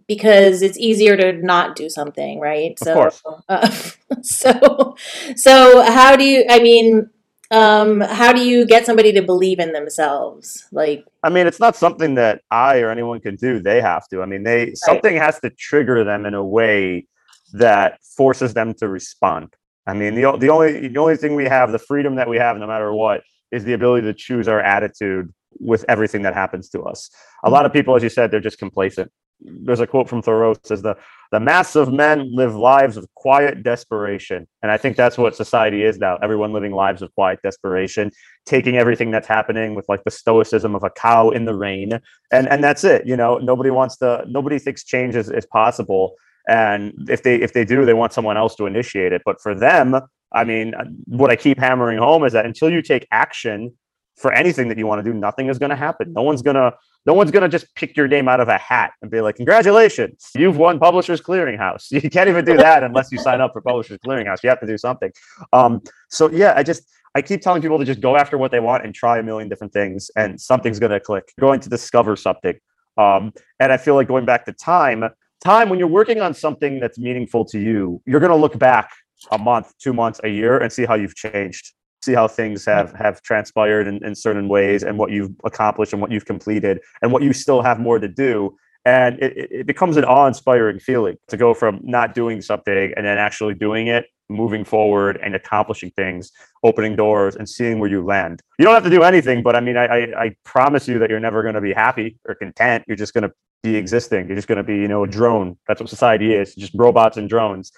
because 0.07 0.61
it's 0.61 0.77
easier 0.77 1.17
to 1.17 1.33
not 1.33 1.75
do 1.75 1.89
something, 1.89 2.39
right? 2.39 2.71
Of 2.71 2.79
so, 2.79 2.93
course. 2.93 3.23
Uh, 3.49 3.69
so, 4.21 4.95
so 5.35 5.83
how 5.83 6.15
do 6.15 6.23
you? 6.23 6.45
I 6.49 6.59
mean. 6.59 7.09
Um, 7.53 7.99
how 7.99 8.31
do 8.31 8.47
you 8.47 8.65
get 8.65 8.85
somebody 8.85 9.11
to 9.11 9.21
believe 9.21 9.59
in 9.59 9.73
themselves? 9.73 10.65
Like, 10.71 11.03
I 11.21 11.27
mean, 11.27 11.47
it's 11.47 11.59
not 11.59 11.75
something 11.75 12.15
that 12.15 12.43
I 12.49 12.79
or 12.79 12.89
anyone 12.89 13.19
can 13.19 13.35
do. 13.35 13.59
They 13.59 13.81
have 13.81 14.07
to. 14.07 14.21
I 14.21 14.25
mean, 14.25 14.43
they 14.43 14.67
right. 14.67 14.77
something 14.77 15.17
has 15.17 15.37
to 15.41 15.49
trigger 15.49 16.05
them 16.05 16.25
in 16.25 16.33
a 16.33 16.41
way 16.45 17.07
that 17.51 18.01
forces 18.03 18.53
them 18.53 18.73
to 18.75 18.87
respond. 18.87 19.53
I 19.91 19.93
mean, 19.93 20.15
the, 20.15 20.31
the 20.37 20.47
only 20.47 20.87
the 20.87 20.99
only 20.99 21.17
thing 21.17 21.35
we 21.35 21.43
have, 21.43 21.73
the 21.73 21.79
freedom 21.79 22.15
that 22.15 22.29
we 22.29 22.37
have, 22.37 22.55
no 22.55 22.65
matter 22.65 22.93
what, 22.93 23.23
is 23.51 23.65
the 23.65 23.73
ability 23.73 24.07
to 24.07 24.13
choose 24.13 24.47
our 24.47 24.61
attitude 24.61 25.33
with 25.59 25.83
everything 25.89 26.21
that 26.21 26.33
happens 26.33 26.69
to 26.69 26.83
us. 26.83 27.09
A 27.43 27.49
lot 27.49 27.65
of 27.65 27.73
people, 27.73 27.93
as 27.97 28.01
you 28.01 28.07
said, 28.07 28.31
they're 28.31 28.39
just 28.39 28.57
complacent. 28.57 29.11
There's 29.41 29.81
a 29.81 29.87
quote 29.87 30.07
from 30.07 30.21
Thoreau 30.21 30.55
says 30.63 30.81
the 30.81 30.95
the 31.33 31.41
mass 31.41 31.75
of 31.75 31.91
men 31.91 32.33
live 32.33 32.55
lives 32.55 32.95
of 32.95 33.05
quiet 33.15 33.63
desperation, 33.63 34.47
and 34.61 34.71
I 34.71 34.77
think 34.77 34.95
that's 34.95 35.17
what 35.17 35.35
society 35.35 35.83
is 35.83 35.97
now. 35.97 36.15
Everyone 36.23 36.53
living 36.53 36.71
lives 36.71 37.01
of 37.01 37.13
quiet 37.15 37.39
desperation, 37.43 38.11
taking 38.45 38.77
everything 38.77 39.11
that's 39.11 39.27
happening 39.27 39.75
with 39.75 39.89
like 39.89 40.05
the 40.05 40.11
stoicism 40.11 40.73
of 40.73 40.83
a 40.83 40.89
cow 40.89 41.31
in 41.31 41.43
the 41.43 41.55
rain, 41.55 41.99
and 42.31 42.47
and 42.47 42.63
that's 42.63 42.85
it. 42.85 43.05
You 43.05 43.17
know, 43.17 43.39
nobody 43.39 43.71
wants 43.71 43.97
to. 43.97 44.23
Nobody 44.25 44.57
thinks 44.57 44.85
change 44.85 45.17
is, 45.17 45.29
is 45.29 45.45
possible 45.47 46.15
and 46.47 46.93
if 47.09 47.23
they 47.23 47.35
if 47.35 47.53
they 47.53 47.65
do 47.65 47.85
they 47.85 47.93
want 47.93 48.13
someone 48.13 48.37
else 48.37 48.55
to 48.55 48.65
initiate 48.65 49.13
it. 49.13 49.21
But 49.25 49.41
for 49.41 49.53
them 49.55 49.95
i 50.33 50.45
mean 50.45 50.73
what 51.07 51.29
i 51.29 51.35
keep 51.35 51.59
hammering 51.59 51.97
home 51.97 52.23
is 52.23 52.31
that 52.33 52.45
until 52.45 52.69
you 52.69 52.81
take 52.81 53.05
action 53.11 53.73
for 54.15 54.31
anything 54.31 54.69
that 54.69 54.77
you 54.77 54.87
want 54.87 55.03
to 55.03 55.11
do 55.11 55.17
nothing 55.17 55.47
is 55.47 55.57
going 55.57 55.71
to 55.71 55.75
happen. 55.75 56.13
No 56.13 56.21
one's 56.21 56.41
going 56.41 56.55
to 56.55 56.73
no 57.05 57.13
one's 57.13 57.31
going 57.31 57.41
to 57.41 57.49
just 57.49 57.73
pick 57.75 57.97
your 57.97 58.07
name 58.07 58.27
out 58.27 58.39
of 58.39 58.47
a 58.47 58.57
hat 58.57 58.91
and 59.01 59.09
be 59.09 59.21
like 59.21 59.35
congratulations 59.35 60.29
you've 60.35 60.57
won 60.57 60.79
publishers 60.79 61.19
clearinghouse 61.19 61.91
you 62.03 62.09
can't 62.09 62.29
even 62.29 62.45
do 62.45 62.55
that 62.57 62.83
unless 62.83 63.11
you 63.11 63.17
sign 63.17 63.41
up 63.41 63.51
for 63.53 63.61
publishers 63.61 63.97
clearinghouse 64.05 64.43
you 64.43 64.49
have 64.49 64.59
to 64.59 64.67
do 64.67 64.77
something. 64.77 65.11
Um, 65.53 65.81
so 66.09 66.29
yeah 66.31 66.53
i 66.55 66.63
just 66.63 66.83
I 67.13 67.21
keep 67.21 67.41
telling 67.41 67.61
people 67.61 67.77
to 67.77 67.85
just 67.85 67.99
go 67.99 68.15
after 68.15 68.37
what 68.37 68.51
they 68.51 68.59
want 68.59 68.85
and 68.85 68.95
try 68.95 69.19
a 69.19 69.23
million 69.23 69.49
different 69.49 69.73
things, 69.73 70.09
and 70.15 70.39
something's 70.39 70.79
going 70.79 70.91
to 70.91 70.99
click. 70.99 71.33
Going 71.39 71.59
to 71.59 71.69
discover 71.69 72.15
something. 72.15 72.57
Um, 72.97 73.33
and 73.59 73.71
I 73.71 73.77
feel 73.77 73.95
like 73.95 74.07
going 74.07 74.25
back 74.25 74.45
to 74.45 74.53
time, 74.53 75.03
time 75.41 75.69
when 75.69 75.79
you're 75.79 75.87
working 75.87 76.21
on 76.21 76.33
something 76.33 76.79
that's 76.79 76.97
meaningful 76.97 77.43
to 77.45 77.59
you, 77.59 78.01
you're 78.05 78.19
going 78.19 78.31
to 78.31 78.35
look 78.37 78.57
back 78.57 78.91
a 79.31 79.37
month, 79.37 79.73
two 79.79 79.93
months, 79.93 80.19
a 80.23 80.29
year, 80.29 80.57
and 80.57 80.71
see 80.71 80.85
how 80.85 80.95
you've 80.95 81.15
changed, 81.15 81.73
see 82.01 82.13
how 82.13 82.27
things 82.27 82.65
have 82.65 82.93
have 82.93 83.21
transpired 83.21 83.87
in, 83.87 84.03
in 84.05 84.15
certain 84.15 84.47
ways, 84.47 84.83
and 84.83 84.97
what 84.97 85.11
you've 85.11 85.31
accomplished, 85.43 85.93
and 85.93 86.01
what 86.01 86.11
you've 86.11 86.25
completed, 86.25 86.79
and 87.01 87.11
what 87.11 87.23
you 87.23 87.33
still 87.33 87.61
have 87.61 87.79
more 87.79 87.99
to 87.99 88.07
do. 88.07 88.55
And 88.83 89.19
it, 89.21 89.51
it 89.51 89.67
becomes 89.67 89.97
an 89.97 90.05
awe-inspiring 90.05 90.79
feeling 90.79 91.17
to 91.27 91.37
go 91.37 91.53
from 91.53 91.81
not 91.83 92.15
doing 92.15 92.41
something 92.41 92.93
and 92.97 93.05
then 93.05 93.17
actually 93.19 93.53
doing 93.53 93.87
it, 93.87 94.05
moving 94.31 94.63
forward 94.63 95.19
and 95.21 95.35
accomplishing 95.35 95.91
things, 95.91 96.31
opening 96.63 96.95
doors, 96.95 97.35
and 97.35 97.47
seeing 97.47 97.79
where 97.79 97.89
you 97.89 98.03
land. 98.03 98.41
You 98.57 98.65
don't 98.65 98.73
have 98.73 98.83
to 98.83 98.89
do 98.89 99.03
anything, 99.03 99.43
but 99.43 99.55
I 99.55 99.59
mean, 99.59 99.77
I, 99.77 99.85
I, 99.85 100.23
I 100.23 100.35
promise 100.43 100.87
you 100.87 100.99
that 100.99 101.09
you're 101.09 101.19
never 101.19 101.41
going 101.41 101.55
to 101.55 101.61
be 101.61 101.73
happy 101.73 102.17
or 102.27 102.35
content. 102.35 102.83
You're 102.87 102.97
just 102.97 103.13
going 103.13 103.23
to 103.23 103.31
be 103.63 103.75
existing. 103.75 104.27
You're 104.27 104.35
just 104.35 104.47
going 104.47 104.57
to 104.57 104.63
be, 104.63 104.75
you 104.75 104.87
know, 104.87 105.03
a 105.03 105.07
drone. 105.07 105.57
That's 105.67 105.79
what 105.79 105.89
society 105.89 106.33
is 106.33 106.55
just 106.55 106.73
robots 106.75 107.17
and 107.17 107.29
drones. 107.29 107.71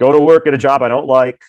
Go 0.00 0.12
to 0.12 0.20
work 0.20 0.46
at 0.46 0.54
a 0.54 0.58
job 0.58 0.82
I 0.82 0.88
don't 0.88 1.06
like, 1.06 1.40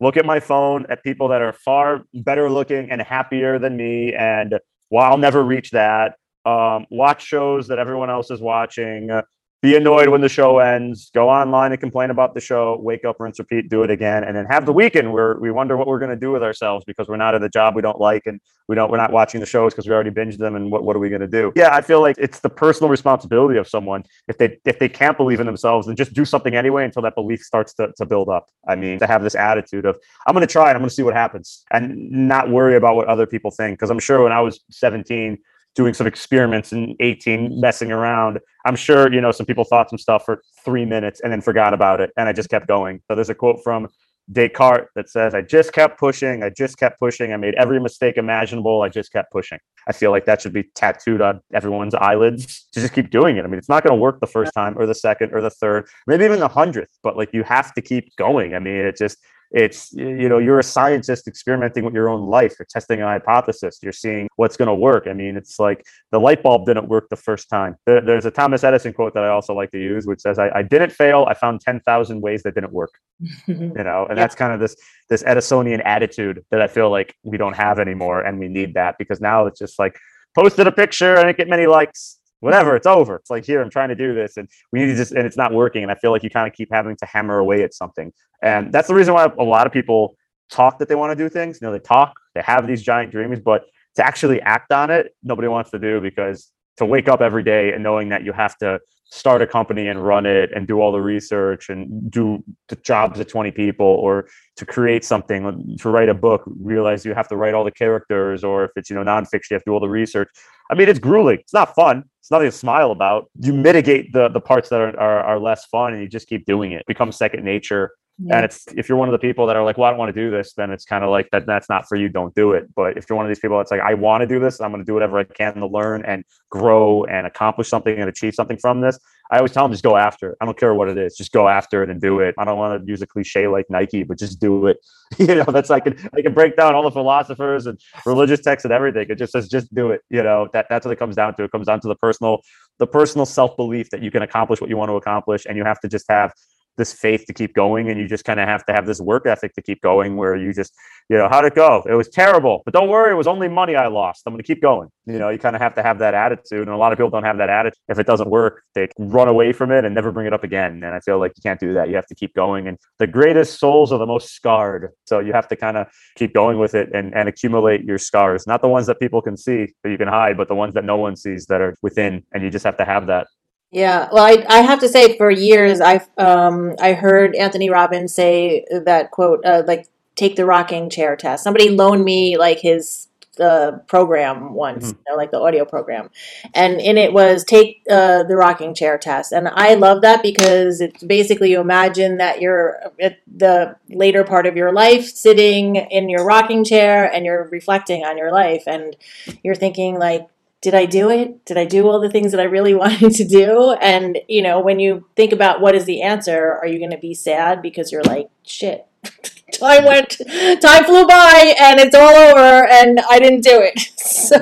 look 0.00 0.16
at 0.16 0.24
my 0.24 0.40
phone 0.40 0.86
at 0.88 1.02
people 1.02 1.28
that 1.28 1.42
are 1.42 1.52
far 1.52 2.04
better 2.14 2.50
looking 2.50 2.90
and 2.90 3.00
happier 3.00 3.58
than 3.58 3.76
me. 3.76 4.14
And 4.14 4.58
while 4.88 5.10
I'll 5.10 5.18
never 5.18 5.42
reach 5.42 5.70
that, 5.72 6.16
um, 6.44 6.86
watch 6.90 7.24
shows 7.24 7.68
that 7.68 7.78
everyone 7.78 8.10
else 8.10 8.30
is 8.30 8.40
watching, 8.40 9.10
be 9.60 9.74
annoyed 9.74 10.08
when 10.08 10.20
the 10.20 10.28
show 10.28 10.60
ends, 10.60 11.10
go 11.12 11.28
online 11.28 11.72
and 11.72 11.80
complain 11.80 12.10
about 12.10 12.32
the 12.34 12.40
show, 12.40 12.78
wake 12.80 13.04
up, 13.04 13.18
rinse, 13.18 13.40
repeat, 13.40 13.68
do 13.68 13.82
it 13.82 13.90
again, 13.90 14.22
and 14.22 14.36
then 14.36 14.46
have 14.46 14.66
the 14.66 14.72
weekend 14.72 15.12
where 15.12 15.36
we 15.40 15.50
wonder 15.50 15.76
what 15.76 15.88
we're 15.88 15.98
going 15.98 16.12
to 16.12 16.16
do 16.16 16.30
with 16.30 16.44
ourselves 16.44 16.84
because 16.84 17.08
we're 17.08 17.16
not 17.16 17.34
at 17.34 17.42
a 17.42 17.48
job 17.48 17.74
we 17.74 17.82
don't 17.82 18.00
like 18.00 18.22
and 18.26 18.40
we 18.68 18.76
don't 18.76 18.88
we're 18.90 18.98
not 18.98 19.10
watching 19.10 19.40
the 19.40 19.46
shows 19.46 19.72
because 19.72 19.88
we 19.88 19.92
already 19.92 20.10
binged 20.10 20.38
them 20.38 20.54
and 20.54 20.70
what, 20.70 20.84
what 20.84 20.94
are 20.94 21.00
we 21.00 21.08
going 21.08 21.20
to 21.20 21.26
do? 21.26 21.52
Yeah, 21.56 21.74
I 21.74 21.80
feel 21.80 22.00
like 22.00 22.16
it's 22.18 22.38
the 22.38 22.48
personal 22.48 22.88
responsibility 22.88 23.58
of 23.58 23.66
someone 23.66 24.04
if 24.28 24.38
they 24.38 24.58
if 24.64 24.78
they 24.78 24.88
can't 24.88 25.16
believe 25.16 25.40
in 25.40 25.46
themselves 25.46 25.86
then 25.86 25.96
just 25.96 26.12
do 26.12 26.24
something 26.24 26.54
anyway 26.54 26.84
until 26.84 27.02
that 27.02 27.16
belief 27.16 27.40
starts 27.40 27.74
to, 27.74 27.92
to 27.96 28.06
build 28.06 28.28
up. 28.28 28.50
I 28.68 28.76
mean, 28.76 29.00
to 29.00 29.08
have 29.08 29.24
this 29.24 29.34
attitude 29.34 29.86
of 29.86 29.98
I'm 30.26 30.34
going 30.34 30.46
to 30.46 30.52
try 30.52 30.68
and 30.68 30.76
I'm 30.76 30.82
going 30.82 30.90
to 30.90 30.94
see 30.94 31.02
what 31.02 31.14
happens 31.14 31.64
and 31.72 32.10
not 32.10 32.48
worry 32.48 32.76
about 32.76 32.94
what 32.94 33.08
other 33.08 33.26
people 33.26 33.50
think 33.50 33.78
because 33.78 33.90
I'm 33.90 33.98
sure 33.98 34.22
when 34.22 34.32
I 34.32 34.40
was 34.40 34.60
17 34.70 35.38
doing 35.78 35.94
some 35.94 36.08
experiments 36.08 36.72
in 36.72 36.96
18, 36.98 37.60
messing 37.60 37.92
around. 37.92 38.40
I'm 38.66 38.74
sure, 38.74 39.12
you 39.12 39.20
know, 39.20 39.30
some 39.30 39.46
people 39.46 39.62
thought 39.62 39.88
some 39.88 39.98
stuff 39.98 40.24
for 40.24 40.42
three 40.64 40.84
minutes 40.84 41.20
and 41.20 41.32
then 41.32 41.40
forgot 41.40 41.72
about 41.72 42.00
it. 42.00 42.10
And 42.16 42.28
I 42.28 42.32
just 42.32 42.50
kept 42.50 42.66
going. 42.66 43.00
So 43.06 43.14
there's 43.14 43.30
a 43.30 43.34
quote 43.34 43.60
from 43.62 43.86
Descartes 44.32 44.88
that 44.96 45.08
says, 45.08 45.36
I 45.36 45.40
just 45.40 45.72
kept 45.72 45.96
pushing. 45.96 46.42
I 46.42 46.50
just 46.50 46.78
kept 46.78 46.98
pushing. 46.98 47.32
I 47.32 47.36
made 47.36 47.54
every 47.54 47.78
mistake 47.78 48.16
imaginable. 48.16 48.82
I 48.82 48.88
just 48.88 49.12
kept 49.12 49.30
pushing. 49.30 49.60
I 49.86 49.92
feel 49.92 50.10
like 50.10 50.24
that 50.24 50.42
should 50.42 50.52
be 50.52 50.64
tattooed 50.74 51.20
on 51.20 51.40
everyone's 51.54 51.94
eyelids 51.94 52.66
to 52.72 52.80
just 52.80 52.92
keep 52.92 53.10
doing 53.10 53.36
it. 53.36 53.44
I 53.44 53.46
mean, 53.46 53.58
it's 53.58 53.68
not 53.68 53.84
going 53.84 53.96
to 53.96 54.02
work 54.02 54.18
the 54.18 54.26
first 54.26 54.50
time 54.56 54.76
or 54.76 54.84
the 54.84 54.96
second 54.96 55.32
or 55.32 55.40
the 55.40 55.48
third, 55.48 55.86
maybe 56.08 56.24
even 56.24 56.40
the 56.40 56.48
hundredth, 56.48 56.98
but 57.04 57.16
like 57.16 57.32
you 57.32 57.44
have 57.44 57.72
to 57.74 57.80
keep 57.80 58.16
going. 58.16 58.56
I 58.56 58.58
mean, 58.58 58.74
it 58.74 58.96
just, 58.96 59.18
it's 59.50 59.92
you 59.92 60.28
know 60.28 60.38
you're 60.38 60.58
a 60.58 60.64
scientist 60.64 61.26
experimenting 61.26 61.84
with 61.84 61.94
your 61.94 62.08
own 62.08 62.28
life. 62.28 62.54
You're 62.58 62.66
testing 62.68 63.00
a 63.00 63.06
hypothesis. 63.06 63.78
You're 63.82 63.92
seeing 63.92 64.28
what's 64.36 64.56
going 64.56 64.68
to 64.68 64.74
work. 64.74 65.06
I 65.06 65.14
mean 65.14 65.36
it's 65.36 65.58
like 65.58 65.86
the 66.12 66.20
light 66.20 66.42
bulb 66.42 66.66
didn't 66.66 66.88
work 66.88 67.08
the 67.08 67.16
first 67.16 67.48
time. 67.48 67.76
There, 67.86 68.00
there's 68.00 68.26
a 68.26 68.30
thomas 68.30 68.64
edison 68.64 68.92
quote 68.92 69.14
that 69.14 69.24
i 69.24 69.28
also 69.28 69.54
like 69.54 69.70
to 69.70 69.78
use 69.78 70.06
which 70.06 70.20
says 70.20 70.38
i, 70.38 70.50
I 70.54 70.62
didn't 70.62 70.92
fail. 70.92 71.26
I 71.28 71.34
found 71.34 71.60
10000 71.60 72.20
ways 72.20 72.42
that 72.42 72.54
didn't 72.54 72.72
work. 72.72 72.92
You 73.48 73.54
know 73.56 74.06
and 74.08 74.10
yeah. 74.10 74.14
that's 74.14 74.34
kind 74.34 74.52
of 74.52 74.60
this 74.60 74.76
this 75.08 75.22
edisonian 75.22 75.82
attitude 75.84 76.44
that 76.50 76.60
i 76.60 76.68
feel 76.68 76.90
like 76.90 77.14
we 77.24 77.36
don't 77.36 77.56
have 77.56 77.78
anymore 77.78 78.20
and 78.20 78.38
we 78.38 78.48
need 78.48 78.74
that 78.74 78.96
because 78.98 79.20
now 79.20 79.46
it's 79.46 79.58
just 79.58 79.78
like 79.78 79.98
posted 80.34 80.66
a 80.66 80.72
picture 80.72 81.16
and 81.16 81.28
it 81.28 81.36
get 81.36 81.48
many 81.48 81.66
likes 81.66 82.17
whatever, 82.40 82.76
it's 82.76 82.86
over. 82.86 83.16
It's 83.16 83.30
like 83.30 83.44
here, 83.44 83.60
I'm 83.60 83.70
trying 83.70 83.88
to 83.88 83.94
do 83.94 84.14
this, 84.14 84.36
and 84.36 84.48
we 84.72 84.80
need 84.80 84.86
to 84.86 84.96
just, 84.96 85.12
and 85.12 85.26
it's 85.26 85.36
not 85.36 85.52
working. 85.52 85.82
And 85.82 85.92
I 85.92 85.94
feel 85.94 86.10
like 86.10 86.22
you 86.22 86.30
kind 86.30 86.46
of 86.46 86.54
keep 86.54 86.68
having 86.72 86.96
to 86.96 87.06
hammer 87.06 87.38
away 87.38 87.62
at 87.62 87.74
something, 87.74 88.12
and 88.42 88.72
that's 88.72 88.88
the 88.88 88.94
reason 88.94 89.14
why 89.14 89.30
a 89.38 89.44
lot 89.44 89.66
of 89.66 89.72
people 89.72 90.16
talk 90.50 90.78
that 90.78 90.88
they 90.88 90.94
want 90.94 91.10
to 91.10 91.16
do 91.16 91.28
things. 91.28 91.58
You 91.60 91.66
know, 91.66 91.72
they 91.72 91.78
talk, 91.78 92.14
they 92.34 92.42
have 92.42 92.66
these 92.66 92.82
giant 92.82 93.12
dreams, 93.12 93.40
but 93.40 93.64
to 93.96 94.06
actually 94.06 94.40
act 94.42 94.72
on 94.72 94.90
it, 94.90 95.14
nobody 95.22 95.48
wants 95.48 95.70
to 95.72 95.78
do 95.78 96.00
because 96.00 96.52
to 96.76 96.86
wake 96.86 97.08
up 97.08 97.20
every 97.20 97.42
day 97.42 97.72
and 97.72 97.82
knowing 97.82 98.08
that 98.10 98.24
you 98.24 98.32
have 98.32 98.56
to 98.58 98.78
start 99.10 99.40
a 99.40 99.46
company 99.46 99.88
and 99.88 100.04
run 100.04 100.26
it 100.26 100.50
and 100.54 100.66
do 100.66 100.80
all 100.80 100.92
the 100.92 101.00
research 101.00 101.70
and 101.70 102.10
do 102.10 102.42
the 102.68 102.76
jobs 102.76 103.18
of 103.18 103.26
20 103.26 103.50
people 103.52 103.86
or 103.86 104.28
to 104.56 104.66
create 104.66 105.04
something 105.04 105.46
um, 105.46 105.76
to 105.78 105.88
write 105.88 106.08
a 106.08 106.14
book 106.14 106.42
realize 106.60 107.06
you 107.06 107.14
have 107.14 107.28
to 107.28 107.36
write 107.36 107.54
all 107.54 107.64
the 107.64 107.70
characters 107.70 108.44
or 108.44 108.64
if 108.64 108.70
it's 108.76 108.90
you 108.90 108.96
know 108.96 109.02
nonfiction 109.02 109.50
you 109.50 109.54
have 109.54 109.62
to 109.62 109.70
do 109.70 109.72
all 109.72 109.80
the 109.80 109.88
research. 109.88 110.28
I 110.70 110.74
mean 110.74 110.88
it's 110.88 110.98
grueling. 110.98 111.38
It's 111.38 111.54
not 111.54 111.74
fun. 111.74 112.04
It's 112.20 112.30
nothing 112.30 112.48
to 112.48 112.52
smile 112.52 112.90
about. 112.90 113.30
You 113.40 113.54
mitigate 113.54 114.12
the 114.12 114.28
the 114.28 114.40
parts 114.40 114.68
that 114.68 114.80
are, 114.80 114.98
are, 115.00 115.20
are 115.20 115.38
less 115.38 115.64
fun 115.66 115.94
and 115.94 116.02
you 116.02 116.08
just 116.08 116.28
keep 116.28 116.44
doing 116.44 116.72
it, 116.72 116.80
it 116.80 116.86
becomes 116.86 117.16
second 117.16 117.44
nature 117.44 117.92
yeah. 118.20 118.36
And 118.36 118.44
it's 118.44 118.66
if 118.76 118.88
you're 118.88 118.98
one 118.98 119.08
of 119.08 119.12
the 119.12 119.18
people 119.18 119.46
that 119.46 119.54
are 119.54 119.64
like, 119.64 119.78
well, 119.78 119.86
I 119.86 119.90
don't 119.90 119.98
want 119.98 120.12
to 120.12 120.20
do 120.20 120.30
this, 120.30 120.52
then 120.54 120.72
it's 120.72 120.84
kind 120.84 121.04
of 121.04 121.10
like 121.10 121.28
that. 121.30 121.46
That's 121.46 121.68
not 121.68 121.88
for 121.88 121.96
you. 121.96 122.08
Don't 122.08 122.34
do 122.34 122.52
it. 122.52 122.66
But 122.74 122.96
if 122.96 123.06
you're 123.08 123.16
one 123.16 123.24
of 123.24 123.30
these 123.30 123.38
people 123.38 123.58
that's 123.58 123.70
like, 123.70 123.80
I 123.80 123.94
want 123.94 124.22
to 124.22 124.26
do 124.26 124.40
this, 124.40 124.60
I'm 124.60 124.72
going 124.72 124.82
to 124.82 124.86
do 124.86 124.94
whatever 124.94 125.18
I 125.18 125.24
can 125.24 125.54
to 125.54 125.66
learn 125.66 126.04
and 126.04 126.24
grow 126.50 127.04
and 127.04 127.28
accomplish 127.28 127.68
something 127.68 127.96
and 127.96 128.08
achieve 128.08 128.34
something 128.34 128.58
from 128.58 128.80
this. 128.80 128.98
I 129.30 129.36
always 129.36 129.52
tell 129.52 129.64
them 129.64 129.72
just 129.72 129.84
go 129.84 129.96
after 129.96 130.32
it. 130.32 130.38
I 130.40 130.46
don't 130.46 130.58
care 130.58 130.74
what 130.74 130.88
it 130.88 130.98
is, 130.98 131.16
just 131.16 131.32
go 131.32 131.48
after 131.48 131.82
it 131.82 131.90
and 131.90 132.00
do 132.00 132.18
it. 132.20 132.34
I 132.38 132.44
don't 132.44 132.58
want 132.58 132.82
to 132.82 132.90
use 132.90 133.02
a 133.02 133.06
cliche 133.06 133.46
like 133.46 133.66
Nike, 133.68 134.02
but 134.02 134.18
just 134.18 134.40
do 134.40 134.66
it. 134.66 134.78
you 135.18 135.34
know, 135.34 135.44
that's 135.44 135.70
like 135.70 135.86
I 135.86 136.22
can 136.22 136.34
break 136.34 136.56
down 136.56 136.74
all 136.74 136.82
the 136.82 136.90
philosophers 136.90 137.66
and 137.66 137.78
religious 138.04 138.40
texts 138.40 138.64
and 138.64 138.72
everything. 138.72 139.06
It 139.08 139.16
just 139.16 139.32
says 139.32 139.48
just 139.48 139.72
do 139.72 139.90
it. 139.92 140.00
You 140.10 140.22
know, 140.22 140.48
that 140.54 140.66
that's 140.68 140.84
what 140.84 140.92
it 140.92 140.98
comes 140.98 141.14
down 141.14 141.36
to. 141.36 141.44
It 141.44 141.52
comes 141.52 141.66
down 141.66 141.80
to 141.80 141.88
the 141.88 141.94
personal, 141.94 142.40
the 142.78 142.86
personal 142.86 143.26
self 143.26 143.56
belief 143.56 143.90
that 143.90 144.02
you 144.02 144.10
can 144.10 144.22
accomplish 144.22 144.60
what 144.60 144.70
you 144.70 144.76
want 144.76 144.88
to 144.88 144.94
accomplish, 144.94 145.46
and 145.46 145.56
you 145.56 145.64
have 145.64 145.78
to 145.80 145.88
just 145.88 146.06
have 146.08 146.32
this 146.78 146.92
faith 146.92 147.26
to 147.26 147.34
keep 147.34 147.54
going 147.54 147.90
and 147.90 148.00
you 148.00 148.08
just 148.08 148.24
kind 148.24 148.40
of 148.40 148.48
have 148.48 148.64
to 148.66 148.72
have 148.72 148.86
this 148.86 149.00
work 149.00 149.26
ethic 149.26 149.52
to 149.54 149.62
keep 149.62 149.82
going 149.82 150.16
where 150.16 150.34
you 150.34 150.52
just 150.54 150.72
you 151.10 151.18
know 151.18 151.28
how'd 151.28 151.44
it 151.44 151.54
go? 151.54 151.84
It 151.88 151.94
was 151.94 152.08
terrible 152.08 152.62
but 152.64 152.72
don't 152.72 152.88
worry 152.88 153.12
it 153.12 153.16
was 153.16 153.26
only 153.26 153.48
money 153.48 153.76
i 153.76 153.86
lost. 153.86 154.22
I'm 154.24 154.32
going 154.32 154.42
to 154.42 154.46
keep 154.46 154.62
going. 154.62 154.88
You 155.06 155.18
know 155.18 155.28
you 155.28 155.38
kind 155.38 155.54
of 155.54 155.60
have 155.60 155.74
to 155.74 155.82
have 155.82 155.98
that 155.98 156.14
attitude 156.14 156.62
and 156.62 156.70
a 156.70 156.76
lot 156.76 156.92
of 156.92 156.98
people 156.98 157.10
don't 157.10 157.24
have 157.24 157.38
that 157.38 157.50
attitude. 157.50 157.78
If 157.88 157.98
it 157.98 158.06
doesn't 158.06 158.30
work 158.30 158.62
they 158.74 158.88
run 158.98 159.28
away 159.28 159.52
from 159.52 159.70
it 159.72 159.84
and 159.84 159.94
never 159.94 160.10
bring 160.12 160.26
it 160.26 160.32
up 160.32 160.44
again 160.44 160.82
and 160.84 160.94
i 160.94 161.00
feel 161.00 161.18
like 161.18 161.32
you 161.36 161.42
can't 161.42 161.60
do 161.60 161.74
that. 161.74 161.88
You 161.88 161.96
have 161.96 162.06
to 162.06 162.14
keep 162.14 162.34
going 162.34 162.68
and 162.68 162.78
the 162.98 163.06
greatest 163.06 163.58
souls 163.60 163.92
are 163.92 163.98
the 163.98 164.06
most 164.06 164.32
scarred 164.32 164.92
so 165.06 165.18
you 165.18 165.32
have 165.32 165.48
to 165.48 165.56
kind 165.56 165.76
of 165.76 165.88
keep 166.16 166.32
going 166.32 166.58
with 166.58 166.74
it 166.74 166.90
and, 166.94 167.14
and 167.14 167.28
accumulate 167.28 167.84
your 167.84 167.98
scars. 167.98 168.46
Not 168.46 168.62
the 168.62 168.68
ones 168.68 168.86
that 168.86 169.00
people 169.00 169.20
can 169.20 169.36
see 169.36 169.68
that 169.82 169.90
you 169.90 169.98
can 169.98 170.08
hide 170.08 170.36
but 170.36 170.48
the 170.48 170.54
ones 170.54 170.74
that 170.74 170.84
no 170.84 170.96
one 170.96 171.16
sees 171.16 171.46
that 171.46 171.60
are 171.60 171.76
within 171.82 172.24
and 172.32 172.42
you 172.42 172.50
just 172.50 172.64
have 172.64 172.76
to 172.76 172.84
have 172.84 173.06
that 173.08 173.26
yeah, 173.70 174.08
well, 174.10 174.24
I, 174.24 174.44
I 174.48 174.62
have 174.62 174.80
to 174.80 174.88
say, 174.88 175.16
for 175.18 175.30
years, 175.30 175.80
I've 175.80 176.08
um, 176.16 176.74
I 176.80 176.94
heard 176.94 177.36
Anthony 177.36 177.68
Robbins 177.68 178.14
say 178.14 178.64
that 178.70 179.10
quote, 179.10 179.44
uh, 179.44 179.62
like 179.66 179.88
take 180.16 180.36
the 180.36 180.46
rocking 180.46 180.88
chair 180.88 181.16
test. 181.16 181.44
Somebody 181.44 181.68
loaned 181.68 182.04
me 182.04 182.38
like 182.38 182.60
his 182.60 183.08
uh, 183.38 183.72
program 183.86 184.54
once, 184.54 184.86
mm-hmm. 184.86 184.98
you 184.98 185.12
know, 185.12 185.16
like 185.16 185.30
the 185.30 185.38
audio 185.38 185.66
program, 185.66 186.08
and 186.54 186.80
in 186.80 186.96
it 186.96 187.12
was 187.12 187.44
take 187.44 187.82
uh, 187.90 188.22
the 188.22 188.36
rocking 188.36 188.74
chair 188.74 188.96
test, 188.96 189.32
and 189.32 189.46
I 189.48 189.74
love 189.74 190.00
that 190.00 190.22
because 190.22 190.80
it's 190.80 191.02
basically 191.02 191.50
you 191.50 191.60
imagine 191.60 192.16
that 192.16 192.40
you're 192.40 192.80
at 192.98 193.18
the 193.26 193.76
later 193.90 194.24
part 194.24 194.46
of 194.46 194.56
your 194.56 194.72
life, 194.72 195.04
sitting 195.04 195.76
in 195.76 196.08
your 196.08 196.24
rocking 196.24 196.64
chair, 196.64 197.04
and 197.04 197.26
you're 197.26 197.48
reflecting 197.50 198.02
on 198.02 198.16
your 198.16 198.32
life, 198.32 198.64
and 198.66 198.96
you're 199.44 199.54
thinking 199.54 199.98
like 199.98 200.26
did 200.60 200.74
I 200.74 200.86
do 200.86 201.08
it? 201.08 201.44
Did 201.44 201.56
I 201.56 201.64
do 201.64 201.88
all 201.88 202.00
the 202.00 202.10
things 202.10 202.32
that 202.32 202.40
I 202.40 202.44
really 202.44 202.74
wanted 202.84 203.12
to 203.12 203.24
do? 203.24 203.72
And, 203.80 204.18
you 204.28 204.42
know, 204.42 204.60
when 204.60 204.80
you 204.80 205.06
think 205.16 205.32
about 205.32 205.60
what 205.60 205.74
is 205.74 205.84
the 205.84 206.02
answer, 206.02 206.58
are 206.60 206.66
you 206.66 206.78
going 206.78 206.90
to 206.90 206.98
be 206.98 207.14
sad 207.14 207.62
because 207.62 207.92
you're 207.92 208.02
like, 208.04 208.28
shit, 208.42 208.86
time 209.52 209.84
went, 209.84 210.18
time 210.60 210.84
flew 210.84 211.06
by 211.06 211.54
and 211.60 211.80
it's 211.80 211.94
all 211.94 212.14
over 212.14 212.66
and 212.66 213.00
I 213.08 213.18
didn't 213.18 213.42
do 213.42 213.60
it. 213.60 213.92
So, 214.08 214.36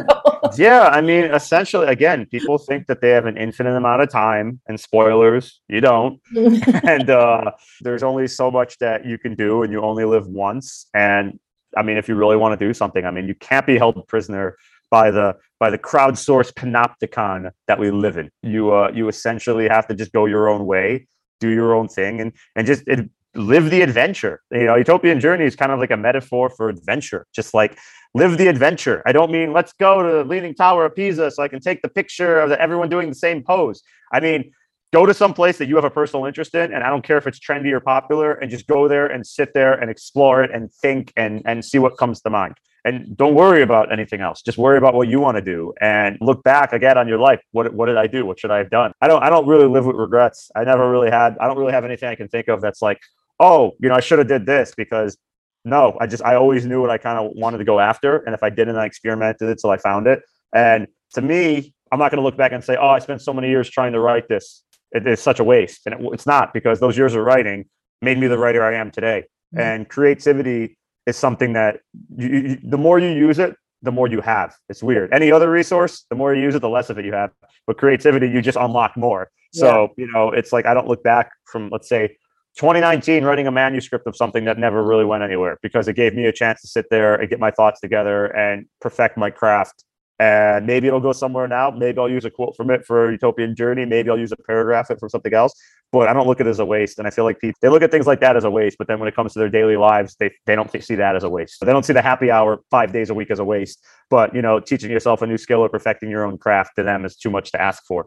yeah, 0.56 0.88
I 0.88 1.00
mean, 1.00 1.24
essentially, 1.24 1.86
again, 1.88 2.24
people 2.26 2.56
think 2.56 2.86
that 2.86 3.00
they 3.00 3.10
have 3.10 3.26
an 3.26 3.36
infinite 3.36 3.76
amount 3.76 4.00
of 4.00 4.10
time 4.10 4.60
and 4.68 4.80
spoilers, 4.80 5.60
you 5.68 5.80
don't. 5.80 6.20
and 6.34 7.10
uh, 7.10 7.50
there's 7.82 8.02
only 8.02 8.26
so 8.26 8.50
much 8.50 8.78
that 8.78 9.04
you 9.04 9.18
can 9.18 9.34
do 9.34 9.64
and 9.64 9.72
you 9.72 9.82
only 9.82 10.04
live 10.04 10.28
once. 10.28 10.86
And 10.94 11.38
I 11.76 11.82
mean, 11.82 11.98
if 11.98 12.08
you 12.08 12.14
really 12.14 12.36
want 12.36 12.58
to 12.58 12.66
do 12.66 12.72
something, 12.72 13.04
I 13.04 13.10
mean, 13.10 13.28
you 13.28 13.34
can't 13.34 13.66
be 13.66 13.76
held 13.76 14.06
prisoner 14.08 14.56
by 14.90 15.10
the 15.10 15.36
by 15.58 15.70
the 15.70 15.78
crowdsourced 15.78 16.52
panopticon 16.52 17.50
that 17.66 17.78
we 17.78 17.90
live 17.90 18.16
in. 18.16 18.30
You 18.42 18.72
uh, 18.72 18.90
you 18.94 19.08
essentially 19.08 19.68
have 19.68 19.86
to 19.88 19.94
just 19.94 20.12
go 20.12 20.26
your 20.26 20.48
own 20.48 20.66
way, 20.66 21.06
do 21.40 21.50
your 21.50 21.74
own 21.74 21.88
thing, 21.88 22.20
and 22.20 22.32
and 22.54 22.66
just 22.66 22.86
it, 22.86 23.08
live 23.34 23.70
the 23.70 23.82
adventure. 23.82 24.40
You 24.50 24.64
know, 24.64 24.74
YouTopian 24.74 25.20
Journey 25.20 25.44
is 25.44 25.56
kind 25.56 25.72
of 25.72 25.78
like 25.78 25.90
a 25.90 25.96
metaphor 25.96 26.50
for 26.50 26.68
adventure. 26.68 27.26
Just 27.34 27.54
like 27.54 27.78
live 28.14 28.38
the 28.38 28.48
adventure. 28.48 29.02
I 29.06 29.12
don't 29.12 29.30
mean 29.30 29.52
let's 29.52 29.72
go 29.72 30.02
to 30.02 30.16
the 30.18 30.24
Leaning 30.24 30.54
Tower 30.54 30.86
of 30.86 30.94
Pisa 30.94 31.30
so 31.30 31.42
I 31.42 31.48
can 31.48 31.60
take 31.60 31.82
the 31.82 31.88
picture 31.88 32.40
of 32.40 32.50
the, 32.50 32.60
everyone 32.60 32.88
doing 32.88 33.08
the 33.08 33.14
same 33.14 33.42
pose. 33.42 33.82
I 34.12 34.20
mean, 34.20 34.52
go 34.92 35.04
to 35.04 35.12
some 35.12 35.34
place 35.34 35.58
that 35.58 35.68
you 35.68 35.74
have 35.76 35.84
a 35.84 35.90
personal 35.90 36.26
interest 36.26 36.54
in, 36.54 36.72
and 36.72 36.84
I 36.84 36.88
don't 36.88 37.02
care 37.02 37.18
if 37.18 37.26
it's 37.26 37.40
trendy 37.40 37.72
or 37.72 37.80
popular, 37.80 38.34
and 38.34 38.50
just 38.50 38.66
go 38.66 38.88
there 38.88 39.06
and 39.06 39.26
sit 39.26 39.52
there 39.52 39.74
and 39.74 39.90
explore 39.90 40.42
it 40.42 40.50
and 40.52 40.72
think 40.72 41.12
and 41.16 41.42
and 41.44 41.64
see 41.64 41.78
what 41.78 41.96
comes 41.96 42.20
to 42.22 42.30
mind 42.30 42.54
and 42.86 43.16
don't 43.16 43.34
worry 43.34 43.62
about 43.62 43.92
anything 43.92 44.20
else. 44.20 44.42
Just 44.42 44.56
worry 44.56 44.78
about 44.78 44.94
what 44.94 45.08
you 45.08 45.18
want 45.18 45.36
to 45.36 45.42
do 45.42 45.74
and 45.80 46.16
look 46.20 46.42
back 46.44 46.72
again 46.72 46.96
on 46.96 47.08
your 47.08 47.18
life. 47.18 47.40
What, 47.50 47.74
what 47.74 47.86
did 47.86 47.96
i 47.96 48.06
do? 48.06 48.24
What 48.24 48.38
should 48.38 48.52
i 48.52 48.58
have 48.58 48.70
done? 48.70 48.92
I 49.00 49.08
don't 49.08 49.22
i 49.22 49.28
don't 49.28 49.46
really 49.46 49.66
live 49.66 49.84
with 49.84 49.96
regrets. 49.96 50.50
I 50.54 50.64
never 50.64 50.88
really 50.90 51.10
had 51.10 51.36
i 51.40 51.46
don't 51.46 51.58
really 51.58 51.72
have 51.72 51.84
anything 51.84 52.08
i 52.08 52.14
can 52.14 52.28
think 52.28 52.48
of 52.48 52.60
that's 52.60 52.80
like 52.80 53.00
oh 53.40 53.72
you 53.80 53.88
know 53.88 53.94
i 53.94 54.00
should 54.00 54.18
have 54.18 54.28
did 54.28 54.46
this 54.46 54.72
because 54.76 55.18
no 55.64 55.96
i 56.00 56.06
just 56.06 56.22
i 56.24 56.36
always 56.36 56.64
knew 56.64 56.80
what 56.80 56.90
i 56.90 56.96
kind 56.96 57.18
of 57.18 57.32
wanted 57.34 57.58
to 57.58 57.64
go 57.64 57.80
after. 57.80 58.18
And 58.18 58.34
if 58.34 58.42
i 58.42 58.50
didn't 58.50 58.76
i 58.76 58.86
experimented 58.86 59.48
until 59.48 59.70
i 59.70 59.76
found 59.76 60.06
it. 60.06 60.22
And 60.54 60.86
to 61.14 61.20
me 61.20 61.74
i'm 61.90 61.98
not 61.98 62.10
going 62.12 62.22
to 62.22 62.24
look 62.24 62.36
back 62.36 62.52
and 62.52 62.62
say 62.62 62.76
oh 62.76 62.88
i 62.88 63.00
spent 63.00 63.20
so 63.20 63.32
many 63.32 63.48
years 63.48 63.68
trying 63.68 63.92
to 63.92 64.00
write 64.00 64.28
this. 64.28 64.62
It 64.92 65.06
is 65.06 65.20
such 65.20 65.40
a 65.40 65.44
waste. 65.44 65.82
And 65.86 65.94
it, 65.96 66.00
it's 66.12 66.26
not 66.26 66.54
because 66.54 66.78
those 66.78 66.96
years 66.96 67.14
of 67.14 67.24
writing 67.24 67.68
made 68.00 68.18
me 68.18 68.28
the 68.28 68.38
writer 68.38 68.62
i 68.62 68.74
am 68.74 68.90
today. 68.90 69.24
Mm-hmm. 69.54 69.60
and 69.60 69.88
creativity 69.88 70.76
is 71.06 71.16
something 71.16 71.52
that 71.54 71.80
you, 72.16 72.28
you, 72.28 72.58
the 72.62 72.78
more 72.78 72.98
you 72.98 73.10
use 73.10 73.38
it, 73.38 73.56
the 73.82 73.92
more 73.92 74.08
you 74.08 74.20
have. 74.20 74.54
It's 74.68 74.82
weird. 74.82 75.12
Any 75.12 75.30
other 75.30 75.50
resource, 75.50 76.04
the 76.10 76.16
more 76.16 76.34
you 76.34 76.42
use 76.42 76.54
it, 76.54 76.60
the 76.60 76.68
less 76.68 76.90
of 76.90 76.98
it 76.98 77.04
you 77.04 77.12
have. 77.12 77.30
But 77.66 77.78
creativity, 77.78 78.28
you 78.28 78.42
just 78.42 78.58
unlock 78.58 78.96
more. 78.96 79.30
So, 79.52 79.94
yeah. 79.96 80.04
you 80.04 80.12
know, 80.12 80.30
it's 80.30 80.52
like 80.52 80.66
I 80.66 80.74
don't 80.74 80.88
look 80.88 81.02
back 81.02 81.30
from, 81.44 81.68
let's 81.70 81.88
say, 81.88 82.16
2019 82.56 83.24
writing 83.24 83.46
a 83.46 83.50
manuscript 83.50 84.06
of 84.06 84.16
something 84.16 84.44
that 84.46 84.58
never 84.58 84.82
really 84.82 85.04
went 85.04 85.22
anywhere 85.22 85.58
because 85.62 85.88
it 85.88 85.94
gave 85.94 86.14
me 86.14 86.24
a 86.24 86.32
chance 86.32 86.62
to 86.62 86.66
sit 86.66 86.86
there 86.90 87.14
and 87.14 87.28
get 87.28 87.38
my 87.38 87.50
thoughts 87.50 87.80
together 87.80 88.26
and 88.26 88.66
perfect 88.80 89.18
my 89.18 89.30
craft 89.30 89.84
and 90.18 90.66
maybe 90.66 90.86
it'll 90.86 91.00
go 91.00 91.12
somewhere 91.12 91.46
now. 91.46 91.70
Maybe 91.70 91.98
I'll 91.98 92.08
use 92.08 92.24
a 92.24 92.30
quote 92.30 92.56
from 92.56 92.70
it 92.70 92.86
for 92.86 93.16
YouTopian 93.16 93.54
Journey. 93.56 93.84
Maybe 93.84 94.08
I'll 94.08 94.18
use 94.18 94.32
a 94.32 94.36
paragraph 94.36 94.90
it 94.90 94.98
for 94.98 95.08
something 95.08 95.34
else. 95.34 95.52
But 95.92 96.08
I 96.08 96.14
don't 96.14 96.26
look 96.26 96.40
at 96.40 96.46
it 96.46 96.50
as 96.50 96.58
a 96.58 96.64
waste. 96.64 96.98
And 96.98 97.06
I 97.06 97.10
feel 97.10 97.24
like 97.24 97.38
people 97.38 97.58
they 97.60 97.68
look 97.68 97.82
at 97.82 97.90
things 97.90 98.06
like 98.06 98.20
that 98.20 98.36
as 98.36 98.44
a 98.44 98.50
waste. 98.50 98.78
But 98.78 98.88
then 98.88 98.98
when 98.98 99.08
it 99.08 99.14
comes 99.14 99.34
to 99.34 99.38
their 99.38 99.50
daily 99.50 99.76
lives, 99.76 100.16
they 100.18 100.30
they 100.46 100.54
don't 100.54 100.70
see 100.82 100.94
that 100.94 101.16
as 101.16 101.22
a 101.22 101.28
waste. 101.28 101.60
They 101.60 101.72
don't 101.72 101.84
see 101.84 101.92
the 101.92 102.02
happy 102.02 102.30
hour 102.30 102.60
five 102.70 102.92
days 102.92 103.10
a 103.10 103.14
week 103.14 103.30
as 103.30 103.38
a 103.38 103.44
waste. 103.44 103.84
But 104.08 104.34
you 104.34 104.42
know, 104.42 104.58
teaching 104.58 104.90
yourself 104.90 105.22
a 105.22 105.26
new 105.26 105.38
skill 105.38 105.60
or 105.60 105.68
perfecting 105.68 106.10
your 106.10 106.24
own 106.24 106.38
craft 106.38 106.76
to 106.76 106.82
them 106.82 107.04
is 107.04 107.16
too 107.16 107.30
much 107.30 107.52
to 107.52 107.60
ask 107.60 107.84
for. 107.86 108.06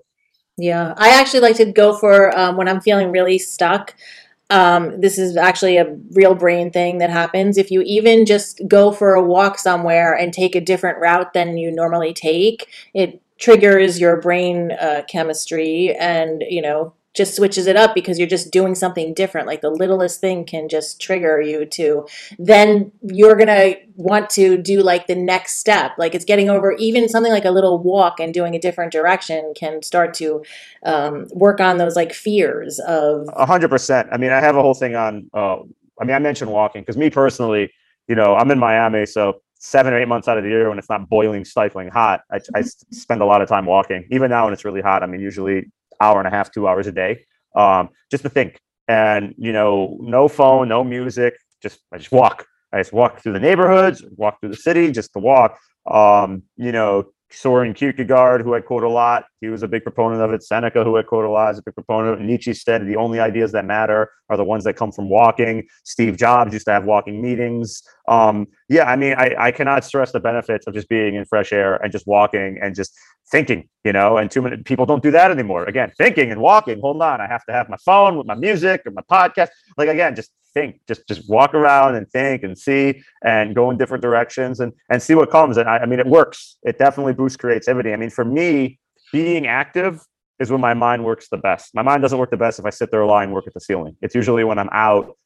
Yeah, 0.57 0.93
I 0.97 1.10
actually 1.10 1.39
like 1.39 1.55
to 1.57 1.72
go 1.72 1.95
for 1.97 2.38
um, 2.38 2.57
when 2.57 2.68
I'm 2.68 2.82
feeling 2.82 3.12
really 3.12 3.39
stuck. 3.39 3.95
Um, 4.50 5.00
this 5.00 5.18
is 5.18 5.38
actually 5.38 5.78
a 5.78 5.95
real 6.12 6.34
brain 6.34 6.72
thing 6.72 6.97
that 6.97 7.10
happens. 7.10 7.58
If 7.58 7.70
you 7.70 7.82
even 7.82 8.26
just 8.26 8.62
go 8.68 8.91
for 8.91 9.14
a 9.14 9.24
walk 9.24 9.60
somewhere 9.60 10.14
and 10.14 10.34
take 10.34 10.56
a 10.56 10.62
different 10.62 10.97
route 11.00 11.34
than 11.34 11.58
you 11.58 11.72
normally 11.72 12.14
take, 12.14 12.68
it 12.93 13.22
triggers 13.38 14.00
your 14.00 14.20
brain 14.20 14.72
uh, 14.74 15.04
chemistry 15.08 15.95
and 15.95 16.43
you 16.50 16.62
know 16.62 16.93
just 17.16 17.36
switches 17.36 17.68
it 17.68 17.76
up 17.76 17.95
because 17.95 18.20
you're 18.20 18.28
just 18.28 18.51
doing 18.51 18.76
something 18.76 19.14
different 19.14 19.47
like 19.47 19.62
the 19.62 19.70
littlest 19.70 20.22
thing 20.22 20.45
can 20.45 20.70
just 20.70 21.01
trigger 21.01 21.41
you 21.41 21.66
to 21.66 22.07
then 22.38 22.91
you're 23.01 23.36
going 23.36 23.47
to 23.47 23.76
want 23.95 24.30
to 24.30 24.57
do 24.57 24.82
like 24.82 25.07
the 25.07 25.16
next 25.16 25.57
step 25.57 25.91
like 25.97 26.16
it's 26.16 26.26
getting 26.26 26.49
over 26.49 26.74
even 26.74 27.10
something 27.10 27.32
like 27.32 27.45
a 27.45 27.51
little 27.51 27.82
walk 27.82 28.20
and 28.20 28.34
doing 28.34 28.55
a 28.55 28.60
different 28.60 28.91
direction 28.91 29.53
can 29.55 29.82
start 29.82 30.14
to 30.14 30.43
um, 30.84 31.28
work 31.34 31.60
on 31.60 31.78
those 31.78 31.95
like 31.95 32.14
fears 32.14 32.80
of 32.80 33.28
A 33.36 33.45
hundred 33.45 33.70
percent. 33.70 34.10
I 34.12 34.18
mean, 34.18 34.32
I 34.32 34.39
have 34.39 34.55
a 34.55 34.62
whole 34.62 34.74
thing 34.74 34.95
on. 34.95 35.30
Uh, 35.34 35.57
I 35.99 36.05
mean, 36.05 36.16
I 36.16 36.20
mentioned 36.20 36.51
walking 36.51 36.82
because 36.82 36.97
me 36.97 37.10
personally, 37.10 37.72
you 38.07 38.16
know, 38.16 38.36
I'm 38.36 38.49
in 38.51 38.60
Miami, 38.60 39.05
so 39.05 39.41
seven 39.55 39.93
or 39.93 39.99
eight 39.99 40.07
months 40.07 40.28
out 40.28 40.38
of 40.38 40.43
the 40.43 40.49
year 40.49 40.70
when 40.70 40.80
it's 40.80 40.89
not 40.89 41.10
boiling, 41.10 41.43
stifling 41.43 41.89
hot, 41.89 42.22
I 42.32 42.62
spend 42.62 43.22
a 43.22 43.26
lot 43.26 43.41
of 43.41 43.49
time 43.49 43.66
walking. 43.66 44.07
Even 44.10 44.30
now 44.30 44.45
when 44.45 44.53
it's 44.53 44.64
really 44.64 44.82
hot, 44.82 45.03
I 45.03 45.05
mean, 45.05 45.20
usually 45.20 45.70
hour 46.00 46.20
and 46.20 46.28
a 46.28 46.32
half, 46.32 46.52
two 46.52 46.68
hours 46.68 46.88
a 46.88 46.91
day, 46.91 47.26
um, 47.56 47.89
just 48.12 48.24
to 48.24 48.30
think. 48.30 48.60
And 48.88 49.36
you 49.38 49.52
know, 49.52 49.97
no 50.02 50.28
phone, 50.28 50.68
no 50.68 50.84
music, 50.84 51.36
just 51.62 51.80
I 51.93 51.97
just 51.97 52.12
walk. 52.12 52.45
I 52.72 52.80
just 52.80 52.93
walk 52.93 53.22
through 53.22 53.34
the 53.34 53.39
neighborhoods, 53.39 54.04
walk 54.16 54.39
through 54.39 54.50
the 54.50 54.58
city, 54.58 54.91
just 54.91 55.14
to 55.14 55.20
walk. 55.20 55.58
Um, 55.89 56.43
you 56.56 56.72
know, 56.72 57.12
Soren 57.32 57.74
Kierkegaard, 57.74 58.41
who 58.41 58.56
I 58.56 58.62
quote 58.62 58.84
a 58.84 58.89
lot, 58.89 59.26
he 59.39 59.47
was 59.47 59.62
a 59.62 59.68
big 59.68 59.84
proponent 59.84 60.22
of 60.22 60.32
it. 60.34 60.43
Seneca, 60.43 60.84
who 60.84 60.97
I 60.97 61.04
quote 61.04 61.26
a 61.26 61.30
lot, 61.30 61.52
is 61.52 61.60
a 61.60 61.64
big 61.64 61.76
proponent. 61.76 62.22
Nietzsche 62.22 62.54
said 62.54 62.86
the 62.88 62.95
only 62.95 63.20
ideas 63.20 63.52
that 63.52 63.66
matter 63.66 64.12
are 64.30 64.38
the 64.38 64.43
ones 64.43 64.64
that 64.64 64.76
come 64.76 64.91
from 64.91 65.10
walking. 65.10 65.68
Steve 65.84 66.18
Jobs 66.18 66.54
used 66.54 66.66
to 66.66 66.72
have 66.72 66.86
walking 66.86 67.22
meetings. 67.22 67.84
Um, 68.08 68.47
yeah, 68.68 68.86
I 68.86 68.95
mean, 68.95 69.14
I, 69.14 69.36
I 69.38 69.52
cannot 69.52 69.86
stress 69.86 70.12
the 70.12 70.20
benefits 70.20 70.66
of 70.66 70.74
just 70.74 70.89
being 70.89 71.16
in 71.16 71.26
fresh 71.26 71.54
air 71.54 71.76
and 71.76 71.91
just 71.91 72.08
walking 72.08 72.58
and 72.62 72.76
just 72.76 72.97
thinking, 73.32 73.70
you 73.84 73.94
know, 73.94 74.18
and 74.18 74.30
too 74.30 74.42
many 74.42 74.58
people 74.58 74.86
don't 74.86 75.04
do 75.04 75.12
that 75.12 75.32
anymore. 75.32 75.66
Again, 75.66 75.92
thinking 75.98 76.32
and 76.32 76.42
walking. 76.42 76.80
Hold 76.82 77.02
on, 77.02 77.22
I 77.22 77.28
have 77.28 77.46
to 77.46 77.54
have 77.54 77.70
my 77.70 77.78
phone 77.78 78.18
with 78.18 78.28
my 78.28 78.36
music 78.36 78.82
or 78.86 78.92
my 78.92 79.02
podcast. 79.10 79.50
Like 79.78 79.90
again, 79.90 80.16
just 80.16 80.32
think, 80.54 80.80
just 80.88 81.08
just 81.08 81.30
walk 81.30 81.54
around 81.54 81.96
and 81.96 82.10
think 82.10 82.44
and 82.44 82.58
see 82.58 83.02
and 83.24 83.56
go 83.56 83.70
in 83.70 83.78
different 83.78 84.02
directions 84.02 84.60
and 84.60 84.74
and 84.90 85.02
see 85.02 85.16
what 85.16 85.30
comes. 85.30 85.58
And 85.58 85.70
I, 85.70 85.80
I 85.80 85.86
mean, 85.86 86.00
it 86.00 86.08
works. 86.08 86.58
It 86.64 86.78
definitely 86.78 87.14
boosts 87.14 87.38
creativity. 87.38 87.94
I 87.94 87.96
mean, 87.96 88.10
for 88.10 88.26
me, 88.26 88.80
being 89.12 89.48
active 89.48 90.02
is 90.40 90.52
when 90.52 90.62
my 90.62 90.74
mind 90.74 91.04
works 91.04 91.28
the 91.30 91.38
best. 91.38 91.76
My 91.76 91.82
mind 91.82 92.02
doesn't 92.02 92.18
work 92.18 92.32
the 92.32 92.38
best 92.38 92.60
if 92.60 92.66
I 92.66 92.70
sit 92.70 92.92
there 92.92 93.06
lying, 93.06 93.32
work 93.32 93.46
at 93.48 93.54
the 93.54 93.60
ceiling. 93.60 93.96
It's 94.02 94.16
usually 94.16 94.44
when 94.44 94.58
I'm 94.58 94.70
out 94.72 95.18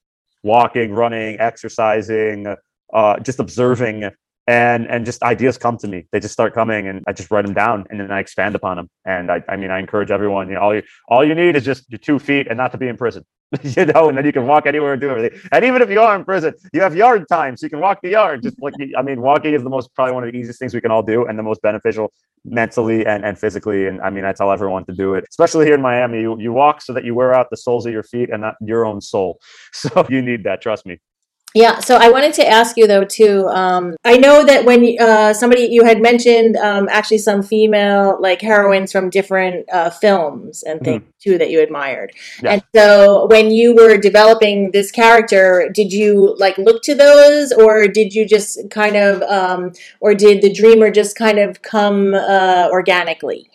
walking, 0.43 0.91
running, 0.91 1.39
exercising, 1.39 2.55
uh, 2.93 3.19
just 3.19 3.39
observing 3.39 4.09
and 4.47 4.87
and 4.87 5.05
just 5.05 5.23
ideas 5.23 5.57
come 5.57 5.77
to 5.77 5.87
me. 5.87 6.05
They 6.11 6.19
just 6.19 6.33
start 6.33 6.53
coming 6.53 6.87
and 6.87 7.03
i 7.07 7.13
just 7.13 7.29
write 7.31 7.45
them 7.45 7.53
down 7.53 7.85
and 7.89 7.99
then 7.99 8.11
i 8.11 8.19
expand 8.19 8.55
upon 8.55 8.77
them 8.77 8.89
and 9.05 9.31
i, 9.31 9.43
I 9.47 9.55
mean 9.55 9.71
i 9.71 9.79
encourage 9.79 10.11
everyone 10.11 10.47
you 10.49 10.55
know 10.55 10.61
all 10.61 10.75
you 10.75 10.83
all 11.07 11.23
you 11.25 11.35
need 11.35 11.55
is 11.55 11.63
just 11.63 11.89
your 11.89 11.99
two 11.99 12.19
feet 12.19 12.47
and 12.47 12.57
not 12.57 12.71
to 12.71 12.77
be 12.77 12.87
in 12.87 12.97
prison 12.97 13.23
you 13.63 13.85
know 13.85 14.09
and 14.09 14.17
then 14.17 14.25
you 14.25 14.33
can 14.33 14.47
walk 14.47 14.65
anywhere 14.65 14.93
and 14.93 15.01
do 15.01 15.09
everything. 15.09 15.39
And 15.51 15.63
even 15.63 15.81
if 15.81 15.89
you 15.89 16.01
are 16.01 16.15
in 16.15 16.25
prison 16.25 16.53
you 16.73 16.81
have 16.81 16.95
yard 16.95 17.27
time 17.29 17.55
so 17.55 17.65
you 17.65 17.69
can 17.69 17.79
walk 17.79 17.99
the 18.01 18.09
yard. 18.09 18.43
Just 18.43 18.61
like 18.61 18.73
i 18.97 19.01
mean 19.01 19.21
walking 19.21 19.53
is 19.53 19.63
the 19.63 19.69
most 19.69 19.93
probably 19.95 20.13
one 20.13 20.23
of 20.23 20.31
the 20.31 20.37
easiest 20.37 20.59
things 20.59 20.73
we 20.73 20.81
can 20.81 20.91
all 20.91 21.03
do 21.03 21.25
and 21.25 21.37
the 21.37 21.43
most 21.43 21.61
beneficial 21.61 22.11
mentally 22.45 23.05
and, 23.05 23.23
and 23.23 23.37
physically. 23.37 23.87
And 23.87 24.01
i 24.01 24.09
mean 24.09 24.25
i 24.25 24.33
tell 24.33 24.51
everyone 24.51 24.85
to 24.85 24.93
do 24.93 25.13
it 25.15 25.25
especially 25.29 25.65
here 25.65 25.75
in 25.75 25.81
miami. 25.81 26.21
You, 26.21 26.39
you 26.39 26.53
walk 26.53 26.81
so 26.81 26.93
that 26.93 27.03
you 27.03 27.13
wear 27.15 27.33
out 27.33 27.49
the 27.49 27.57
soles 27.57 27.85
of 27.85 27.93
your 27.93 28.03
feet 28.03 28.29
and 28.29 28.41
not 28.41 28.55
your 28.61 28.85
own 28.85 29.01
soul. 29.01 29.39
So 29.73 30.05
you 30.09 30.21
need 30.21 30.43
that 30.45 30.61
trust 30.61 30.85
me 30.85 30.99
Yeah, 31.55 31.79
so 31.81 31.97
I 31.97 32.09
wanted 32.09 32.33
to 32.35 32.47
ask 32.47 32.77
you 32.77 32.87
though 32.87 33.03
too. 33.03 33.47
Um, 33.49 33.95
I 34.03 34.17
know 34.17 34.43
that 34.43 34.65
when 34.65 34.97
uh, 34.99 35.33
somebody 35.33 35.67
you 35.69 35.83
had 35.83 36.01
mentioned 36.01 36.57
um, 36.57 36.89
actually 36.89 37.19
some 37.19 37.43
female 37.43 38.17
like 38.19 38.41
heroines 38.41 38.91
from 38.91 39.11
different 39.11 39.69
uh, 39.71 39.91
films 39.91 40.63
and 40.63 40.81
things 40.81 41.03
too 41.21 41.37
that 41.37 41.51
you 41.51 41.61
admired. 41.61 42.11
Yeah. 42.41 42.53
And 42.53 42.63
so 42.75 43.27
when 43.27 43.51
you 43.51 43.75
were 43.75 43.97
developing 43.97 44.71
this 44.71 44.89
character, 44.89 45.69
did 45.71 45.93
you 45.93 46.35
like 46.39 46.57
look 46.57 46.81
to 46.83 46.95
those, 46.95 47.51
or 47.51 47.87
did 47.87 48.15
you 48.15 48.25
just 48.25 48.57
kind 48.71 48.95
of, 48.95 49.21
um, 49.23 49.73
or 49.99 50.15
did 50.15 50.41
the 50.41 50.51
dreamer 50.51 50.89
just 50.89 51.15
kind 51.15 51.37
of 51.37 51.61
come 51.61 52.15
uh, 52.15 52.69
organically? 52.71 53.49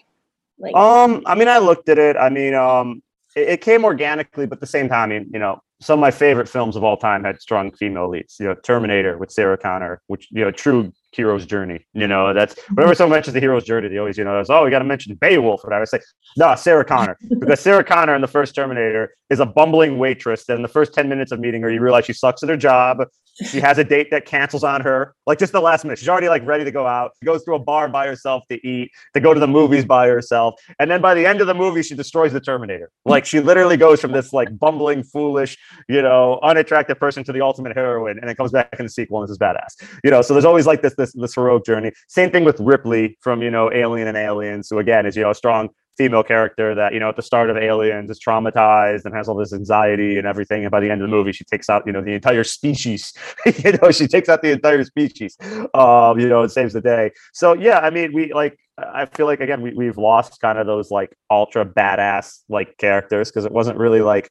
Like, 0.58 0.74
Um, 0.76 1.22
I 1.26 1.34
mean, 1.34 1.48
I 1.48 1.58
looked 1.58 1.88
at 1.88 1.98
it. 1.98 2.16
I 2.16 2.30
mean, 2.30 2.54
um, 2.54 3.02
it, 3.34 3.48
it 3.48 3.60
came 3.60 3.84
organically, 3.84 4.46
but 4.46 4.58
at 4.58 4.60
the 4.60 4.66
same 4.66 4.88
time, 4.88 5.10
I 5.10 5.18
mean, 5.18 5.30
you 5.32 5.40
know, 5.40 5.60
some 5.80 5.98
of 5.98 6.00
my 6.00 6.10
favorite 6.10 6.48
films 6.48 6.76
of 6.76 6.82
all 6.82 6.96
time 6.96 7.24
had 7.24 7.40
strong 7.40 7.70
female 7.72 8.08
leads. 8.08 8.36
You 8.40 8.46
know, 8.46 8.54
Terminator 8.54 9.16
with 9.18 9.30
Sarah 9.30 9.56
Connor, 9.56 10.00
which 10.08 10.28
you 10.30 10.44
know, 10.44 10.50
true 10.50 10.92
hero's 11.12 11.46
journey. 11.46 11.86
You 11.94 12.06
know, 12.06 12.34
that's 12.34 12.60
whenever 12.74 12.94
someone 12.94 13.16
mentions 13.16 13.34
the 13.34 13.40
hero's 13.40 13.64
journey, 13.64 13.88
they 13.88 13.98
always, 13.98 14.18
you 14.18 14.24
know, 14.24 14.42
oh, 14.48 14.64
we 14.64 14.70
got 14.70 14.80
to 14.80 14.84
mention 14.84 15.14
Beowulf. 15.14 15.62
And 15.64 15.74
I 15.74 15.78
would 15.78 15.88
say, 15.88 16.00
no, 16.36 16.54
Sarah 16.54 16.84
Connor, 16.84 17.16
because 17.40 17.60
Sarah 17.60 17.84
Connor 17.84 18.14
in 18.14 18.20
the 18.20 18.28
first 18.28 18.54
Terminator 18.54 19.14
is 19.30 19.40
a 19.40 19.46
bumbling 19.46 19.98
waitress. 19.98 20.44
That 20.46 20.56
in 20.56 20.62
the 20.62 20.68
first 20.68 20.94
ten 20.94 21.08
minutes 21.08 21.32
of 21.32 21.40
meeting 21.40 21.62
her, 21.62 21.70
you 21.70 21.80
realize 21.80 22.06
she 22.06 22.12
sucks 22.12 22.42
at 22.42 22.48
her 22.48 22.56
job. 22.56 22.98
She 23.46 23.60
has 23.60 23.78
a 23.78 23.84
date 23.84 24.10
that 24.10 24.26
cancels 24.26 24.64
on 24.64 24.80
her, 24.80 25.14
like 25.26 25.38
just 25.38 25.52
the 25.52 25.60
last 25.60 25.84
minute. 25.84 25.98
She's 25.98 26.08
already 26.08 26.28
like 26.28 26.44
ready 26.46 26.64
to 26.64 26.70
go 26.70 26.86
out. 26.86 27.12
She 27.20 27.26
goes 27.26 27.44
to 27.44 27.54
a 27.54 27.58
bar 27.58 27.88
by 27.88 28.06
herself 28.06 28.44
to 28.50 28.66
eat, 28.66 28.90
to 29.14 29.20
go 29.20 29.32
to 29.32 29.40
the 29.40 29.46
movies 29.46 29.84
by 29.84 30.08
herself, 30.08 30.60
and 30.78 30.90
then 30.90 31.00
by 31.00 31.14
the 31.14 31.24
end 31.24 31.40
of 31.40 31.46
the 31.46 31.54
movie, 31.54 31.82
she 31.82 31.94
destroys 31.94 32.32
the 32.32 32.40
Terminator. 32.40 32.90
Like 33.04 33.24
she 33.24 33.40
literally 33.40 33.76
goes 33.76 34.00
from 34.00 34.12
this 34.12 34.32
like 34.32 34.58
bumbling, 34.58 35.02
foolish, 35.02 35.56
you 35.88 36.02
know, 36.02 36.38
unattractive 36.42 36.98
person 36.98 37.24
to 37.24 37.32
the 37.32 37.40
ultimate 37.40 37.76
heroine, 37.76 38.18
and 38.18 38.28
then 38.28 38.36
comes 38.36 38.52
back 38.52 38.74
in 38.78 38.86
the 38.86 38.90
sequel 38.90 39.22
and 39.22 39.30
is 39.30 39.38
badass. 39.38 39.74
You 40.04 40.10
know, 40.10 40.22
so 40.22 40.34
there's 40.34 40.44
always 40.44 40.66
like 40.66 40.82
this 40.82 40.94
this 40.96 41.12
this 41.12 41.34
heroic 41.34 41.64
journey. 41.64 41.92
Same 42.08 42.30
thing 42.30 42.44
with 42.44 42.58
Ripley 42.60 43.16
from 43.20 43.42
you 43.42 43.50
know 43.50 43.72
Alien 43.72 44.08
and 44.08 44.16
Aliens, 44.16 44.68
who 44.70 44.78
again 44.78 45.06
is 45.06 45.16
you 45.16 45.22
know 45.22 45.30
a 45.30 45.34
strong 45.34 45.70
female 45.98 46.22
character 46.22 46.74
that 46.74 46.94
you 46.94 47.00
know 47.00 47.08
at 47.08 47.16
the 47.16 47.22
start 47.22 47.50
of 47.50 47.56
aliens 47.56 48.08
is 48.10 48.18
traumatized 48.18 49.04
and 49.04 49.14
has 49.14 49.28
all 49.28 49.34
this 49.34 49.52
anxiety 49.52 50.16
and 50.16 50.26
everything. 50.26 50.62
And 50.64 50.70
by 50.70 50.80
the 50.80 50.90
end 50.90 51.02
of 51.02 51.10
the 51.10 51.14
movie 51.16 51.32
she 51.32 51.44
takes 51.44 51.68
out 51.68 51.82
you 51.86 51.92
know 51.92 52.00
the 52.00 52.14
entire 52.14 52.44
species. 52.44 53.12
You 53.64 53.72
know 53.72 53.90
she 53.90 54.06
takes 54.06 54.28
out 54.28 54.42
the 54.42 54.52
entire 54.52 54.84
species 54.84 55.36
um 55.74 56.18
you 56.20 56.28
know 56.28 56.42
and 56.42 56.52
saves 56.52 56.72
the 56.72 56.80
day. 56.80 57.10
So 57.32 57.54
yeah 57.54 57.80
i 57.80 57.90
mean 57.90 58.12
we 58.12 58.32
like 58.32 58.56
i 58.78 59.04
feel 59.06 59.26
like 59.26 59.40
again 59.40 59.60
we, 59.60 59.74
we've 59.74 59.98
lost 59.98 60.40
kind 60.40 60.58
of 60.58 60.66
those 60.66 60.90
like 60.90 61.16
ultra 61.30 61.64
badass 61.64 62.42
like 62.48 62.76
characters 62.78 63.30
because 63.30 63.44
it 63.44 63.52
wasn't 63.52 63.76
really 63.76 64.00
like 64.00 64.30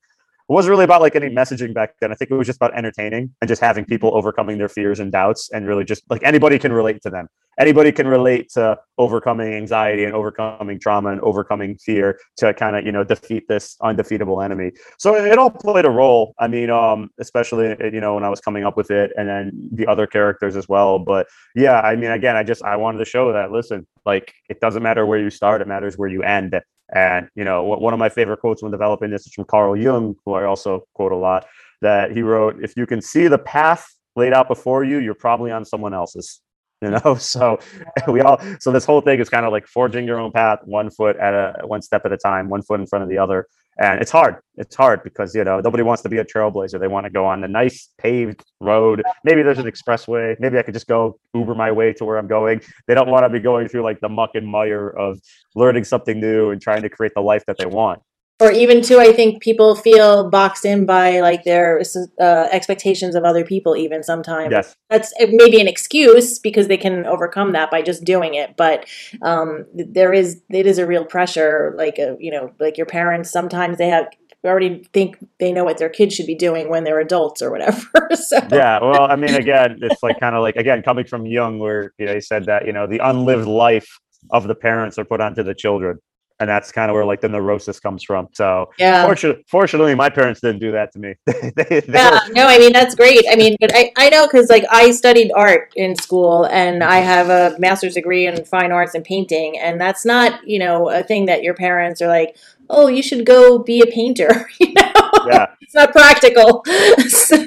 it 0.49 0.53
wasn't 0.53 0.69
really 0.69 0.85
about 0.85 1.01
like 1.01 1.15
any 1.15 1.27
messaging 1.29 1.73
back 1.73 1.95
then. 1.99 2.11
I 2.11 2.15
think 2.15 2.31
it 2.31 2.35
was 2.35 2.47
just 2.47 2.57
about 2.57 2.73
entertaining 2.77 3.33
and 3.41 3.49
just 3.49 3.61
having 3.61 3.83
people 3.83 4.15
overcoming 4.15 4.57
their 4.57 4.69
fears 4.69 5.01
and 5.01 5.11
doubts 5.11 5.49
and 5.51 5.67
really 5.67 5.83
just 5.83 6.03
like 6.09 6.23
anybody 6.23 6.57
can 6.57 6.71
relate 6.71 7.01
to 7.01 7.09
them. 7.09 7.27
Anybody 7.59 7.91
can 7.91 8.07
relate 8.07 8.49
to 8.51 8.77
overcoming 8.97 9.53
anxiety 9.53 10.05
and 10.05 10.13
overcoming 10.13 10.79
trauma 10.79 11.09
and 11.09 11.19
overcoming 11.21 11.75
fear 11.77 12.19
to 12.37 12.53
kind 12.53 12.77
of, 12.77 12.85
you 12.85 12.91
know, 12.93 13.03
defeat 13.03 13.47
this 13.49 13.75
undefeatable 13.81 14.41
enemy. 14.41 14.71
So 14.99 15.15
it 15.15 15.37
all 15.37 15.49
played 15.49 15.85
a 15.85 15.89
role. 15.89 16.33
I 16.39 16.47
mean, 16.47 16.69
um, 16.69 17.09
especially, 17.19 17.75
you 17.91 17.99
know, 17.99 18.13
when 18.13 18.23
I 18.23 18.29
was 18.29 18.39
coming 18.39 18.63
up 18.63 18.77
with 18.77 18.89
it 18.89 19.11
and 19.17 19.27
then 19.27 19.69
the 19.73 19.87
other 19.87 20.07
characters 20.07 20.55
as 20.55 20.69
well. 20.69 20.99
But 20.99 21.27
yeah, 21.55 21.81
I 21.81 21.95
mean, 21.95 22.11
again, 22.11 22.37
I 22.37 22.43
just, 22.43 22.63
I 22.63 22.77
wanted 22.77 22.99
to 22.99 23.05
show 23.05 23.33
that, 23.33 23.51
listen, 23.51 23.85
like 24.05 24.33
it 24.49 24.61
doesn't 24.61 24.83
matter 24.83 25.05
where 25.05 25.19
you 25.19 25.31
start, 25.31 25.61
it 25.61 25.67
matters 25.67 25.97
where 25.97 26.09
you 26.09 26.23
end. 26.23 26.55
And 26.93 27.27
you 27.35 27.43
know, 27.43 27.63
one 27.63 27.93
of 27.93 27.99
my 27.99 28.09
favorite 28.09 28.39
quotes 28.39 28.63
when 28.63 28.71
developing 28.71 29.09
this 29.09 29.25
is 29.27 29.33
from 29.33 29.45
Carl 29.45 29.75
Jung, 29.75 30.15
who 30.25 30.33
I 30.33 30.45
also 30.45 30.85
quote 30.93 31.11
a 31.11 31.17
lot. 31.17 31.45
That 31.81 32.11
he 32.11 32.21
wrote, 32.21 32.63
"If 32.63 32.75
you 32.75 32.85
can 32.87 33.01
see 33.01 33.27
the 33.27 33.37
path 33.37 33.87
laid 34.15 34.33
out 34.33 34.47
before 34.47 34.83
you, 34.83 34.97
you're 34.97 35.13
probably 35.13 35.51
on 35.51 35.65
someone 35.65 35.93
else's." 35.93 36.41
You 36.79 36.91
know, 36.91 37.15
so 37.15 37.57
we 38.07 38.21
all. 38.21 38.39
So 38.59 38.71
this 38.71 38.85
whole 38.85 39.01
thing 39.01 39.19
is 39.19 39.29
kind 39.29 39.47
of 39.47 39.51
like 39.51 39.65
forging 39.65 40.05
your 40.05 40.19
own 40.19 40.31
path, 40.31 40.59
one 40.63 40.91
foot 40.91 41.17
at 41.17 41.33
a 41.33 41.65
one 41.65 41.81
step 41.81 42.05
at 42.05 42.11
a 42.13 42.17
time, 42.17 42.49
one 42.49 42.61
foot 42.61 42.79
in 42.79 42.85
front 42.85 43.01
of 43.01 43.09
the 43.09 43.17
other. 43.17 43.47
And 43.79 44.01
it's 44.01 44.11
hard. 44.11 44.37
It's 44.55 44.75
hard 44.75 45.03
because 45.03 45.35
you 45.35 45.43
know 45.43 45.59
nobody 45.59 45.83
wants 45.83 46.01
to 46.03 46.09
be 46.09 46.17
a 46.17 46.25
trailblazer. 46.25 46.79
They 46.79 46.87
want 46.87 47.05
to 47.05 47.11
go 47.11 47.25
on 47.25 47.41
the 47.41 47.47
nice 47.47 47.89
paved 47.99 48.43
road. 48.59 49.03
Maybe 49.23 49.43
there's 49.43 49.59
an 49.59 49.65
expressway. 49.65 50.35
Maybe 50.39 50.57
I 50.57 50.63
could 50.63 50.73
just 50.73 50.87
go 50.87 51.19
Uber 51.35 51.53
my 51.53 51.71
way 51.71 51.93
to 51.93 52.05
where 52.05 52.17
I'm 52.17 52.27
going. 52.27 52.61
They 52.87 52.95
don't 52.95 53.09
want 53.09 53.23
to 53.23 53.29
be 53.29 53.39
going 53.39 53.67
through 53.67 53.83
like 53.83 53.99
the 53.99 54.09
muck 54.09 54.31
and 54.33 54.47
mire 54.47 54.89
of 54.89 55.19
learning 55.55 55.83
something 55.83 56.19
new 56.19 56.49
and 56.49 56.59
trying 56.59 56.81
to 56.81 56.89
create 56.89 57.13
the 57.15 57.21
life 57.21 57.45
that 57.45 57.57
they 57.59 57.67
want. 57.67 58.01
Or 58.39 58.51
even 58.51 58.81
too 58.81 58.99
i 58.99 59.11
think 59.11 59.41
people 59.41 59.75
feel 59.75 60.29
boxed 60.29 60.65
in 60.65 60.85
by 60.85 61.21
like 61.21 61.43
their 61.43 61.81
uh, 62.19 62.47
expectations 62.51 63.15
of 63.15 63.23
other 63.23 63.43
people 63.43 63.75
even 63.75 64.03
sometimes. 64.03 64.51
Yes. 64.51 64.75
that's 64.89 65.13
maybe 65.19 65.59
an 65.59 65.67
excuse 65.67 66.39
because 66.39 66.67
they 66.67 66.77
can 66.77 67.05
overcome 67.05 67.53
that 67.53 67.71
by 67.71 67.81
just 67.81 68.03
doing 68.03 68.35
it 68.35 68.55
but 68.55 68.85
um, 69.21 69.65
there 69.73 70.13
is 70.13 70.41
it 70.49 70.65
is 70.67 70.77
a 70.77 70.85
real 70.85 71.05
pressure 71.05 71.73
like 71.77 71.97
a, 71.97 72.15
you 72.19 72.31
know 72.31 72.51
like 72.59 72.77
your 72.77 72.85
parents 72.85 73.31
sometimes 73.31 73.77
they 73.77 73.89
have 73.89 74.07
already 74.47 74.83
think 74.93 75.17
they 75.39 75.51
know 75.51 75.63
what 75.63 75.77
their 75.77 75.89
kids 75.89 76.15
should 76.15 76.25
be 76.25 76.35
doing 76.35 76.69
when 76.69 76.83
they're 76.83 76.99
adults 76.99 77.41
or 77.41 77.51
whatever 77.51 78.09
so. 78.15 78.39
Yeah 78.51 78.79
well 78.81 79.03
i 79.03 79.15
mean 79.15 79.35
again 79.35 79.79
it's 79.81 80.01
like 80.01 80.19
kind 80.19 80.35
of 80.35 80.41
like 80.41 80.55
again 80.55 80.81
coming 80.81 81.05
from 81.05 81.25
Jung 81.25 81.59
where 81.59 81.93
you 81.97 82.05
know 82.05 82.13
he 82.13 82.21
said 82.21 82.45
that 82.45 82.65
you 82.65 82.73
know 82.73 82.87
the 82.87 82.99
unlived 82.99 83.47
life 83.47 83.99
of 84.31 84.47
the 84.47 84.55
parents 84.55 84.97
are 84.97 85.05
put 85.05 85.21
onto 85.21 85.43
the 85.43 85.53
children 85.53 85.99
and 86.39 86.49
that's 86.49 86.71
kind 86.71 86.89
of 86.91 86.95
where 86.95 87.05
like 87.05 87.21
the 87.21 87.29
neurosis 87.29 87.79
comes 87.79 88.03
from. 88.03 88.27
So 88.33 88.69
Yeah. 88.77 89.05
fortunately, 89.05 89.43
fortunately, 89.47 89.95
my 89.95 90.09
parents 90.09 90.41
didn't 90.41 90.59
do 90.59 90.71
that 90.71 90.91
to 90.93 90.99
me. 90.99 91.15
They- 91.25 91.51
they- 91.81 91.81
Yeah, 91.87 92.11
were- 92.27 92.33
no, 92.33 92.45
I 92.47 92.59
mean 92.59 92.73
that's 92.73 92.95
great. 92.95 93.25
I 93.31 93.35
mean, 93.35 93.55
but 93.59 93.71
I, 93.73 93.91
I 93.97 94.09
know 94.09 94.27
because 94.27 94.49
like 94.49 94.65
I 94.69 94.91
studied 94.91 95.31
art 95.35 95.71
in 95.75 95.95
school 95.95 96.45
and 96.45 96.83
I 96.83 96.99
mm-hmm. 96.99 97.07
have 97.07 97.29
a 97.29 97.59
master's 97.59 97.95
degree 97.95 98.27
in 98.27 98.43
fine 98.45 98.71
arts 98.71 98.93
and 98.93 99.03
painting, 99.03 99.57
and 99.59 99.79
that's 99.81 100.05
not 100.05 100.47
you 100.47 100.59
know 100.59 100.89
a 100.89 101.03
thing 101.03 101.25
that 101.25 101.43
your 101.43 101.53
parents 101.53 102.01
are 102.01 102.07
like, 102.07 102.37
oh, 102.69 102.87
you 102.87 103.01
should 103.01 103.25
go 103.25 103.59
be 103.59 103.81
a 103.81 103.85
painter. 103.85 104.49
you 104.59 104.73
know, 104.73 104.91
yeah, 105.27 105.47
it's 105.61 105.75
not 105.75 105.91
practical. 105.91 106.63
so, 107.07 107.43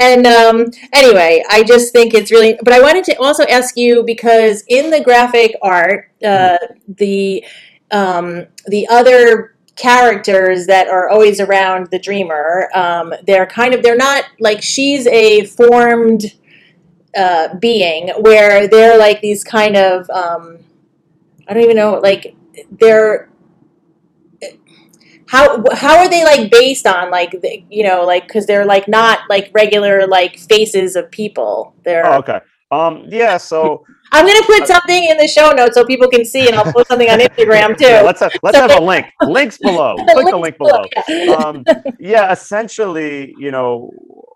and 0.00 0.26
um, 0.26 0.66
anyway, 0.92 1.42
I 1.48 1.62
just 1.62 1.92
think 1.92 2.14
it's 2.14 2.30
really. 2.30 2.58
But 2.62 2.72
I 2.72 2.80
wanted 2.80 3.04
to 3.04 3.16
also 3.16 3.44
ask 3.44 3.76
you 3.76 4.02
because 4.04 4.64
in 4.68 4.90
the 4.90 5.02
graphic 5.02 5.56
art, 5.62 6.10
uh, 6.24 6.58
the 6.88 7.44
um, 7.90 8.46
the 8.66 8.86
other 8.88 9.54
characters 9.74 10.66
that 10.66 10.88
are 10.88 11.08
always 11.08 11.40
around 11.40 11.88
the 11.90 11.98
dreamer, 11.98 12.68
um, 12.74 13.12
they're 13.26 13.46
kind 13.46 13.74
of 13.74 13.82
they're 13.82 13.96
not 13.96 14.24
like 14.38 14.62
she's 14.62 15.06
a 15.06 15.46
formed 15.46 16.34
uh, 17.16 17.54
being 17.56 18.08
where 18.20 18.68
they're 18.68 18.98
like 18.98 19.20
these 19.20 19.44
kind 19.44 19.76
of 19.76 20.08
um, 20.10 20.58
I 21.48 21.54
don't 21.54 21.62
even 21.62 21.76
know 21.76 21.98
like 21.98 22.34
they're 22.70 23.28
how 25.32 25.64
how 25.72 25.96
are 25.96 26.10
they 26.10 26.24
like 26.24 26.50
based 26.50 26.86
on 26.86 27.10
like 27.10 27.30
the, 27.40 27.64
you 27.70 27.82
know 27.82 28.04
like 28.04 28.28
because 28.28 28.44
they're 28.46 28.66
like 28.66 28.86
not 28.86 29.20
like 29.30 29.50
regular 29.54 30.06
like 30.06 30.38
faces 30.38 30.94
of 30.94 31.10
people 31.10 31.74
they're 31.84 32.06
oh, 32.06 32.18
okay. 32.18 32.40
Um, 32.70 33.04
yeah. 33.08 33.36
So 33.38 33.84
i'm 34.12 34.26
gonna 34.26 34.44
put 34.46 34.66
something 34.66 35.04
in 35.04 35.16
the 35.16 35.26
show 35.26 35.52
notes 35.52 35.74
so 35.74 35.86
people 35.86 36.06
can 36.08 36.24
see 36.26 36.46
and 36.48 36.54
i'll 36.54 36.70
put 36.70 36.86
something 36.86 37.08
on 37.08 37.18
instagram 37.26 37.78
too 37.78 37.86
yeah, 37.86 38.02
let's 38.02 38.20
have, 38.20 38.32
let's 38.42 38.58
So- 38.58 38.68
have 38.68 38.78
a 38.78 38.84
link. 38.92 39.06
Links 39.22 39.56
below. 39.56 39.96
Click 40.12 40.26
the 40.28 40.36
link 40.36 40.58
below. 40.58 40.84
Yeah. 41.08 41.32
um, 41.32 41.64
yeah, 41.98 42.30
essentially, 42.30 43.34
you 43.38 43.50
know, 43.50 43.90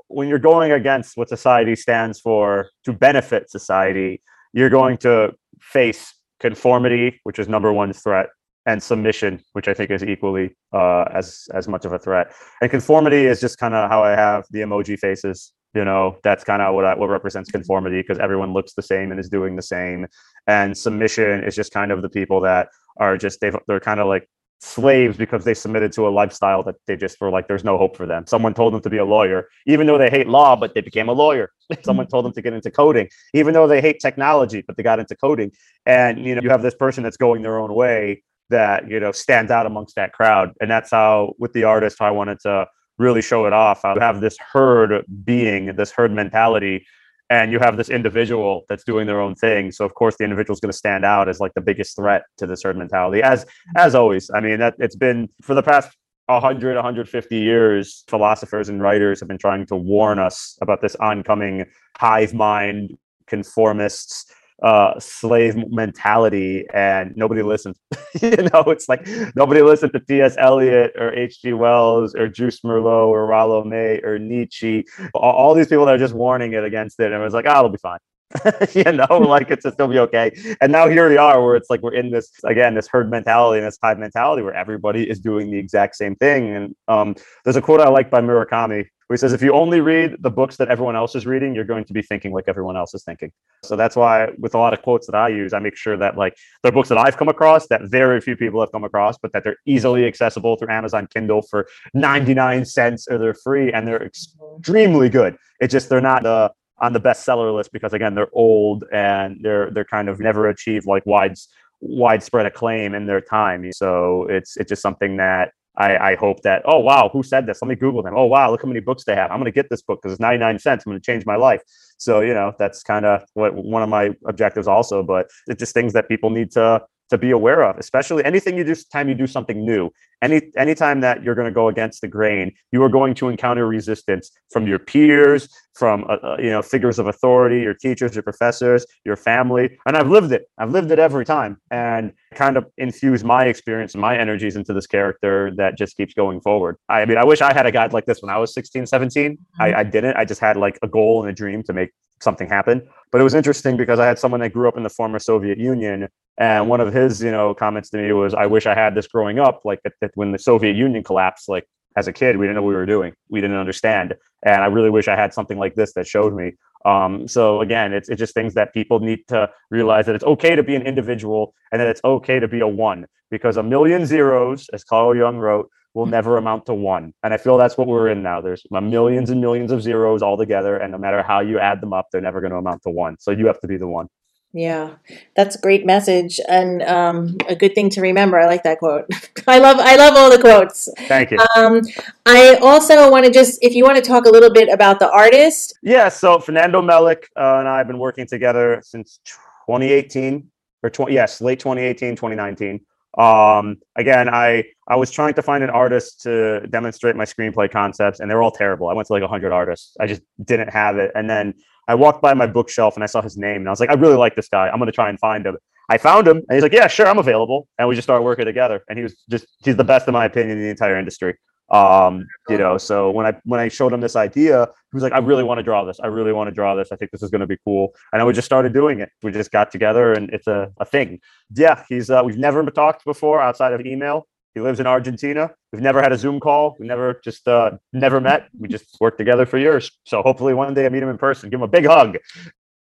when 0.09 0.29
you're 0.29 0.39
going 0.39 0.73
against 0.73 1.19
what 1.19 1.29
society 1.29 1.77
stands 1.77 2.21
for 2.21 2.71
to 2.85 2.93
benefit 2.95 3.51
society, 3.51 4.23
you're 4.55 4.71
going 4.71 4.97
to 4.99 5.35
face 5.61 6.15
conformity, 6.41 7.21
which 7.25 7.39
is 7.39 7.49
number 7.49 7.71
one 7.73 7.93
threat, 7.93 8.29
and 8.67 8.83
submission, 8.83 9.41
which 9.53 9.69
I 9.69 9.75
think 9.75 9.91
is 9.91 10.03
equally 10.03 10.57
uh, 10.73 11.05
as 11.13 11.49
as 11.55 11.69
much 11.69 11.85
of 11.85 11.93
a 11.93 11.99
threat. 11.99 12.35
And 12.61 12.71
conformity 12.71 13.27
is 13.27 13.41
just 13.41 13.59
kind 13.59 13.75
of 13.75 13.89
how 13.89 14.03
I 14.03 14.11
have 14.11 14.45
the 14.51 14.61
emoji 14.61 14.99
faces. 14.99 15.53
You 15.75 15.85
know, 15.85 16.19
that's 16.23 16.43
kind 16.43 16.63
of 16.63 16.75
what 16.75 16.85
I, 16.85 16.95
what 16.95 17.09
represents 17.09 17.51
conformity 17.51 18.01
because 18.01 18.19
everyone 18.19 18.53
looks 18.53 18.75
the 18.75 18.83
same 18.83 19.11
and 19.11 19.21
is 19.21 19.29
doing 19.29 19.57
the 19.57 19.63
same. 19.63 20.07
And 20.47 20.77
submission 20.77 21.45
is 21.45 21.55
just 21.55 21.73
kind 21.73 21.93
of 21.93 22.03
the 22.03 22.09
people 22.09 22.41
that 22.43 22.69
are 22.99 23.17
just 23.17 23.41
they've 23.41 23.57
they're 23.69 23.81
kind 23.81 24.01
of 24.01 24.09
like 24.09 24.29
slaves 24.61 25.19
because 25.19 25.45
they 25.45 25.53
submitted 25.53 25.93
to 25.93 26.09
a 26.09 26.11
lifestyle 26.11 26.63
that 26.63 26.77
they 26.87 26.97
just 26.97 27.21
were 27.21 27.31
like 27.31 27.47
there's 27.47 27.63
no 27.63 27.77
hope 27.77 27.95
for 27.95 28.07
them 28.07 28.27
someone 28.27 28.55
told 28.55 28.73
them 28.73 28.81
to 28.81 28.89
be 28.89 28.97
a 28.97 29.05
lawyer 29.05 29.47
even 29.67 29.87
though 29.87 29.99
they 29.99 30.09
hate 30.09 30.27
law 30.27 30.57
but 30.57 30.75
they 30.75 30.81
became 30.81 31.11
a 31.11 31.13
lawyer 31.13 31.51
someone 31.85 32.07
told 32.07 32.25
them 32.25 32.33
to 32.33 32.41
get 32.41 32.55
into 32.55 32.71
coding 32.71 33.07
even 33.35 33.53
though 33.53 33.67
they 33.67 33.83
hate 33.83 34.01
technology 34.01 34.65
but 34.67 34.75
they 34.75 34.83
got 34.83 34.99
into 34.99 35.15
coding 35.15 35.53
and 35.85 36.25
you 36.25 36.35
know 36.35 36.41
you 36.41 36.49
have 36.49 36.63
this 36.63 36.75
person 36.75 37.05
that's 37.05 37.19
going 37.19 37.43
their 37.43 37.59
own 37.59 37.75
way 37.75 38.23
that 38.51 38.89
you 38.89 39.01
know 39.01 39.13
stands 39.13 39.51
out 39.51 39.67
amongst 39.67 39.97
that 39.97 40.13
crowd. 40.13 40.53
And 40.61 40.71
that's 40.71 40.91
how 40.91 41.35
with 41.39 41.53
the 41.53 41.65
artist 41.65 42.01
i 42.01 42.11
wanted 42.11 42.41
to 42.41 42.67
really 42.99 43.23
show 43.23 43.47
it 43.47 43.53
off. 43.53 43.85
I 43.85 43.95
have 43.99 44.21
this 44.21 44.37
herd 44.53 45.05
being 45.25 45.77
this 45.77 45.93
herd 45.93 46.13
mentality 46.13 46.87
and 47.29 47.51
you 47.51 47.59
have 47.59 47.77
this 47.77 47.91
individual 47.91 48.65
that's 48.69 48.85
doing 48.85 49.07
their 49.07 49.21
own 49.21 49.35
thing. 49.35 49.73
So 49.73 49.85
of 49.85 49.95
course 49.95 50.17
the 50.17 50.25
individual 50.25 50.55
is 50.55 50.61
going 50.61 50.73
to 50.73 50.79
stand 50.79 51.05
out 51.05 51.29
as 51.29 51.41
like 51.41 51.53
the 51.55 51.61
biggest 51.61 51.97
threat 51.97 52.23
to 52.39 52.47
this 52.47 52.63
herd 52.63 52.77
mentality 52.77 53.23
as 53.23 53.45
mm-hmm. 53.45 53.79
as 53.79 53.95
always. 53.95 54.31
I 54.35 54.41
mean 54.41 54.59
that 54.61 54.75
it's 54.79 54.97
been 54.97 55.29
for 55.43 55.55
the 55.55 55.63
past 55.63 55.97
100 56.27 56.75
150 56.75 57.37
years 57.37 58.05
philosophers 58.09 58.69
and 58.69 58.83
writers 58.83 59.21
have 59.21 59.29
been 59.29 59.39
trying 59.39 59.67
to 59.67 59.77
warn 59.77 60.19
us 60.19 60.59
about 60.61 60.81
this 60.81 60.97
oncoming 60.97 61.65
hive 61.99 62.35
mind 62.35 62.97
conformists 63.27 64.25
uh 64.63 64.99
slave 64.99 65.55
mentality 65.71 66.65
and 66.73 67.15
nobody 67.15 67.43
listened 67.43 67.77
you 68.23 68.31
know 68.31 68.63
it's 68.69 68.89
like 68.89 69.07
nobody 69.35 69.61
listened 69.61 69.93
to 69.93 70.01
ts 70.01 70.35
eliot 70.39 70.93
or 70.97 71.13
hg 71.13 71.59
wells 71.59 72.15
or 72.15 72.27
Joost 72.29 72.65
Meerloo 72.65 73.09
or 73.09 73.27
rollo 73.27 73.65
may 73.65 74.01
or 74.03 74.19
nietzsche. 74.19 74.85
All, 75.15 75.33
all 75.33 75.55
these 75.55 75.69
people 75.69 75.87
that 75.87 75.95
are 75.95 75.99
just 75.99 76.15
warning 76.15 76.53
it 76.53 76.65
against 76.65 77.01
it 77.01 77.13
and 77.13 77.21
it 77.21 77.25
was 77.25 77.35
like 77.35 77.47
oh 77.47 77.59
it'll 77.59 77.71
be 77.71 77.79
fine. 77.79 77.99
You 78.75 78.93
know 78.93 79.07
like 79.11 79.51
it's 79.51 79.65
it'll 79.65 79.89
be 79.89 79.99
okay. 80.01 80.33
And 80.61 80.73
now 80.73 80.89
here 80.89 81.09
we 81.09 81.17
are 81.17 81.43
where 81.43 81.57
it's 81.57 81.71
like 81.71 81.83
we're 81.83 81.95
in 81.95 82.11
this 82.11 82.31
again 82.45 82.75
this 82.75 82.89
herd 82.89 83.11
mentality 83.11 83.59
and 83.59 83.67
this 83.67 83.79
hive 83.83 83.99
mentality 83.99 84.43
where 84.43 84.55
everybody 84.55 85.09
is 85.09 85.21
doing 85.21 85.51
the 85.51 85.59
exact 85.59 85.97
same 85.97 86.17
thing. 86.17 86.55
And 86.55 86.77
um 86.89 87.15
there's 87.45 87.57
a 87.57 87.63
quote 87.63 87.81
i 87.81 87.89
like 87.89 88.11
by 88.11 88.21
murakami 88.21 88.87
where 89.07 89.17
he 89.17 89.19
says 89.19 89.33
if 89.33 89.43
you 89.43 89.53
only 89.53 89.81
read 89.81 90.17
the 90.21 90.31
books 90.31 90.57
that 90.57 90.69
everyone 90.69 90.97
else 90.97 91.15
is 91.15 91.27
reading 91.27 91.55
you're 91.55 91.65
going 91.65 91.85
to 91.85 91.93
be 91.93 92.03
thinking 92.03 92.33
like 92.33 92.45
everyone 92.49 92.77
else 92.77 92.95
is 92.95 93.05
thinking. 93.05 93.31
So 93.65 93.77
that's 93.77 93.97
why 93.97 94.31
with 94.39 94.55
a 94.55 94.59
lot 94.59 94.73
of 94.73 94.83
quotes 94.83 95.07
that 95.07 95.15
i 95.15 95.29
use 95.29 95.53
i 95.53 95.59
make 95.59 95.77
sure 95.77 95.97
that 95.97 96.17
like 96.17 96.37
they're 96.63 96.73
books 96.73 96.89
that 96.89 96.99
i've 96.99 97.17
come 97.17 97.29
across 97.29 97.67
that 97.69 97.83
very 97.85 98.21
few 98.21 98.37
people 98.37 98.61
have 98.61 98.73
come 98.73 98.85
across 98.85 99.17
but 99.19 99.33
that 99.33 99.45
they're 99.45 99.57
easily 99.67 100.07
accessible 100.07 100.57
through 100.57 100.71
amazon 100.71 101.07
kindle 101.13 101.43
for 101.43 101.67
99 101.95 102.65
cents 102.65 103.07
or 103.11 103.19
they're 103.19 103.35
free 103.35 103.73
and 103.73 103.87
they're 103.87 104.03
extremely 104.03 105.09
good. 105.09 105.37
It's 105.61 105.73
just 105.73 105.89
they're 105.89 106.01
not 106.01 106.23
the 106.23 106.53
on 106.79 106.93
the 106.93 107.01
bestseller 107.01 107.55
list 107.55 107.73
because 107.73 107.95
again 107.95 108.15
they're 108.15 108.29
old 108.33 108.85
and 108.93 109.39
they're 109.43 109.71
they're 109.71 109.85
kind 109.85 110.09
of 110.09 110.21
never 110.21 110.49
achieved 110.49 110.87
like 110.87 111.05
wide 111.07 111.35
widespread 111.81 112.47
acclaim 112.47 112.95
in 112.95 113.07
their 113.07 113.21
time. 113.21 113.73
So 113.73 114.27
it's 114.29 114.57
it's 114.57 114.69
just 114.69 114.83
something 114.83 115.17
that 115.17 115.53
I, 115.79 116.13
I 116.13 116.15
hope 116.17 116.43
that 116.43 116.63
oh 116.65 116.79
wow 116.79 117.11
who 117.13 117.23
said 117.23 117.47
this? 117.47 117.61
Let 117.63 117.69
me 117.69 117.75
google 117.75 118.03
them. 118.03 118.15
Oh 118.17 118.27
wow 118.27 118.51
look 118.51 118.63
how 118.63 118.69
many 118.69 118.81
books 118.81 119.05
they 119.05 119.15
have. 119.15 119.31
I'm 119.31 119.39
going 119.39 119.47
to 119.47 119.53
get 119.53 119.69
this 119.71 119.83
book 119.83 120.01
because 120.03 120.13
it's 120.13 120.21
99 120.21 120.59
cents. 120.59 120.85
I'm 120.87 120.93
going 120.93 121.01
to 121.01 121.05
change 121.05 121.27
my 121.27 121.37
life. 121.37 121.63
So 121.99 122.21
you 122.21 122.35
know 122.35 122.53
that's 122.59 122.83
kind 122.83 123.05
of 123.05 123.23
what 123.35 123.55
one 123.55 123.83
of 123.83 123.89
my 123.89 124.15
objectives 124.27 124.69
also 124.69 125.03
but 125.03 125.29
it's 125.47 125.59
just 125.59 125.75
things 125.75 125.93
that 125.93 126.09
people 126.09 126.31
need 126.31 126.51
to 126.53 126.83
to 127.09 127.17
be 127.17 127.31
aware 127.31 127.63
of 127.63 127.79
especially 127.79 128.25
anything 128.25 128.57
you 128.57 128.65
do 128.65 128.75
time 128.93 129.09
you 129.09 129.15
do 129.15 129.27
something 129.27 129.65
new. 129.65 129.91
Any 130.23 130.51
anytime 130.57 131.01
that 131.03 131.23
you're 131.23 131.35
going 131.35 131.49
to 131.49 131.55
go 131.55 131.69
against 131.69 132.01
the 132.01 132.09
grain 132.09 132.53
you 132.73 132.83
are 132.83 132.89
going 132.89 133.15
to 133.15 133.29
encounter 133.29 133.67
resistance 133.67 134.31
from 134.51 134.67
your 134.67 134.79
peers 134.79 135.49
from 135.77 136.05
uh, 136.05 136.17
uh, 136.23 136.37
you 136.39 136.51
know 136.51 136.63
figures 136.63 136.99
of 136.99 137.07
authority 137.07 137.61
your 137.61 137.75
teachers 137.75 138.15
your 138.15 138.23
professors 138.23 138.87
your 139.05 139.17
family 139.17 139.79
and 139.87 139.97
i've 139.97 140.09
lived 140.09 140.33
it. 140.33 140.49
I've 140.59 140.71
lived 140.71 140.91
it 140.91 140.99
every 140.99 141.25
time. 141.25 141.59
And 141.71 142.13
kind 142.35 142.57
of 142.57 142.67
infuse 142.79 143.23
my 143.23 143.47
experience 143.47 143.95
and 143.95 144.01
my 144.01 144.17
energies 144.17 144.57
into 144.57 144.73
this 144.73 144.87
character 144.87 145.53
that 145.57 145.77
just 145.77 145.97
keeps 145.97 146.15
going 146.15 146.41
forward. 146.41 146.77
I 146.89 147.05
mean 147.05 147.19
i 147.19 147.25
wish 147.25 147.41
i 147.41 147.53
had 147.53 147.67
a 147.67 147.73
guide 147.73 147.93
like 147.93 148.07
this 148.07 148.23
when 148.23 148.31
i 148.31 148.39
was 148.39 148.55
16 148.55 148.87
17 148.87 149.39
I, 149.61 149.75
I 149.75 149.83
didn't. 149.83 150.17
I 150.17 150.25
just 150.25 150.41
had 150.41 150.57
like 150.57 150.79
a 150.83 150.89
goal 150.89 151.23
and 151.23 151.31
a 151.31 151.35
dream 151.35 151.63
to 151.65 151.73
make 151.73 151.91
something 152.21 152.49
happen. 152.49 152.89
But 153.13 153.21
it 153.21 153.25
was 153.25 153.35
interesting 153.35 153.77
because 153.77 153.99
i 153.99 154.07
had 154.07 154.19
someone 154.19 154.41
that 154.41 154.53
grew 154.53 154.69
up 154.69 154.77
in 154.77 154.83
the 154.83 154.91
former 154.91 155.19
soviet 155.19 155.59
union 155.59 156.09
and 156.39 156.69
one 156.69 156.81
of 156.81 156.93
his, 156.93 157.23
you 157.23 157.31
know, 157.31 157.55
comments 157.55 157.89
to 157.91 157.97
me 157.97 158.13
was, 158.13 158.35
"I 158.35 158.45
wish 158.47 158.67
I 158.67 158.75
had 158.75 158.95
this 158.95 159.07
growing 159.07 159.39
up. 159.39 159.63
Like 159.65 159.83
that, 159.85 159.95
that 160.03 160.11
when 160.17 160.33
the 160.33 160.39
Soviet 160.39 160.77
Union 160.77 161.03
collapsed, 161.03 161.49
like 161.49 161.67
as 161.97 162.07
a 162.07 162.13
kid, 162.13 162.37
we 162.37 162.45
didn't 162.45 162.57
know 162.57 162.63
what 162.63 162.69
we 162.69 162.75
were 162.75 162.87
doing. 162.87 163.15
We 163.31 163.41
didn't 163.41 163.57
understand, 163.57 164.15
and 164.45 164.63
I 164.63 164.67
really 164.67 164.91
wish 164.91 165.09
I 165.09 165.17
had 165.17 165.33
something 165.33 165.59
like 165.59 165.75
this 165.75 165.93
that 165.95 166.07
showed 166.07 166.35
me." 166.35 166.53
Um, 166.85 167.27
so 167.27 167.61
again, 167.61 167.93
it's 167.93 168.09
it's 168.09 168.19
just 168.19 168.35
things 168.35 168.55
that 168.55 168.73
people 168.73 169.01
need 169.01 169.27
to 169.29 169.51
realize 169.71 170.07
that 170.07 170.15
it's 170.15 170.25
okay 170.25 170.55
to 170.57 170.63
be 170.63 170.77
an 170.77 170.83
individual 170.83 171.55
and 171.73 171.81
that 171.81 171.89
it's 171.89 172.01
okay 172.05 172.39
to 172.39 172.49
be 172.49 172.61
a 172.61 172.69
one 172.69 173.07
because 173.31 173.57
a 173.57 173.63
million 173.63 174.07
zeros, 174.07 174.69
as 174.73 174.85
Carl 174.85 175.17
Jung 175.17 175.39
wrote, 175.39 175.69
will 175.95 176.07
never 176.07 176.37
amount 176.37 176.67
to 176.67 176.75
one. 176.75 177.15
And 177.23 177.33
I 177.33 177.39
feel 177.39 177.57
that's 177.57 177.79
what 177.79 177.89
we're 177.89 178.09
in 178.09 178.23
now. 178.23 178.41
There's 178.41 178.63
millions 178.71 179.31
and 179.31 179.41
millions 179.41 179.73
of 179.73 179.83
zeros 179.83 180.23
all 180.23 180.37
together, 180.37 180.77
and 180.77 180.93
no 180.93 180.99
matter 180.99 181.23
how 181.23 181.41
you 181.41 181.59
add 181.59 181.81
them 181.81 181.93
up, 181.93 182.07
they're 182.13 182.21
never 182.21 182.41
going 182.41 182.53
to 182.53 182.59
amount 182.59 182.83
to 182.83 182.91
one. 182.91 183.17
So 183.19 183.31
you 183.31 183.47
have 183.47 183.61
to 183.61 183.67
be 183.67 183.79
the 183.79 183.89
one. 183.89 184.09
Yeah, 184.53 184.95
that's 185.35 185.57
a 185.57 185.61
great 185.61 185.85
message 185.85 186.41
and 186.49 186.83
um, 186.83 187.37
a 187.47 187.55
good 187.55 187.75
thing 187.75 187.91
to 187.91 188.01
remember. 188.01 188.39
I 188.39 188.47
like 188.47 188.63
that 188.63 188.79
quote. 188.79 189.05
I 189.47 189.59
love 189.59 189.77
I 189.79 189.97
love 189.97 190.15
all 190.17 190.31
the 190.31 190.41
quotes. 190.41 190.89
Thank 191.09 191.31
you. 191.31 191.39
Um, 191.57 191.83
I 192.25 192.57
also 192.63 193.11
want 193.11 193.27
to 193.27 193.31
just 193.31 193.59
if 193.63 193.75
you 193.75 193.85
want 193.85 193.97
to 193.97 194.03
talk 194.03 194.25
a 194.25 194.31
little 194.31 194.51
bit 194.51 194.71
about 194.73 194.99
the 194.99 195.11
artist. 195.11 195.79
Yeah, 195.83 196.09
so 196.09 196.39
Fernando 196.39 196.81
Melick 196.81 197.25
uh, 197.37 197.59
and 197.59 197.69
I 197.69 197.79
have 197.79 197.87
been 197.87 197.99
working 197.99 198.27
together 198.27 198.81
since 198.83 199.21
2018 199.67 200.51
or 200.83 200.91
20 200.91 201.13
yes, 201.13 201.41
late 201.41 201.61
2018, 201.61 202.17
2019. 202.17 202.81
Um, 203.19 203.79
again, 203.97 204.29
I 204.29 204.65
I 204.89 204.97
was 204.97 205.11
trying 205.11 205.35
to 205.35 205.43
find 205.43 205.65
an 205.65 205.71
artist 205.71 206.23
to 206.23 206.67
demonstrate 206.69 207.17
my 207.17 207.25
screenplay 207.25 207.71
concepts, 207.71 208.21
and 208.21 208.31
they 208.31 208.35
were 208.35 208.43
all 208.43 208.51
terrible. 208.51 208.89
I 208.89 208.93
went 208.93 209.07
to 209.09 209.13
like 209.13 209.23
100 209.23 209.53
artists. 209.53 209.97
I 209.99 210.07
just 210.07 210.23
didn't 210.45 210.69
have 210.69 210.99
it. 210.99 211.13
And 211.15 211.29
then 211.29 211.55
I 211.89 211.95
walked 211.95 212.23
by 212.23 212.35
my 212.35 212.47
bookshelf 212.47 212.95
and 212.97 213.05
I 213.05 213.07
saw 213.07 213.23
his 213.23 213.37
name, 213.37 213.57
and 213.57 213.69
I 213.69 213.71
was 213.71 213.81
like, 213.81 213.91
I 213.91 213.95
really 213.95 214.17
like 214.17 214.37
this 214.37 214.49
guy. 214.49 214.69
I'm 214.69 214.79
going 214.79 214.87
to 214.87 214.93
try 214.93 215.09
and 215.09 215.19
find 215.19 215.47
him. 215.47 215.57
I 215.89 215.99
found 215.99 216.27
him, 216.27 216.39
and 216.39 216.53
he's 216.53 216.63
like, 216.63 216.73
Yeah, 216.73 216.89
sure, 216.89 217.07
I'm 217.07 217.19
available. 217.19 217.69
And 217.79 217.89
we 217.89 217.95
just 217.95 218.07
started 218.07 218.23
working 218.23 218.45
together. 218.45 218.83
And 218.89 218.99
he 218.99 219.03
was 219.03 219.17
just 219.31 219.47
he's 219.65 219.77
the 219.77 219.85
best 219.85 220.09
in 220.09 220.13
my 220.13 220.25
opinion 220.25 220.59
in 220.59 220.65
the 220.65 220.71
entire 220.71 220.99
industry. 220.99 221.37
Um, 221.69 222.27
you 222.49 222.59
know, 222.59 222.79
so 222.79 223.11
when 223.11 223.27
I 223.27 223.35
when 223.45 223.59
I 223.59 223.69
showed 223.69 223.93
him 223.93 224.01
this 224.01 224.15
idea, 224.15 224.67
he 224.67 224.97
was 224.97 225.03
like, 225.03 225.13
"I 225.13 225.19
really 225.19 225.43
want 225.43 225.59
to 225.59 225.65
draw 225.65 225.85
this. 225.85 225.99
I 226.01 226.07
really 226.07 226.33
want 226.33 226.49
to 226.49 226.55
draw 226.55 226.77
this. 226.77 226.93
I 226.93 226.97
think 226.97 227.11
this 227.11 227.23
is 227.23 227.31
going 227.31 227.41
to 227.41 227.47
be 227.47 227.57
cool." 227.65 227.93
And 228.13 228.25
we 228.25 228.33
just 228.33 228.47
started 228.47 228.73
doing 228.73 229.01
it. 229.01 229.11
We 229.23 229.33
just 229.33 229.51
got 229.51 229.73
together, 229.73 230.13
and 230.13 230.31
it's 230.31 230.47
a, 230.47 230.71
a 230.79 230.85
thing. 230.85 231.19
Yeah, 231.55 231.83
he's 231.89 232.09
uh, 232.09 232.23
we've 232.25 232.39
never 232.39 232.65
talked 232.71 233.05
before 233.05 233.41
outside 233.41 233.73
of 233.73 233.81
email. 233.85 234.29
He 234.57 234.63
lives 234.63 234.81
in 234.81 234.87
Argentina. 234.87 235.51
We've 235.71 235.83
never 235.83 236.01
had 236.01 236.13
a 236.13 236.17
Zoom 236.17 236.41
call. 236.41 236.77
We 236.81 236.87
never 236.87 237.21
just 237.23 237.47
uh, 237.47 237.73
never 237.93 238.23
met. 238.23 238.49
We 238.59 238.69
just 238.69 238.97
worked 239.03 239.19
together 239.19 239.45
for 239.45 239.59
years. 239.59 239.91
So 240.07 240.23
hopefully 240.23 240.55
one 240.55 240.73
day 240.73 240.87
I 240.87 240.89
meet 240.89 241.03
him 241.03 241.11
in 241.11 241.19
person. 241.19 241.51
Give 241.51 241.59
him 241.59 241.65
a 241.65 241.69
big 241.69 241.85
hug. 241.85 242.17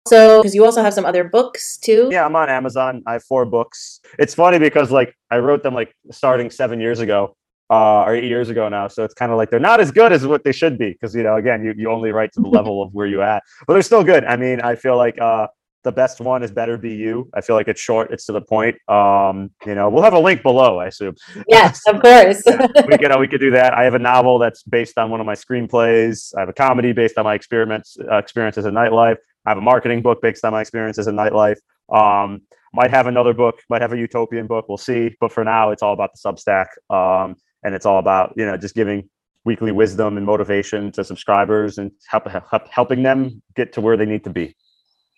So, 0.06 0.40
because 0.40 0.54
you 0.54 0.64
also 0.64 0.82
have 0.82 0.94
some 0.94 1.04
other 1.04 1.24
books 1.24 1.76
too. 1.76 2.10
Yeah, 2.12 2.24
I'm 2.24 2.36
on 2.36 2.48
Amazon. 2.48 3.02
I 3.08 3.14
have 3.14 3.24
four 3.24 3.44
books. 3.44 3.98
It's 4.20 4.36
funny 4.36 4.60
because 4.60 4.92
like 4.92 5.16
I 5.32 5.38
wrote 5.38 5.64
them 5.64 5.74
like 5.74 5.92
starting 6.12 6.48
seven 6.48 6.80
years 6.80 7.00
ago, 7.00 7.36
uh, 7.70 8.02
or 8.02 8.14
eight 8.14 8.22
years 8.22 8.50
ago 8.50 8.68
now. 8.68 8.86
So 8.86 9.02
it's 9.02 9.14
kind 9.14 9.32
of 9.32 9.36
like 9.36 9.50
they're 9.50 9.58
not 9.58 9.80
as 9.80 9.90
good 9.90 10.12
as 10.12 10.24
what 10.24 10.44
they 10.44 10.52
should 10.52 10.78
be 10.78 10.92
because 10.92 11.12
you 11.12 11.24
know 11.24 11.34
again 11.34 11.64
you, 11.64 11.74
you 11.76 11.90
only 11.90 12.12
write 12.12 12.32
to 12.34 12.40
the 12.40 12.48
level 12.58 12.82
of 12.84 12.94
where 12.94 13.08
you 13.08 13.20
at, 13.20 13.42
but 13.66 13.72
they're 13.72 13.82
still 13.82 14.04
good. 14.04 14.24
I 14.24 14.36
mean, 14.36 14.60
I 14.60 14.76
feel 14.76 14.96
like 14.96 15.20
uh, 15.20 15.48
the 15.84 15.92
best 15.92 16.20
one 16.20 16.42
is 16.42 16.50
better 16.50 16.76
be 16.76 16.94
you. 16.94 17.28
I 17.34 17.40
feel 17.40 17.56
like 17.56 17.68
it's 17.68 17.80
short, 17.80 18.12
it's 18.12 18.26
to 18.26 18.32
the 18.32 18.40
point. 18.40 18.76
Um, 18.88 19.50
you 19.64 19.74
know, 19.74 19.88
we'll 19.88 20.02
have 20.02 20.12
a 20.12 20.18
link 20.18 20.42
below, 20.42 20.78
I 20.78 20.86
assume. 20.86 21.14
Yes, 21.48 21.80
of 21.86 22.00
course. 22.00 22.42
we 22.88 22.98
could 22.98 23.12
uh, 23.12 23.18
we 23.18 23.28
could 23.28 23.40
do 23.40 23.50
that. 23.52 23.74
I 23.74 23.84
have 23.84 23.94
a 23.94 23.98
novel 23.98 24.38
that's 24.38 24.62
based 24.62 24.98
on 24.98 25.10
one 25.10 25.20
of 25.20 25.26
my 25.26 25.34
screenplays. 25.34 26.34
I 26.36 26.40
have 26.40 26.48
a 26.48 26.52
comedy 26.52 26.92
based 26.92 27.16
on 27.18 27.24
my 27.24 27.34
experiments 27.34 27.96
uh, 28.10 28.16
experiences 28.16 28.64
in 28.64 28.74
nightlife. 28.74 29.16
I 29.46 29.50
have 29.50 29.58
a 29.58 29.62
marketing 29.62 30.02
book 30.02 30.20
based 30.20 30.44
on 30.44 30.52
my 30.52 30.60
experiences 30.60 31.06
in 31.06 31.14
nightlife. 31.16 31.58
Um, 31.92 32.42
might 32.74 32.90
have 32.90 33.06
another 33.06 33.32
book, 33.32 33.60
might 33.70 33.80
have 33.80 33.92
a 33.92 33.98
utopian 33.98 34.46
book. 34.46 34.68
We'll 34.68 34.78
see. 34.78 35.14
But 35.20 35.32
for 35.32 35.44
now, 35.44 35.70
it's 35.70 35.82
all 35.82 35.94
about 35.94 36.10
the 36.12 36.18
Substack, 36.18 36.66
um, 36.94 37.36
and 37.62 37.74
it's 37.74 37.86
all 37.86 37.98
about 37.98 38.34
you 38.36 38.44
know 38.44 38.56
just 38.56 38.74
giving 38.74 39.08
weekly 39.44 39.72
wisdom 39.72 40.16
and 40.16 40.26
motivation 40.26 40.92
to 40.92 41.02
subscribers 41.02 41.78
and 41.78 41.90
help, 42.06 42.26
help 42.28 42.68
helping 42.68 43.02
them 43.02 43.40
get 43.54 43.72
to 43.72 43.80
where 43.80 43.96
they 43.96 44.04
need 44.04 44.24
to 44.24 44.30
be. 44.30 44.54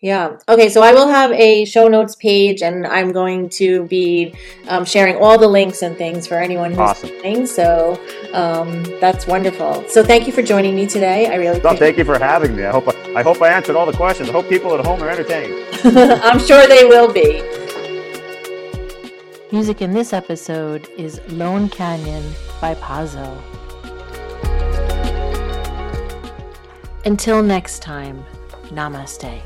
Yeah. 0.01 0.39
Okay. 0.49 0.71
So 0.71 0.81
I 0.83 0.95
will 0.95 1.09
have 1.09 1.31
a 1.33 1.67
show 1.67 1.87
notes 1.87 2.15
page, 2.15 2.63
and 2.63 2.87
I'm 2.87 3.13
going 3.13 3.51
to 3.51 3.85
be 3.85 4.35
um, 4.69 4.87
sharing 4.87 5.17
all 5.17 5.39
the 5.39 5.47
links 5.47 5.83
and 5.83 5.97
things 5.97 6.27
for 6.27 6.39
anyone 6.39 6.71
who's 6.71 6.79
awesome. 6.79 7.11
listening. 7.11 7.47
So 7.47 8.01
um, 8.33 8.83
that's 8.99 9.27
wonderful. 9.27 9.87
So 9.89 10.03
thank 10.03 10.27
you 10.27 10.33
for 10.33 10.43
joining 10.43 10.75
me 10.75 10.87
today. 10.87 11.27
I 11.27 11.35
really. 11.35 11.61
No, 11.61 11.77
thank 11.77 11.99
you 11.99 12.05
for 12.05 12.19
having 12.19 12.57
me. 12.57 12.65
I 12.65 12.71
hope 12.71 12.89
I, 12.89 13.15
I 13.17 13.23
hope 13.23 13.43
I 13.43 13.49
answered 13.49 13.77
all 13.77 13.85
the 13.85 13.93
questions. 13.93 14.31
I 14.31 14.33
hope 14.33 14.49
people 14.49 14.75
at 14.75 14.85
home 14.87 15.03
are 15.03 15.11
entertained. 15.11 15.55
I'm 16.23 16.39
sure 16.39 16.67
they 16.67 16.87
will 16.87 17.13
be. 17.13 17.43
Music 19.53 19.83
in 19.83 19.93
this 19.93 20.15
episode 20.15 20.89
is 20.97 21.21
Lone 21.29 21.69
Canyon 21.69 22.25
by 22.61 22.75
Pazzo. 22.77 23.37
Until 27.05 27.43
next 27.43 27.83
time, 27.83 28.25
namaste. 28.69 29.43